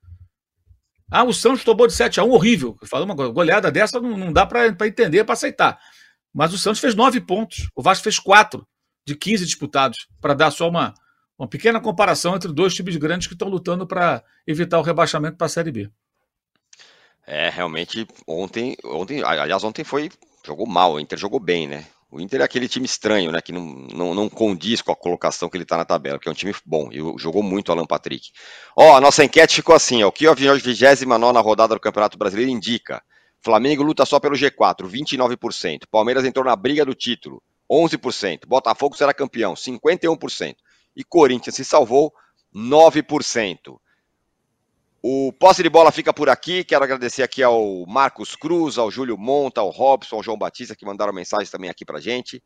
Ah, 1.10 1.22
o 1.22 1.30
Santos 1.30 1.62
tomou 1.62 1.86
de 1.86 1.92
7 1.92 2.18
a 2.18 2.24
1 2.24 2.30
horrível. 2.30 2.78
Falei 2.86 3.04
uma 3.04 3.14
goleada 3.14 3.70
dessa 3.70 4.00
não, 4.00 4.16
não 4.16 4.32
dá 4.32 4.46
para 4.46 4.68
entender, 4.86 5.22
para 5.24 5.34
aceitar. 5.34 5.78
Mas 6.32 6.54
o 6.54 6.56
Santos 6.56 6.80
fez 6.80 6.94
nove 6.94 7.20
pontos. 7.20 7.68
O 7.76 7.82
Vasco 7.82 8.04
fez 8.04 8.18
quatro 8.18 8.66
de 9.06 9.14
15 9.14 9.44
disputados, 9.44 10.06
para 10.18 10.32
dar 10.32 10.50
só 10.50 10.66
uma, 10.66 10.94
uma 11.38 11.46
pequena 11.46 11.78
comparação 11.78 12.34
entre 12.34 12.50
dois 12.50 12.72
times 12.72 12.96
grandes 12.96 13.26
que 13.26 13.34
estão 13.34 13.48
lutando 13.48 13.86
para 13.86 14.24
evitar 14.46 14.78
o 14.78 14.82
rebaixamento 14.82 15.36
para 15.36 15.48
a 15.48 15.50
Série 15.50 15.72
B. 15.72 15.90
É, 17.26 17.50
realmente, 17.50 18.06
ontem, 18.26 18.78
ontem, 18.82 19.22
aliás, 19.22 19.62
ontem 19.62 19.84
foi. 19.84 20.10
Jogou 20.42 20.66
mal, 20.66 20.94
o 20.94 21.00
Inter 21.00 21.18
jogou 21.18 21.38
bem, 21.38 21.68
né? 21.68 21.86
O 22.12 22.20
Inter 22.20 22.42
é 22.42 22.44
aquele 22.44 22.68
time 22.68 22.84
estranho, 22.84 23.32
né? 23.32 23.40
Que 23.40 23.52
não, 23.52 23.64
não, 23.64 24.14
não 24.14 24.28
condiz 24.28 24.82
com 24.82 24.92
a 24.92 24.96
colocação 24.96 25.48
que 25.48 25.56
ele 25.56 25.64
está 25.64 25.78
na 25.78 25.84
tabela, 25.86 26.18
que 26.18 26.28
é 26.28 26.30
um 26.30 26.34
time 26.34 26.54
bom. 26.62 26.90
E 26.92 26.98
jogou 27.18 27.42
muito 27.42 27.70
o 27.70 27.72
Alan 27.72 27.86
Patrick. 27.86 28.32
Ó, 28.76 28.94
a 28.94 29.00
nossa 29.00 29.24
enquete 29.24 29.54
ficou 29.54 29.74
assim: 29.74 30.02
ó, 30.02 30.08
o 30.08 30.12
que 30.12 30.26
a 30.26 30.34
29 30.34 31.40
rodada 31.40 31.74
do 31.74 31.80
Campeonato 31.80 32.18
Brasileiro 32.18 32.50
indica? 32.50 33.02
Flamengo 33.40 33.82
luta 33.82 34.04
só 34.04 34.20
pelo 34.20 34.36
G4, 34.36 34.86
29%. 34.86 35.84
Palmeiras 35.90 36.26
entrou 36.26 36.44
na 36.44 36.54
briga 36.54 36.84
do 36.84 36.94
título, 36.94 37.42
11%. 37.70 38.40
Botafogo 38.46 38.94
será 38.94 39.14
campeão, 39.14 39.54
51%. 39.54 40.54
E 40.94 41.02
Corinthians 41.02 41.56
se 41.56 41.64
salvou, 41.64 42.12
9%. 42.54 43.78
O 45.02 45.32
posse 45.32 45.64
de 45.64 45.68
bola 45.68 45.90
fica 45.90 46.14
por 46.14 46.28
aqui. 46.28 46.62
Quero 46.62 46.84
agradecer 46.84 47.24
aqui 47.24 47.42
ao 47.42 47.84
Marcos 47.86 48.36
Cruz, 48.36 48.78
ao 48.78 48.88
Júlio 48.88 49.18
Monta, 49.18 49.60
ao 49.60 49.70
Robson, 49.70 50.16
ao 50.16 50.22
João 50.22 50.38
Batista, 50.38 50.76
que 50.76 50.86
mandaram 50.86 51.12
mensagens 51.12 51.50
também 51.50 51.68
aqui 51.68 51.84
para 51.84 51.98
gente. 51.98 52.40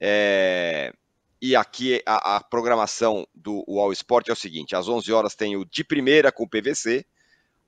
É... 0.00 0.94
E 1.42 1.54
aqui 1.54 2.02
a, 2.06 2.36
a, 2.36 2.40
programação 2.42 3.26
do 3.34 3.64
All 3.78 3.92
Sport 3.92 4.28
é 4.28 4.32
o 4.32 4.36
seguinte: 4.36 4.74
às 4.74 4.88
11 4.88 5.12
horas 5.12 5.34
tem 5.34 5.56
o 5.56 5.64
de 5.64 5.84
primeira 5.84 6.32
com 6.32 6.44
o 6.44 6.48
PVC, 6.48 7.04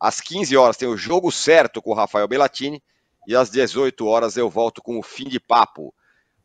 às 0.01 0.21
15 0.21 0.57
horas 0.57 0.77
tem 0.79 0.89
o 0.89 0.97
jogo 0.97 1.31
certo 1.31 1.83
com 1.83 1.91
o 1.91 1.95
Rafael 1.95 2.29
Bellatini, 2.29 2.83
e 3.27 3.37
às 3.37 3.51
18 3.51 4.07
horas 4.07 4.37
eu 4.39 4.49
volto 4.49 4.83
com 4.83 4.99
o 4.99 5.03
fim 5.03 5.29
de 5.29 5.41
papo. 5.41 5.95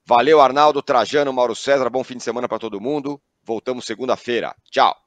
Valeu, 0.05 0.41
Arnaldo, 0.41 0.81
Trajano, 0.81 1.33
Mauro 1.33 1.55
César. 1.55 1.89
Bom 1.89 2.03
fim 2.03 2.17
de 2.17 2.23
semana 2.23 2.47
para 2.47 2.59
todo 2.59 2.81
mundo. 2.81 3.21
Voltamos 3.43 3.85
segunda-feira. 3.85 4.55
Tchau. 4.71 5.06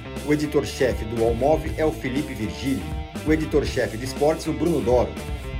O 0.25 0.33
editor-chefe 0.33 1.05
do 1.05 1.23
Allmove 1.23 1.71
é 1.77 1.85
o 1.85 1.91
Felipe 1.91 2.33
Virgílio. 2.33 2.83
O 3.25 3.31
editor-chefe 3.31 3.97
de 3.97 4.05
esportes, 4.05 4.47
o 4.47 4.53
Bruno 4.53 4.81
Doro. 4.81 5.11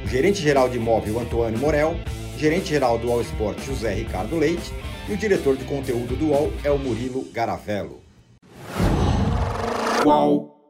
O 0.04 0.08
gerente-geral 0.08 0.70
de 0.70 0.78
imóvel, 0.78 1.20
Antônio 1.20 1.60
Morel. 1.60 1.96
Gerente-geral 2.38 2.98
do 2.98 3.12
All 3.12 3.22
Sport, 3.22 3.60
José 3.66 3.94
Ricardo 3.94 4.38
Leite. 4.38 4.74
E 5.10 5.14
o 5.14 5.18
diretor 5.18 5.58
de 5.58 5.66
conteúdo 5.66 6.16
do 6.16 6.28
UOL 6.28 6.52
é 6.64 6.72
o 6.72 6.78
Murilo 6.78 7.26
Garavello. 7.32 8.00
Qual? 10.04 10.61